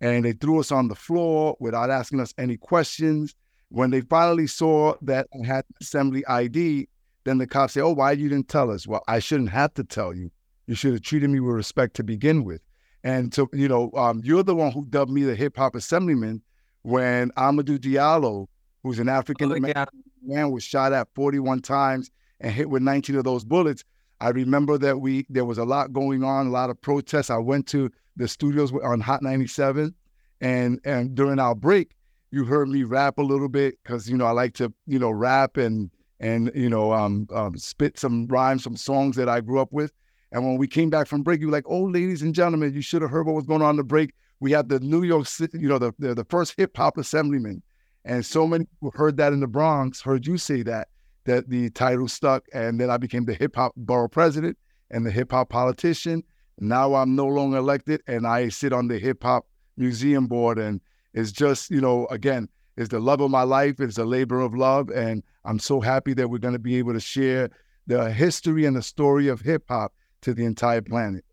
and 0.00 0.24
they 0.24 0.32
threw 0.32 0.60
us 0.60 0.72
on 0.72 0.88
the 0.88 0.94
floor 0.94 1.56
without 1.60 1.90
asking 1.90 2.20
us 2.20 2.34
any 2.38 2.56
questions. 2.56 3.34
When 3.68 3.90
they 3.90 4.00
finally 4.00 4.46
saw 4.46 4.94
that 5.02 5.28
I 5.34 5.46
had 5.46 5.64
assembly 5.80 6.26
ID, 6.26 6.88
then 7.24 7.38
the 7.38 7.46
cops 7.46 7.74
say, 7.74 7.80
"Oh, 7.80 7.92
why 7.92 8.12
you 8.12 8.28
didn't 8.28 8.48
tell 8.48 8.70
us?" 8.70 8.86
Well, 8.86 9.04
I 9.06 9.18
shouldn't 9.18 9.50
have 9.50 9.74
to 9.74 9.84
tell 9.84 10.14
you. 10.14 10.30
You 10.70 10.76
should 10.76 10.92
have 10.92 11.02
treated 11.02 11.28
me 11.30 11.40
with 11.40 11.56
respect 11.56 11.96
to 11.96 12.04
begin 12.04 12.44
with. 12.44 12.60
And 13.02 13.34
so, 13.34 13.48
you 13.52 13.66
know, 13.66 13.90
um, 13.96 14.20
you're 14.22 14.44
the 14.44 14.54
one 14.54 14.70
who 14.70 14.86
dubbed 14.86 15.10
me 15.10 15.24
the 15.24 15.34
hip 15.34 15.56
hop 15.56 15.74
assemblyman 15.74 16.42
when 16.82 17.32
Amadou 17.32 17.76
Diallo, 17.76 18.46
who's 18.84 19.00
an 19.00 19.08
African 19.08 19.50
American 19.50 20.04
man, 20.22 20.52
was 20.52 20.62
shot 20.62 20.92
at 20.92 21.08
41 21.16 21.62
times 21.62 22.08
and 22.38 22.52
hit 22.52 22.70
with 22.70 22.82
19 22.82 23.16
of 23.16 23.24
those 23.24 23.44
bullets. 23.44 23.82
I 24.20 24.28
remember 24.28 24.78
that 24.78 25.00
we 25.00 25.26
there 25.28 25.44
was 25.44 25.58
a 25.58 25.64
lot 25.64 25.92
going 25.92 26.22
on, 26.22 26.46
a 26.46 26.50
lot 26.50 26.70
of 26.70 26.80
protests. 26.80 27.30
I 27.30 27.38
went 27.38 27.66
to 27.68 27.90
the 28.14 28.28
studios 28.28 28.72
on 28.72 29.00
Hot 29.00 29.22
97, 29.24 29.92
and 30.40 30.80
and 30.84 31.16
during 31.16 31.40
our 31.40 31.56
break, 31.56 31.96
you 32.30 32.44
heard 32.44 32.68
me 32.68 32.84
rap 32.84 33.18
a 33.18 33.22
little 33.22 33.48
bit 33.48 33.74
because 33.82 34.08
you 34.08 34.16
know 34.16 34.26
I 34.26 34.30
like 34.30 34.54
to 34.54 34.72
you 34.86 35.00
know 35.00 35.10
rap 35.10 35.56
and 35.56 35.90
and 36.20 36.52
you 36.54 36.70
know 36.70 36.92
um, 36.92 37.26
um, 37.34 37.56
spit 37.56 37.98
some 37.98 38.28
rhymes, 38.28 38.62
some 38.62 38.76
songs 38.76 39.16
that 39.16 39.28
I 39.28 39.40
grew 39.40 39.58
up 39.58 39.72
with. 39.72 39.90
And 40.32 40.44
when 40.44 40.58
we 40.58 40.68
came 40.68 40.90
back 40.90 41.06
from 41.06 41.22
break, 41.22 41.40
you 41.40 41.46
were 41.46 41.52
like, 41.52 41.66
"Oh, 41.66 41.82
ladies 41.82 42.22
and 42.22 42.34
gentlemen, 42.34 42.74
you 42.74 42.82
should 42.82 43.02
have 43.02 43.10
heard 43.10 43.26
what 43.26 43.34
was 43.34 43.46
going 43.46 43.62
on 43.62 43.70
in 43.70 43.76
the 43.76 43.84
break. 43.84 44.14
We 44.38 44.52
had 44.52 44.68
the 44.68 44.80
New 44.80 45.02
York 45.02 45.26
City, 45.26 45.58
you 45.58 45.68
know, 45.68 45.78
the 45.78 45.92
the, 45.98 46.14
the 46.14 46.24
first 46.24 46.54
hip 46.56 46.76
hop 46.76 46.98
assemblyman." 46.98 47.62
And 48.04 48.24
so 48.24 48.46
many 48.46 48.64
people 48.64 48.92
heard 48.94 49.16
that 49.18 49.32
in 49.32 49.40
the 49.40 49.46
Bronx, 49.46 50.00
heard 50.00 50.26
you 50.26 50.38
say 50.38 50.62
that, 50.62 50.88
that 51.24 51.50
the 51.50 51.70
title 51.70 52.08
stuck. 52.08 52.44
And 52.52 52.80
then 52.80 52.90
I 52.90 52.96
became 52.96 53.24
the 53.24 53.34
hip 53.34 53.56
hop 53.56 53.74
borough 53.76 54.08
president 54.08 54.56
and 54.90 55.04
the 55.04 55.10
hip 55.10 55.32
hop 55.32 55.50
politician. 55.50 56.22
Now 56.58 56.94
I'm 56.94 57.14
no 57.14 57.26
longer 57.26 57.58
elected 57.58 58.02
and 58.06 58.26
I 58.26 58.48
sit 58.48 58.72
on 58.72 58.88
the 58.88 58.98
hip 58.98 59.22
hop 59.22 59.46
museum 59.76 60.26
board. 60.26 60.58
And 60.58 60.80
it's 61.12 61.32
just, 61.32 61.70
you 61.70 61.80
know, 61.80 62.06
again, 62.06 62.48
it's 62.76 62.88
the 62.88 63.00
love 63.00 63.20
of 63.20 63.30
my 63.30 63.42
life. 63.42 63.80
It's 63.80 63.98
a 63.98 64.04
labor 64.04 64.40
of 64.40 64.54
love. 64.54 64.88
And 64.90 65.22
I'm 65.44 65.58
so 65.58 65.80
happy 65.80 66.14
that 66.14 66.28
we're 66.28 66.38
going 66.38 66.54
to 66.54 66.58
be 66.58 66.76
able 66.76 66.94
to 66.94 67.00
share 67.00 67.50
the 67.86 68.10
history 68.10 68.64
and 68.64 68.76
the 68.76 68.82
story 68.82 69.28
of 69.28 69.40
hip 69.40 69.64
hop 69.68 69.92
to 70.22 70.34
the 70.34 70.44
entire 70.44 70.82
planet. 70.82 71.24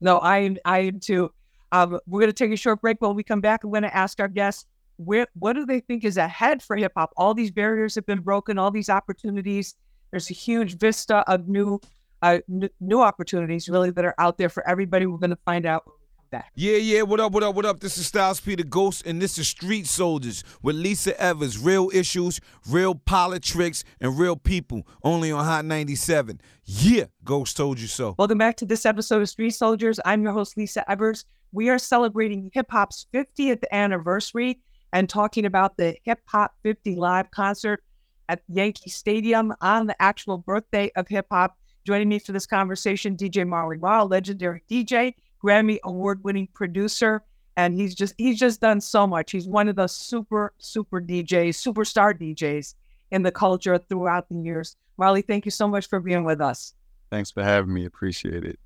No, 0.00 0.18
I 0.18 0.38
am. 0.38 0.56
I 0.64 0.78
am 0.80 1.00
too. 1.00 1.30
Um, 1.72 1.98
we're 2.06 2.20
going 2.20 2.32
to 2.32 2.44
take 2.44 2.52
a 2.52 2.56
short 2.56 2.80
break. 2.80 3.00
When 3.00 3.14
we 3.14 3.22
come 3.22 3.40
back, 3.40 3.64
I'm 3.64 3.70
going 3.70 3.82
to 3.82 3.94
ask 3.96 4.20
our 4.20 4.28
guests 4.28 4.66
where 4.96 5.26
what 5.34 5.54
do 5.54 5.66
they 5.66 5.80
think 5.80 6.04
is 6.04 6.16
ahead 6.16 6.62
for 6.62 6.76
hip 6.76 6.92
hop? 6.96 7.12
All 7.16 7.34
these 7.34 7.50
barriers 7.50 7.94
have 7.94 8.06
been 8.06 8.20
broken. 8.20 8.58
All 8.58 8.70
these 8.70 8.88
opportunities. 8.88 9.74
There's 10.10 10.30
a 10.30 10.34
huge 10.34 10.78
vista 10.78 11.18
of 11.30 11.48
new, 11.48 11.80
uh, 12.22 12.38
n- 12.50 12.70
new 12.80 13.00
opportunities 13.02 13.68
really 13.68 13.90
that 13.90 14.04
are 14.04 14.14
out 14.18 14.38
there 14.38 14.48
for 14.48 14.66
everybody. 14.68 15.06
We're 15.06 15.18
going 15.18 15.30
to 15.30 15.38
find 15.44 15.66
out 15.66 15.84
when 16.30 16.38
we 16.38 16.42
come 16.42 16.42
back. 16.42 16.52
Yeah, 16.54 16.76
yeah, 16.76 17.02
what 17.02 17.20
up, 17.20 17.32
what 17.32 17.42
up, 17.42 17.54
what 17.54 17.64
up? 17.64 17.80
This 17.80 17.98
is 17.98 18.06
Styles 18.06 18.40
P 18.40 18.54
the 18.54 18.64
Ghost, 18.64 19.06
and 19.06 19.20
this 19.20 19.38
is 19.38 19.48
Street 19.48 19.86
Soldiers 19.86 20.44
with 20.62 20.76
Lisa 20.76 21.18
Evers. 21.20 21.58
Real 21.58 21.90
issues, 21.92 22.40
real 22.68 22.94
politics, 22.94 23.84
and 24.00 24.18
real 24.18 24.36
people. 24.36 24.86
Only 25.02 25.30
on 25.32 25.44
Hot 25.44 25.64
97. 25.64 26.40
Yeah, 26.64 27.04
Ghost 27.24 27.56
told 27.56 27.78
you 27.80 27.86
so. 27.86 28.14
Welcome 28.18 28.38
back 28.38 28.56
to 28.58 28.66
this 28.66 28.86
episode 28.86 29.22
of 29.22 29.28
Street 29.28 29.50
Soldiers. 29.50 30.00
I'm 30.04 30.22
your 30.22 30.32
host, 30.32 30.56
Lisa 30.56 30.88
Evers. 30.90 31.24
We 31.52 31.68
are 31.68 31.78
celebrating 31.78 32.50
hip 32.52 32.66
hop's 32.70 33.06
50th 33.14 33.62
anniversary 33.72 34.60
and 34.92 35.08
talking 35.08 35.44
about 35.44 35.76
the 35.76 35.96
Hip 36.04 36.20
Hop 36.26 36.54
50 36.62 36.96
live 36.96 37.30
concert 37.30 37.82
at 38.28 38.42
Yankee 38.48 38.90
Stadium 38.90 39.54
on 39.60 39.86
the 39.86 40.00
actual 40.02 40.38
birthday 40.38 40.90
of 40.96 41.08
hip 41.08 41.26
hop. 41.30 41.56
Joining 41.86 42.08
me 42.08 42.18
for 42.18 42.32
this 42.32 42.46
conversation, 42.46 43.16
DJ 43.16 43.46
Marley 43.46 43.78
Marl, 43.78 44.08
legendary 44.08 44.62
DJ, 44.68 45.14
Grammy 45.46 45.78
award 45.84 46.24
winning 46.24 46.48
producer. 46.52 47.22
And 47.56 47.74
he's 47.74 47.94
just 47.94 48.14
he's 48.18 48.38
just 48.38 48.60
done 48.60 48.80
so 48.80 49.06
much. 49.06 49.30
He's 49.30 49.48
one 49.48 49.68
of 49.68 49.76
the 49.76 49.86
super, 49.86 50.52
super 50.58 51.00
DJs, 51.00 51.54
superstar 51.54 52.12
DJs 52.12 52.74
in 53.12 53.22
the 53.22 53.32
culture 53.32 53.78
throughout 53.78 54.28
the 54.28 54.36
years. 54.36 54.76
Marley, 54.98 55.22
thank 55.22 55.44
you 55.44 55.50
so 55.50 55.66
much 55.66 55.88
for 55.88 56.00
being 56.00 56.24
with 56.24 56.40
us. 56.40 56.74
Thanks 57.10 57.30
for 57.30 57.42
having 57.42 57.72
me. 57.72 57.84
Appreciate 57.86 58.44
it. 58.44 58.58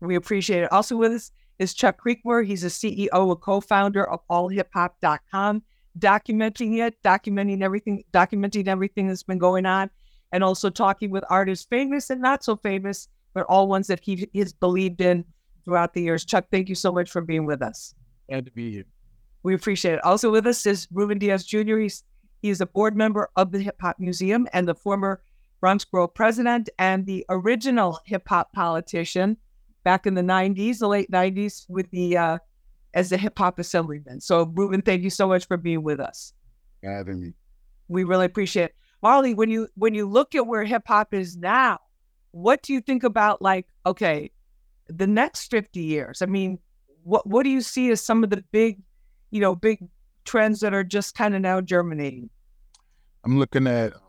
We 0.00 0.16
appreciate 0.16 0.64
it. 0.64 0.72
Also 0.72 0.96
with 0.96 1.12
us 1.12 1.30
is 1.58 1.72
Chuck 1.72 1.98
Creekmur. 2.02 2.44
He's 2.44 2.64
a 2.64 2.68
CEO 2.68 3.30
and 3.30 3.40
co-founder 3.40 4.06
of 4.10 4.20
allhiphop.com, 4.28 5.62
documenting 5.98 6.86
it, 6.86 7.02
documenting 7.02 7.62
everything, 7.62 8.04
documenting 8.12 8.68
everything 8.68 9.08
that's 9.08 9.22
been 9.22 9.38
going 9.38 9.64
on, 9.64 9.88
and 10.32 10.44
also 10.44 10.68
talking 10.68 11.10
with 11.10 11.24
artists 11.30 11.64
famous 11.64 12.10
and 12.10 12.20
not 12.20 12.44
so 12.44 12.56
famous, 12.56 13.08
but 13.32 13.46
all 13.46 13.68
ones 13.68 13.86
that 13.86 14.00
he 14.02 14.28
has 14.34 14.52
believed 14.52 15.00
in 15.00 15.24
throughout 15.66 15.92
the 15.92 16.00
years. 16.00 16.24
Chuck, 16.24 16.46
thank 16.50 16.70
you 16.70 16.74
so 16.74 16.90
much 16.90 17.10
for 17.10 17.20
being 17.20 17.44
with 17.44 17.60
us. 17.60 17.94
Glad 18.30 18.46
to 18.46 18.52
be 18.52 18.72
here. 18.72 18.84
We 19.42 19.54
appreciate 19.54 19.94
it. 19.94 20.04
Also 20.04 20.32
with 20.32 20.46
us 20.46 20.64
is 20.64 20.88
Ruben 20.90 21.18
Diaz 21.18 21.44
Jr. 21.44 21.76
He's 21.76 22.02
he's 22.40 22.62
a 22.62 22.66
board 22.66 22.96
member 22.96 23.28
of 23.36 23.52
the 23.52 23.60
Hip 23.60 23.76
Hop 23.82 23.96
Museum 23.98 24.48
and 24.54 24.66
the 24.66 24.74
former 24.74 25.20
Bronx 25.60 25.84
Borough 25.84 26.08
president 26.08 26.68
and 26.78 27.06
the 27.06 27.26
original 27.28 28.00
hip 28.06 28.22
hop 28.28 28.52
politician 28.52 29.36
back 29.84 30.06
in 30.06 30.14
the 30.14 30.22
90s, 30.22 30.78
the 30.78 30.88
late 30.88 31.10
90s, 31.10 31.66
with 31.68 31.90
the 31.90 32.16
uh, 32.16 32.38
as 32.94 33.10
the 33.10 33.16
hip 33.16 33.38
hop 33.38 33.58
assemblyman. 33.58 34.20
So 34.20 34.52
Ruben, 34.54 34.82
thank 34.82 35.02
you 35.02 35.10
so 35.10 35.28
much 35.28 35.46
for 35.46 35.56
being 35.56 35.82
with 35.82 36.00
us. 36.00 36.32
having 36.82 37.20
me. 37.20 37.32
We 37.88 38.04
really 38.04 38.26
appreciate 38.26 38.64
it. 38.64 38.74
Marley, 39.02 39.34
when 39.34 39.50
you 39.50 39.68
when 39.74 39.94
you 39.94 40.08
look 40.08 40.34
at 40.34 40.46
where 40.46 40.64
hip 40.64 40.82
hop 40.86 41.14
is 41.14 41.36
now, 41.36 41.78
what 42.32 42.62
do 42.62 42.72
you 42.72 42.80
think 42.80 43.04
about 43.04 43.40
like, 43.40 43.66
okay, 43.84 44.30
the 44.88 45.06
next 45.06 45.50
50 45.50 45.80
years? 45.80 46.22
I 46.22 46.26
mean, 46.26 46.58
what 47.02 47.26
what 47.26 47.44
do 47.44 47.50
you 47.50 47.60
see 47.60 47.90
as 47.90 48.00
some 48.00 48.24
of 48.24 48.30
the 48.30 48.42
big, 48.50 48.80
you 49.30 49.40
know, 49.40 49.54
big 49.54 49.78
trends 50.24 50.60
that 50.60 50.74
are 50.74 50.84
just 50.84 51.14
kind 51.14 51.34
of 51.34 51.40
now 51.40 51.60
germinating? 51.60 52.30
I'm 53.24 53.38
looking 53.38 53.66
at 53.66 53.94
um, 53.94 54.00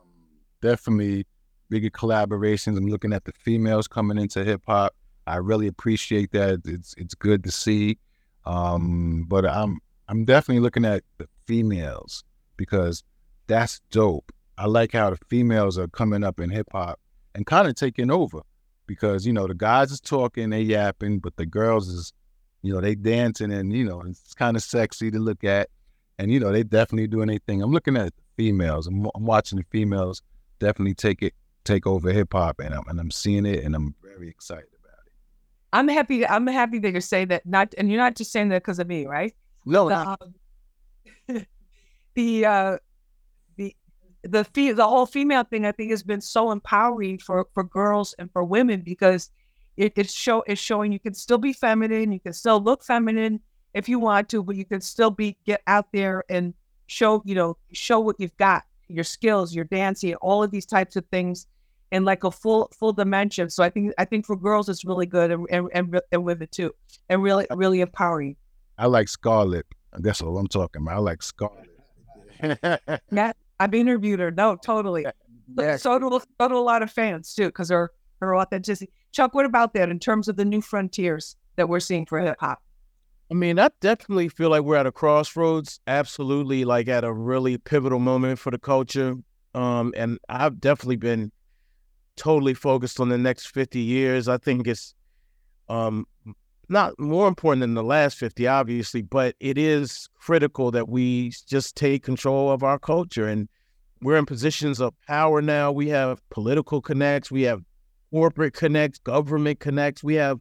definitely 0.61 1.25
bigger 1.69 1.89
collaborations. 1.89 2.77
I'm 2.77 2.87
looking 2.87 3.13
at 3.13 3.25
the 3.25 3.31
females 3.31 3.87
coming 3.87 4.17
into 4.17 4.43
hip 4.43 4.63
hop. 4.67 4.95
I 5.25 5.37
really 5.37 5.67
appreciate 5.67 6.31
that. 6.31 6.61
It's 6.65 6.93
it's 6.97 7.15
good 7.15 7.43
to 7.43 7.51
see. 7.51 7.97
Um, 8.45 9.25
but 9.27 9.45
I'm 9.45 9.79
I'm 10.07 10.25
definitely 10.25 10.61
looking 10.61 10.85
at 10.85 11.03
the 11.17 11.27
females 11.45 12.23
because 12.55 13.03
that's 13.47 13.81
dope. 13.91 14.31
I 14.57 14.65
like 14.65 14.93
how 14.93 15.11
the 15.11 15.17
females 15.29 15.77
are 15.77 15.87
coming 15.87 16.23
up 16.23 16.39
in 16.39 16.49
hip 16.49 16.67
hop 16.71 16.99
and 17.35 17.45
kind 17.45 17.67
of 17.67 17.75
taking 17.75 18.09
over 18.09 18.41
because 18.87 19.25
you 19.27 19.33
know 19.33 19.47
the 19.47 19.53
guys 19.53 19.91
is 19.91 19.99
talking, 19.99 20.49
they 20.49 20.61
yapping, 20.61 21.19
but 21.19 21.35
the 21.35 21.45
girls 21.45 21.87
is 21.87 22.13
you 22.63 22.73
know 22.73 22.81
they 22.81 22.95
dancing 22.95 23.51
and 23.51 23.71
you 23.71 23.85
know 23.85 24.01
it's 24.01 24.33
kind 24.33 24.57
of 24.57 24.63
sexy 24.63 25.11
to 25.11 25.19
look 25.19 25.43
at, 25.43 25.69
and 26.17 26.31
you 26.31 26.39
know 26.39 26.51
they 26.51 26.63
definitely 26.63 27.07
doing 27.07 27.29
anything. 27.29 27.61
I'm 27.61 27.71
looking 27.71 27.97
at 27.97 28.15
the 28.15 28.21
females. 28.35 28.87
I'm, 28.87 29.07
I'm 29.13 29.25
watching 29.25 29.57
the 29.57 29.65
females 29.69 30.21
definitely 30.59 30.95
take 30.95 31.21
it 31.21 31.33
take 31.63 31.85
over 31.85 32.11
hip 32.11 32.29
hop, 32.31 32.59
and 32.59 32.73
I'm 32.73 32.87
and 32.87 32.99
I'm 32.99 33.11
seeing 33.11 33.45
it, 33.45 33.63
and 33.63 33.75
I'm 33.75 33.93
very 34.01 34.29
excited 34.29 34.69
about 34.83 35.05
it. 35.05 35.13
I'm 35.73 35.87
happy. 35.87 36.25
I'm 36.25 36.47
happy 36.47 36.79
that 36.79 36.93
you 36.93 37.01
say 37.01 37.25
that. 37.25 37.45
Not, 37.45 37.75
and 37.77 37.89
you're 37.89 37.99
not 37.99 38.15
just 38.15 38.31
saying 38.31 38.49
that 38.49 38.63
because 38.63 38.79
of 38.79 38.87
me, 38.87 39.05
right? 39.05 39.35
No, 39.65 39.89
The, 39.89 41.35
um, 41.35 41.45
the 42.15 42.45
uh, 42.45 42.77
the 44.31 44.73
the 44.73 44.87
whole 44.87 45.05
female 45.05 45.43
thing, 45.43 45.65
I 45.65 45.71
think, 45.71 45.91
has 45.91 46.03
been 46.03 46.21
so 46.21 46.51
empowering 46.51 47.19
for 47.19 47.47
for 47.53 47.63
girls 47.63 48.13
and 48.19 48.31
for 48.31 48.43
women 48.43 48.81
because 48.81 49.29
it, 49.75 49.93
it's 49.95 50.13
show 50.13 50.43
it's 50.47 50.61
showing 50.61 50.91
you 50.91 50.99
can 50.99 51.13
still 51.13 51.37
be 51.37 51.53
feminine, 51.53 52.11
you 52.11 52.19
can 52.19 52.33
still 52.33 52.59
look 52.59 52.83
feminine 52.83 53.39
if 53.73 53.87
you 53.87 53.99
want 53.99 54.29
to, 54.29 54.43
but 54.43 54.55
you 54.55 54.65
can 54.65 54.81
still 54.81 55.11
be 55.11 55.37
get 55.45 55.61
out 55.67 55.87
there 55.93 56.23
and 56.29 56.53
show 56.87 57.21
you 57.25 57.35
know 57.35 57.57
show 57.73 57.99
what 57.99 58.15
you've 58.19 58.35
got, 58.37 58.63
your 58.87 59.03
skills, 59.03 59.53
your 59.53 59.65
dancing, 59.65 60.15
all 60.15 60.43
of 60.43 60.51
these 60.51 60.65
types 60.65 60.95
of 60.95 61.05
things 61.07 61.47
in 61.91 62.03
like 62.03 62.23
a 62.23 62.31
full 62.31 62.71
full 62.77 62.93
dimension. 62.93 63.49
So 63.49 63.63
I 63.63 63.69
think 63.69 63.93
I 63.97 64.05
think 64.05 64.25
for 64.25 64.35
girls 64.35 64.67
it's 64.69 64.83
really 64.83 65.05
good 65.05 65.31
and 65.31 65.47
and, 65.49 65.69
and, 65.73 66.01
and 66.11 66.23
women 66.23 66.47
too, 66.51 66.73
and 67.09 67.21
really 67.21 67.45
really 67.51 67.81
empowering. 67.81 68.35
I 68.77 68.87
like 68.87 69.07
Scarlet. 69.07 69.65
That's 69.93 70.21
what 70.21 70.31
I'm 70.31 70.47
talking 70.47 70.81
about. 70.81 70.95
I 70.95 70.99
like 70.99 71.23
Scarlet. 71.23 71.69
Matt, 73.11 73.35
I've 73.59 73.73
interviewed 73.73 74.19
her. 74.19 74.31
No, 74.31 74.55
totally. 74.55 75.05
Yeah. 75.57 75.77
So 75.77 75.97
do 75.97 76.19
so 76.39 76.47
do 76.47 76.57
a 76.57 76.59
lot 76.59 76.83
of 76.83 76.91
fans 76.91 77.33
too, 77.33 77.47
because 77.47 77.69
her 77.69 77.91
her 78.19 78.35
authenticity. 78.35 78.91
Chuck, 79.11 79.33
what 79.33 79.45
about 79.45 79.73
that 79.73 79.89
in 79.89 79.99
terms 79.99 80.27
of 80.27 80.35
the 80.35 80.45
new 80.45 80.61
frontiers 80.61 81.35
that 81.55 81.69
we're 81.69 81.79
seeing 81.79 82.05
for 82.05 82.19
hip 82.19 82.37
hop? 82.39 82.61
I 83.29 83.33
mean, 83.33 83.59
I 83.59 83.69
definitely 83.81 84.29
feel 84.29 84.49
like 84.49 84.63
we're 84.63 84.77
at 84.77 84.85
a 84.85 84.91
crossroads. 84.91 85.79
Absolutely, 85.87 86.65
like 86.65 86.87
at 86.87 87.03
a 87.03 87.11
really 87.11 87.57
pivotal 87.57 87.99
moment 87.99 88.39
for 88.39 88.51
the 88.51 88.57
culture. 88.57 89.15
Um, 89.53 89.93
and 89.97 90.19
I've 90.29 90.59
definitely 90.59 90.97
been 90.97 91.31
totally 92.15 92.53
focused 92.53 92.99
on 92.99 93.09
the 93.09 93.17
next 93.17 93.47
50 93.47 93.79
years. 93.79 94.27
I 94.27 94.37
think 94.37 94.67
it's 94.67 94.93
um 95.69 96.05
not 96.69 96.99
more 96.99 97.27
important 97.27 97.61
than 97.61 97.73
the 97.73 97.83
last 97.83 98.17
50, 98.17 98.47
obviously, 98.47 99.01
but 99.01 99.35
it 99.39 99.57
is 99.57 100.09
critical 100.19 100.71
that 100.71 100.89
we 100.89 101.31
just 101.47 101.75
take 101.75 102.03
control 102.03 102.51
of 102.51 102.63
our 102.63 102.77
culture. 102.77 103.27
And 103.27 103.47
we're 104.01 104.17
in 104.17 104.25
positions 104.25 104.79
of 104.79 104.93
power 105.07 105.41
now. 105.41 105.71
We 105.71 105.87
have 105.89 106.21
political 106.29 106.81
connects, 106.81 107.31
we 107.31 107.43
have 107.43 107.61
corporate 108.11 108.53
connects, 108.53 108.99
government 108.99 109.59
connects, 109.59 110.03
we 110.03 110.15
have 110.15 110.39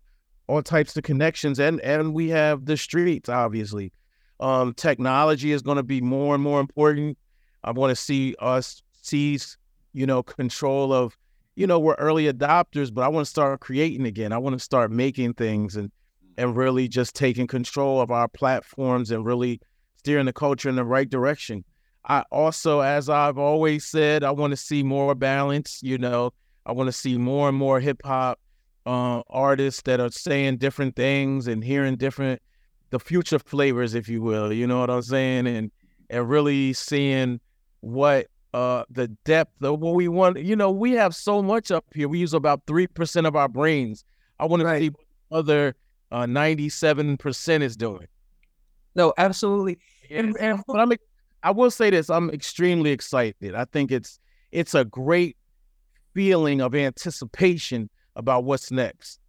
all 0.49 0.63
types 0.63 0.97
of 0.97 1.03
connections 1.03 1.59
and 1.59 1.81
and 1.81 2.15
we 2.15 2.29
have 2.29 2.67
the 2.67 2.77
streets 2.77 3.29
obviously 3.29 3.93
um 4.41 4.73
technology 4.75 5.53
is 5.53 5.63
going 5.63 5.77
to 5.77 5.83
be 5.83 6.01
more 6.01 6.35
and 6.35 6.43
more 6.43 6.61
important 6.61 7.19
i 7.65 7.71
want 7.71 7.91
to 7.91 7.97
see 7.97 8.35
us 8.39 8.83
seize 9.03 9.59
you 9.93 10.07
know 10.07 10.23
control 10.23 10.93
of 10.93 11.17
you 11.57 11.67
know 11.67 11.79
we're 11.79 11.95
early 11.95 12.33
adopters 12.33 12.93
but 12.93 13.03
i 13.03 13.09
want 13.09 13.25
to 13.25 13.31
start 13.31 13.61
creating 13.61 14.07
again 14.07 14.33
i 14.33 14.39
want 14.39 14.55
to 14.55 14.61
start 14.61 14.91
making 14.91 15.35
things 15.35 15.77
and 15.77 15.91
and 16.37 16.57
really 16.57 16.89
just 16.89 17.15
taking 17.15 17.47
control 17.47 18.01
of 18.01 18.11
our 18.11 18.29
platforms 18.29 19.11
and 19.11 19.25
really 19.25 19.61
steering 19.97 20.27
the 20.27 20.33
culture 20.33 20.69
in 20.69 20.77
the 20.77 20.85
right 20.85 21.11
direction 21.11 21.65
i 22.07 22.23
also 22.31 22.81
as 22.81 23.09
i've 23.09 23.39
always 23.39 23.85
said 23.85 24.23
i 24.23 24.31
want 24.31 24.51
to 24.51 24.57
see 24.57 24.83
more 24.83 25.15
balance 25.15 25.81
you 25.83 25.99
know 25.99 26.33
i 26.67 26.73
want 26.73 26.87
to 26.87 26.93
see 26.93 27.17
more 27.19 27.49
and 27.49 27.57
more 27.59 27.81
hip 27.81 28.01
hop 28.05 28.39
uh, 28.87 29.21
artists 29.29 29.83
that 29.83 29.99
are 29.99 30.11
saying 30.11 30.57
different 30.59 30.95
things 30.95 31.49
and 31.49 31.65
hearing 31.65 31.97
different 31.97 32.41
the 32.91 33.01
future 33.01 33.39
flavors, 33.39 33.95
if 33.95 34.09
you 34.09 34.23
will. 34.23 34.53
You 34.53 34.67
know 34.67 34.81
what 34.81 34.91
I'm 34.91 35.03
saying? 35.03 35.47
And 35.47 35.71
and 36.09 36.29
really 36.29 36.73
seeing 36.73 37.41
what 37.81 38.29
uh 38.55 38.85
the 38.91 39.09
depth 39.25 39.63
of 39.63 39.81
what 39.81 39.95
we 39.95 40.09
want. 40.09 40.39
You 40.39 40.57
know, 40.57 40.71
we 40.71 40.93
have 40.93 41.15
so 41.15 41.43
much 41.43 41.71
up 41.71 41.85
here. 41.95 42.09
We 42.09 42.21
use 42.21 42.33
about 42.33 42.63
three 42.67 42.87
percent 42.87 43.27
of 43.27 43.35
our 43.35 43.49
brains. 43.49 44.05
I 44.39 44.47
want 44.47 44.63
to 44.63 44.79
see 44.79 44.91
other 45.31 45.75
uh, 46.13 46.25
97% 46.25 47.63
is 47.63 47.77
doing. 47.77 48.07
No, 48.95 49.13
absolutely. 49.19 49.79
And- 50.11 50.29
Yes. 50.29 50.37
and- 50.39 50.65
but 50.67 50.79
I'm 50.81 50.93
I 51.43 51.51
will 51.51 51.71
say 51.71 51.91
this, 51.91 52.11
I'm 52.11 52.31
extremely 52.31 52.91
excited. 52.91 53.55
I 53.55 53.67
think 53.67 53.93
it's 53.93 54.19
it's 54.51 54.75
a 54.75 54.85
great 54.85 55.37
feeling 56.15 56.61
of 56.61 56.75
anticipation 56.75 57.89
about 58.17 58.45
what's 58.45 58.71
next. 58.73 59.21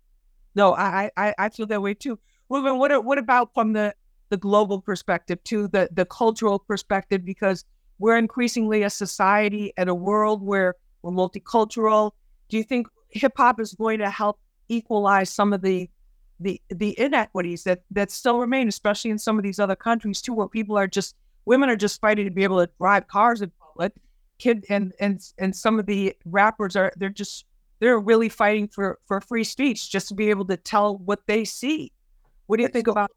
No, 0.56 0.74
I 0.74 1.12
I 1.18 1.34
I 1.38 1.50
feel 1.50 1.68
that 1.68 1.82
way 1.82 1.94
too. 1.94 2.18
Ruben, 2.50 2.78
what 2.80 3.04
what 3.06 3.18
about 3.18 3.54
from 3.54 3.74
the 3.74 3.94
the 4.30 4.38
global 4.38 4.82
perspective 4.82 5.44
too, 5.44 5.68
the 5.68 5.90
the 5.92 6.06
cultural 6.06 6.58
perspective? 6.60 7.24
Because 7.26 7.66
we're 8.00 8.18
increasingly 8.18 8.84
a 8.84 8.90
society 8.90 9.74
and 9.78 9.90
a 9.90 9.96
world 9.96 10.42
where 10.42 10.76
we're 11.02 11.12
multicultural. 11.12 12.12
Do 12.50 12.58
you 12.58 12.64
think 12.64 12.88
hip 13.10 13.34
hop 13.36 13.60
is 13.60 13.74
going 13.74 14.00
to 14.00 14.10
help 14.10 14.40
equalize 14.70 15.30
some 15.32 15.54
of 15.54 15.62
the 15.62 15.90
the 16.40 16.62
the 16.70 17.00
inequities 17.00 17.64
that 17.64 17.82
that 17.92 18.12
still 18.12 18.40
remain, 18.40 18.68
especially 18.68 19.12
in 19.12 19.18
some 19.18 19.38
of 19.38 19.44
these 19.44 19.60
other 19.60 19.76
countries 19.76 20.22
too, 20.22 20.34
where 20.34 20.48
people 20.48 20.78
are 20.78 20.88
just 20.88 21.16
women 21.46 21.70
are 21.70 21.76
just 21.76 22.00
fighting 22.02 22.26
to 22.26 22.32
be 22.32 22.44
able 22.44 22.66
to 22.66 22.72
drive 22.78 23.08
cars 23.08 23.42
in 23.42 23.52
public. 23.60 23.94
Kid 24.38 24.66
and 24.70 24.94
and 25.00 25.20
and 25.40 25.56
some 25.56 25.80
of 25.80 25.88
the 25.88 26.16
rappers 26.26 26.76
are 26.76 26.94
they're 26.98 27.10
just 27.10 27.46
they're 27.80 28.00
really 28.00 28.30
fighting 28.30 28.68
for 28.68 29.00
for 29.08 29.20
free 29.20 29.44
speech 29.44 29.90
just 29.90 30.10
to 30.10 30.14
be 30.14 30.30
able 30.30 30.46
to 30.46 30.58
tell 30.58 30.98
what 30.98 31.22
they 31.26 31.44
see. 31.44 31.92
What 32.46 32.58
do 32.58 32.64
you 32.64 32.70
think 32.70 32.88
about? 32.88 33.12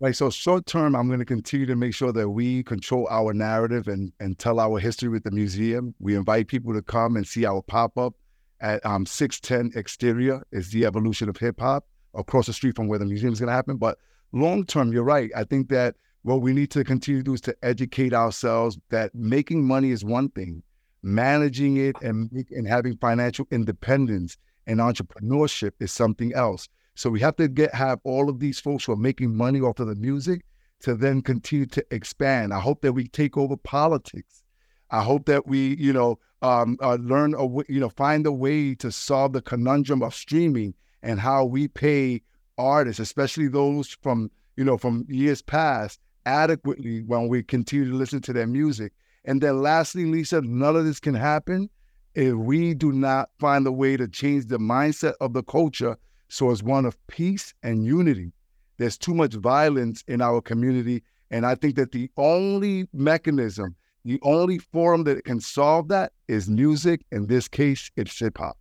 Right. 0.00 0.16
So 0.16 0.28
short 0.30 0.66
term, 0.66 0.96
I'm 0.96 1.06
going 1.06 1.20
to 1.20 1.24
continue 1.24 1.66
to 1.66 1.76
make 1.76 1.94
sure 1.94 2.12
that 2.12 2.28
we 2.28 2.62
control 2.64 3.06
our 3.10 3.34
narrative 3.34 3.88
and 3.88 4.12
and 4.20 4.38
tell 4.38 4.58
our 4.58 4.78
history 4.78 5.10
with 5.10 5.24
the 5.24 5.30
museum. 5.30 5.94
We 6.00 6.16
invite 6.16 6.48
people 6.48 6.72
to 6.72 6.82
come 6.82 7.16
and 7.16 7.26
see 7.26 7.44
our 7.44 7.60
pop 7.60 7.98
up 7.98 8.14
at 8.60 8.84
um, 8.86 9.04
610 9.04 9.78
Exterior. 9.78 10.42
Is 10.50 10.70
the 10.70 10.86
evolution 10.86 11.28
of 11.28 11.36
hip 11.36 11.60
hop 11.60 11.84
across 12.14 12.46
the 12.46 12.52
street 12.52 12.76
from 12.76 12.88
where 12.88 12.98
the 12.98 13.06
museum 13.06 13.32
is 13.32 13.40
going 13.40 13.48
to 13.48 13.54
happen. 13.54 13.76
But 13.76 13.98
long 14.32 14.64
term, 14.64 14.92
you're 14.92 15.04
right. 15.04 15.30
I 15.36 15.44
think 15.44 15.68
that 15.68 15.96
what 16.22 16.40
we 16.40 16.52
need 16.52 16.70
to 16.70 16.84
continue 16.84 17.20
to 17.20 17.24
do 17.24 17.34
is 17.34 17.40
to 17.42 17.56
educate 17.62 18.14
ourselves 18.14 18.78
that 18.90 19.14
making 19.14 19.66
money 19.66 19.90
is 19.90 20.04
one 20.04 20.30
thing, 20.30 20.62
managing 21.02 21.76
it 21.76 21.96
and 22.02 22.30
and 22.50 22.66
having 22.66 22.96
financial 22.96 23.46
independence 23.50 24.36
and 24.66 24.80
entrepreneurship 24.80 25.72
is 25.80 25.92
something 25.92 26.32
else. 26.34 26.68
So 26.94 27.10
we 27.10 27.20
have 27.20 27.36
to 27.36 27.48
get 27.48 27.74
have 27.74 28.00
all 28.04 28.28
of 28.28 28.38
these 28.38 28.60
folks 28.60 28.84
who 28.84 28.92
are 28.92 28.96
making 28.96 29.36
money 29.36 29.60
off 29.60 29.80
of 29.80 29.88
the 29.88 29.94
music 29.96 30.42
to 30.80 30.94
then 30.94 31.22
continue 31.22 31.66
to 31.66 31.84
expand. 31.90 32.52
I 32.52 32.60
hope 32.60 32.82
that 32.82 32.92
we 32.92 33.08
take 33.08 33.36
over 33.36 33.56
politics. 33.56 34.42
I 34.90 35.02
hope 35.02 35.26
that 35.26 35.46
we, 35.46 35.76
you 35.76 35.92
know, 35.92 36.18
um, 36.42 36.76
uh, 36.80 36.96
learn 36.96 37.34
a 37.34 37.38
w- 37.38 37.64
you 37.68 37.80
know 37.80 37.88
find 37.88 38.26
a 38.26 38.32
way 38.32 38.74
to 38.76 38.92
solve 38.92 39.32
the 39.32 39.42
conundrum 39.42 40.02
of 40.02 40.14
streaming 40.14 40.74
and 41.04 41.20
how 41.20 41.44
we 41.44 41.68
pay 41.68 42.22
artists, 42.58 43.00
especially 43.00 43.48
those 43.48 43.96
from 44.02 44.30
you 44.56 44.64
know 44.64 44.76
from 44.76 45.06
years 45.08 45.42
past, 45.42 46.00
adequately 46.26 47.02
when 47.02 47.28
we 47.28 47.42
continue 47.42 47.90
to 47.90 47.96
listen 47.96 48.20
to 48.22 48.32
their 48.32 48.46
music. 48.46 48.92
And 49.24 49.40
then 49.40 49.62
lastly, 49.62 50.04
Lisa, 50.04 50.42
none 50.42 50.76
of 50.76 50.84
this 50.84 51.00
can 51.00 51.14
happen 51.14 51.70
if 52.14 52.34
we 52.34 52.74
do 52.74 52.92
not 52.92 53.30
find 53.38 53.66
a 53.66 53.72
way 53.72 53.96
to 53.96 54.08
change 54.08 54.46
the 54.46 54.58
mindset 54.58 55.14
of 55.20 55.32
the 55.32 55.42
culture 55.42 55.96
so 56.28 56.50
it's 56.50 56.62
one 56.62 56.84
of 56.84 56.96
peace 57.06 57.54
and 57.62 57.84
unity. 57.84 58.32
There's 58.78 58.98
too 58.98 59.14
much 59.14 59.34
violence 59.34 60.02
in 60.08 60.20
our 60.20 60.40
community. 60.40 61.02
And 61.30 61.46
I 61.46 61.54
think 61.54 61.76
that 61.76 61.92
the 61.92 62.10
only 62.16 62.88
mechanism, 62.92 63.76
the 64.04 64.18
only 64.22 64.58
forum 64.58 65.04
that 65.04 65.24
can 65.24 65.40
solve 65.40 65.88
that 65.88 66.12
is 66.28 66.48
music. 66.48 67.02
In 67.12 67.26
this 67.26 67.46
case, 67.46 67.90
it's 67.96 68.18
hip 68.18 68.38
hop. 68.38 68.56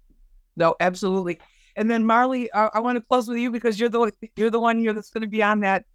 No, 0.55 0.75
absolutely. 0.79 1.39
And 1.75 1.89
then 1.89 2.05
Marley, 2.05 2.51
I, 2.53 2.69
I 2.75 2.79
want 2.79 2.97
to 2.97 3.01
close 3.01 3.27
with 3.27 3.37
you 3.37 3.51
because 3.51 3.79
you're 3.79 3.89
the 3.89 4.11
you're 4.35 4.51
the 4.51 4.59
one 4.59 4.79
here 4.79 4.93
that's 4.93 5.09
going 5.09 5.21
to 5.21 5.27
be 5.27 5.41
on 5.41 5.61
that 5.61 5.85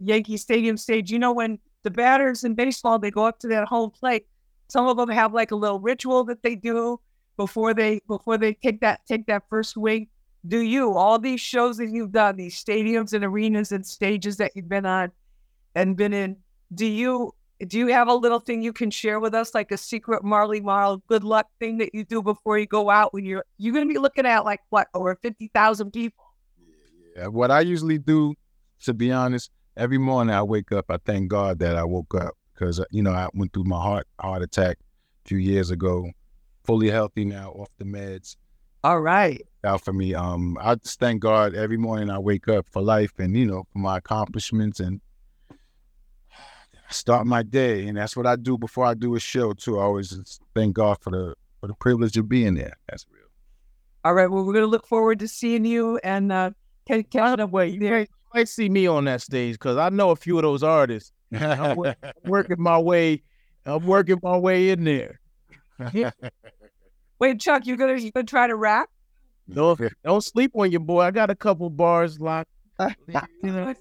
Yankee 0.00 0.36
Stadium 0.36 0.76
stage. 0.76 1.10
You 1.10 1.18
know 1.18 1.32
when 1.32 1.58
the 1.82 1.90
batters 1.90 2.44
in 2.44 2.54
baseball 2.54 2.98
they 2.98 3.10
go 3.10 3.26
up 3.26 3.38
to 3.40 3.48
that 3.48 3.66
home 3.66 3.90
plate, 3.90 4.26
some 4.68 4.86
of 4.86 4.96
them 4.96 5.08
have 5.08 5.32
like 5.34 5.50
a 5.50 5.56
little 5.56 5.80
ritual 5.80 6.24
that 6.24 6.42
they 6.42 6.54
do 6.54 7.00
before 7.36 7.74
they 7.74 8.00
before 8.06 8.38
they 8.38 8.54
take 8.54 8.80
that 8.80 9.00
take 9.06 9.26
that 9.26 9.42
first 9.48 9.70
swing. 9.70 10.08
Do 10.46 10.60
you 10.60 10.94
all 10.94 11.18
these 11.18 11.40
shows 11.40 11.78
that 11.78 11.90
you've 11.90 12.12
done, 12.12 12.36
these 12.36 12.62
stadiums 12.62 13.12
and 13.12 13.24
arenas 13.24 13.72
and 13.72 13.84
stages 13.84 14.36
that 14.36 14.52
you've 14.54 14.68
been 14.68 14.86
on 14.86 15.10
and 15.74 15.96
been 15.96 16.12
in? 16.12 16.36
Do 16.74 16.86
you 16.86 17.34
do 17.64 17.78
you 17.78 17.88
have 17.88 18.08
a 18.08 18.14
little 18.14 18.40
thing 18.40 18.62
you 18.62 18.72
can 18.72 18.90
share 18.90 19.20
with 19.20 19.34
us, 19.34 19.54
like 19.54 19.70
a 19.70 19.76
secret 19.76 20.24
Marley 20.24 20.60
Marl 20.60 21.02
good 21.08 21.24
luck 21.24 21.46
thing 21.60 21.78
that 21.78 21.94
you 21.94 22.04
do 22.04 22.22
before 22.22 22.58
you 22.58 22.66
go 22.66 22.90
out 22.90 23.12
when 23.12 23.24
you're 23.24 23.44
you're 23.58 23.72
going 23.72 23.86
to 23.86 23.92
be 23.92 23.98
looking 23.98 24.26
at 24.26 24.44
like 24.44 24.60
what 24.70 24.88
over 24.94 25.16
fifty 25.22 25.50
thousand 25.54 25.92
people? 25.92 26.24
Yeah, 27.16 27.28
what 27.28 27.50
I 27.50 27.60
usually 27.60 27.98
do, 27.98 28.34
to 28.84 28.94
be 28.94 29.12
honest, 29.12 29.50
every 29.76 29.98
morning 29.98 30.34
I 30.34 30.42
wake 30.42 30.72
up, 30.72 30.86
I 30.88 30.98
thank 31.04 31.28
God 31.28 31.58
that 31.60 31.76
I 31.76 31.84
woke 31.84 32.14
up 32.14 32.34
because 32.54 32.84
you 32.90 33.02
know 33.02 33.12
I 33.12 33.28
went 33.34 33.52
through 33.52 33.64
my 33.64 33.80
heart 33.80 34.06
heart 34.20 34.42
attack 34.42 34.78
a 35.24 35.28
few 35.28 35.38
years 35.38 35.70
ago, 35.70 36.10
fully 36.64 36.90
healthy 36.90 37.24
now, 37.24 37.50
off 37.50 37.68
the 37.78 37.84
meds. 37.84 38.36
All 38.82 39.00
right. 39.00 39.40
Out 39.64 39.80
for 39.80 39.94
me. 39.94 40.14
Um, 40.14 40.58
I 40.60 40.74
just 40.74 41.00
thank 41.00 41.22
God 41.22 41.54
every 41.54 41.78
morning 41.78 42.10
I 42.10 42.18
wake 42.18 42.48
up 42.48 42.66
for 42.70 42.82
life 42.82 43.12
and 43.18 43.34
you 43.34 43.46
know 43.46 43.64
for 43.72 43.78
my 43.78 43.98
accomplishments 43.98 44.80
and 44.80 45.00
start 46.90 47.26
my 47.26 47.42
day, 47.42 47.86
and 47.86 47.96
that's 47.96 48.16
what 48.16 48.26
I 48.26 48.36
do 48.36 48.56
before 48.58 48.84
I 48.86 48.94
do 48.94 49.14
a 49.14 49.20
show 49.20 49.52
too. 49.52 49.78
I 49.78 49.82
always 49.82 50.40
thank 50.54 50.74
God 50.74 50.98
for 51.00 51.10
the 51.10 51.34
for 51.60 51.66
the 51.68 51.74
privilege 51.74 52.16
of 52.16 52.28
being 52.28 52.54
there. 52.54 52.76
That's 52.88 53.06
real. 53.10 53.22
All 54.04 54.14
right. 54.14 54.30
Well, 54.30 54.44
we're 54.44 54.52
going 54.52 54.64
to 54.64 54.70
look 54.70 54.86
forward 54.86 55.18
to 55.20 55.28
seeing 55.28 55.64
you 55.64 55.98
and 56.04 56.30
uh, 56.30 56.50
catch 56.86 57.08
catching 57.10 57.40
up 57.40 57.50
Wait, 57.50 57.66
with 57.66 57.74
you 57.74 57.80
you 57.80 57.88
there. 57.88 57.98
might, 58.00 58.08
you 58.10 58.40
might 58.40 58.48
see 58.48 58.68
me 58.68 58.86
on 58.86 59.04
that 59.06 59.22
stage 59.22 59.54
because 59.54 59.76
I 59.78 59.88
know 59.88 60.10
a 60.10 60.16
few 60.16 60.36
of 60.36 60.42
those 60.42 60.62
artists. 60.62 61.12
I'm 61.32 61.76
wo- 61.76 61.94
working 62.26 62.60
my 62.60 62.78
way. 62.78 63.22
I'm 63.64 63.86
working 63.86 64.18
my 64.22 64.36
way 64.36 64.70
in 64.70 64.84
there. 64.84 65.20
Yeah. 65.92 66.10
Wait, 67.18 67.40
Chuck, 67.40 67.66
you 67.66 67.76
gonna 67.76 67.94
you 67.94 68.12
gonna 68.12 68.24
try 68.24 68.46
to 68.46 68.56
rap? 68.56 68.90
Don't 69.52 69.80
don't 70.04 70.22
sleep 70.22 70.52
on 70.54 70.70
your 70.70 70.80
boy. 70.80 71.00
I 71.00 71.10
got 71.10 71.30
a 71.30 71.34
couple 71.34 71.70
bars 71.70 72.20
locked. 72.20 72.50
You 73.42 73.52
know, 73.52 73.74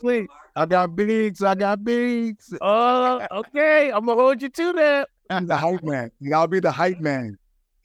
please. 0.00 0.26
I 0.56 0.64
got 0.64 0.96
beats. 0.96 1.42
I 1.42 1.54
got 1.54 1.84
beats. 1.84 2.52
Oh, 2.60 3.26
okay. 3.30 3.92
I'm 3.92 4.06
gonna 4.06 4.20
hold 4.20 4.40
you 4.40 4.48
to 4.48 4.72
that. 4.72 5.08
I'm 5.28 5.46
The 5.46 5.56
hype 5.56 5.82
man. 5.82 6.10
I'll 6.34 6.46
be 6.46 6.60
the 6.60 6.70
hype 6.70 7.00
man. 7.00 7.38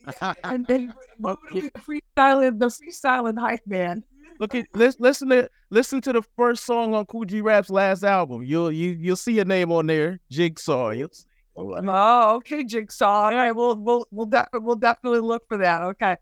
and 0.44 0.66
then 0.66 0.94
the 1.20 1.38
freestyling, 1.78 2.60
the 2.60 2.68
freestyling 2.68 3.38
hype 3.38 3.68
man. 3.68 4.04
Look 4.40 4.56
at 4.56 4.66
listen, 4.74 5.04
listen 5.04 5.30
to 5.30 5.50
listen 5.70 6.02
to 6.02 6.14
the 6.14 6.24
first 6.36 6.66
song 6.66 6.96
on 6.96 7.06
Kool 7.06 7.26
G 7.26 7.42
Rap's 7.42 7.70
last 7.70 8.04
album. 8.04 8.42
You'll 8.44 8.72
you 8.72 8.98
you'll 9.00 9.16
see 9.16 9.40
a 9.40 9.46
name 9.46 9.72
on 9.72 9.86
there, 9.86 10.20
Jigsaw. 10.32 10.92
You'll 10.92 11.10
see. 11.12 11.26
Oh, 11.56 12.36
okay, 12.38 12.64
Jigsaw. 12.64 13.26
All 13.26 13.36
right, 13.36 13.52
we'll 13.52 13.76
we'll 13.76 14.08
we'll, 14.10 14.26
de- 14.26 14.48
we'll 14.54 14.78
definitely 14.78 15.20
look 15.20 15.44
for 15.48 15.58
that. 15.58 15.84
Okay. 15.84 16.16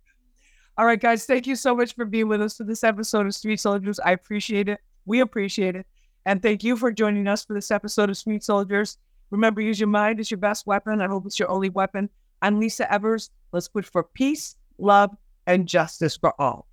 All 0.78 0.86
right, 0.86 1.00
guys. 1.00 1.26
Thank 1.26 1.48
you 1.48 1.56
so 1.56 1.76
much 1.76 1.94
for 1.94 2.06
being 2.06 2.28
with 2.28 2.42
us 2.42 2.58
for 2.58 2.64
this 2.64 2.84
episode 2.84 3.28
of 3.28 3.36
Street 3.36 3.60
Soldiers. 3.60 4.00
I 4.00 4.12
appreciate 4.12 4.68
it. 4.68 4.80
We 5.06 5.22
appreciate 5.22 5.76
it, 5.76 5.86
and 6.30 6.44
thank 6.44 6.64
you 6.64 6.78
for 6.78 6.92
joining 6.92 7.28
us 7.28 7.44
for 7.44 7.56
this 7.56 7.72
episode 7.72 8.12
of 8.12 8.16
Street 8.16 8.44
Soldiers. 8.44 9.00
Remember, 9.32 9.62
use 9.62 9.80
your 9.80 9.90
mind 9.90 10.20
as 10.20 10.30
your 10.30 10.38
best 10.38 10.68
weapon. 10.68 11.02
I 11.02 11.08
hope 11.08 11.26
it's 11.26 11.40
your 11.40 11.50
only 11.50 11.70
weapon. 11.70 12.08
I'm 12.44 12.60
Lisa 12.60 12.92
Evers. 12.94 13.32
Let's 13.52 13.68
push 13.68 13.88
for 13.88 14.04
peace, 14.04 14.56
love, 14.78 15.10
and 15.48 15.68
justice 15.68 16.18
for 16.18 16.40
all. 16.40 16.69